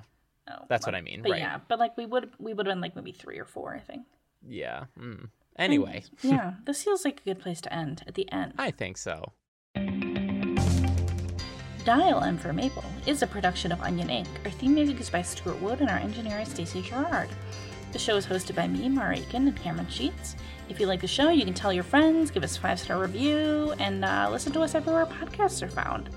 Oh, 0.49 0.65
that's 0.69 0.85
what 0.87 0.95
I 0.95 1.01
mean, 1.01 1.21
But 1.21 1.31
right. 1.33 1.39
yeah, 1.41 1.59
but 1.67 1.77
like 1.77 1.95
we 1.97 2.05
would 2.07 2.31
we 2.39 2.53
would 2.55 2.65
have 2.65 2.73
been 2.75 2.81
like 2.81 2.95
maybe 2.95 3.11
three 3.11 3.37
or 3.37 3.45
four, 3.45 3.75
I 3.75 3.79
think. 3.79 4.03
yeah. 4.47 4.85
Mm. 4.99 5.29
Anyway, 5.59 6.03
yeah, 6.23 6.53
this 6.65 6.83
feels 6.83 7.03
like 7.05 7.19
a 7.21 7.23
good 7.23 7.39
place 7.39 7.61
to 7.61 7.73
end 7.73 8.03
at 8.07 8.13
the 8.15 8.31
end. 8.31 8.53
I 8.57 8.71
think 8.71 8.97
so. 8.97 9.33
Dial 11.85 12.21
M 12.23 12.37
for 12.37 12.51
Maple 12.53 12.83
is 13.05 13.21
a 13.21 13.27
production 13.27 13.71
of 13.71 13.81
Onion 13.81 14.09
Inc. 14.09 14.27
Our 14.45 14.51
theme 14.51 14.73
music 14.75 14.99
is 14.99 15.09
by 15.09 15.21
Stuart 15.21 15.61
Wood 15.61 15.79
and 15.79 15.89
our 15.89 15.97
engineer 15.97 16.39
is 16.39 16.49
Stacey 16.49 16.81
Gerard. 16.81 17.29
The 17.91 17.99
show 17.99 18.15
is 18.15 18.25
hosted 18.25 18.55
by 18.55 18.67
me, 18.67 18.89
Marah 18.89 19.17
Eakin, 19.17 19.47
and 19.47 19.55
Cameron 19.55 19.87
Scheetz. 19.87 20.35
If 20.69 20.79
you 20.79 20.87
like 20.87 21.01
the 21.01 21.07
show, 21.07 21.29
you 21.29 21.45
can 21.45 21.53
tell 21.53 21.71
your 21.71 21.83
friends, 21.83 22.31
give 22.31 22.43
us 22.43 22.57
a 22.57 22.59
five 22.59 22.79
star 22.79 22.99
review, 22.99 23.73
and 23.79 24.03
uh, 24.03 24.27
listen 24.29 24.51
to 24.53 24.61
us 24.61 24.75
everywhere 24.75 25.05
podcasts 25.05 25.61
are 25.63 25.69
found. 25.69 26.09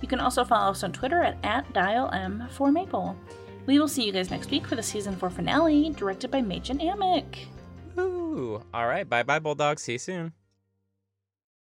You 0.00 0.08
can 0.08 0.20
also 0.20 0.44
follow 0.44 0.72
us 0.72 0.82
on 0.82 0.92
Twitter 0.92 1.22
at, 1.22 1.38
at 1.44 1.72
Dial 1.72 2.10
M 2.12 2.46
for 2.50 2.70
Maple. 2.70 3.16
We 3.66 3.78
will 3.78 3.88
see 3.88 4.04
you 4.04 4.12
guys 4.12 4.30
next 4.30 4.50
week 4.50 4.66
for 4.66 4.76
the 4.76 4.82
season 4.82 5.16
four 5.16 5.30
finale, 5.30 5.90
directed 5.90 6.30
by 6.30 6.42
Mädchen 6.42 6.82
Amick. 6.82 7.46
Ooh. 7.98 8.62
All 8.74 8.86
right. 8.86 9.08
Bye 9.08 9.22
bye, 9.22 9.38
Bulldog. 9.38 9.78
See 9.78 9.92
you 9.92 9.98
soon. 9.98 10.32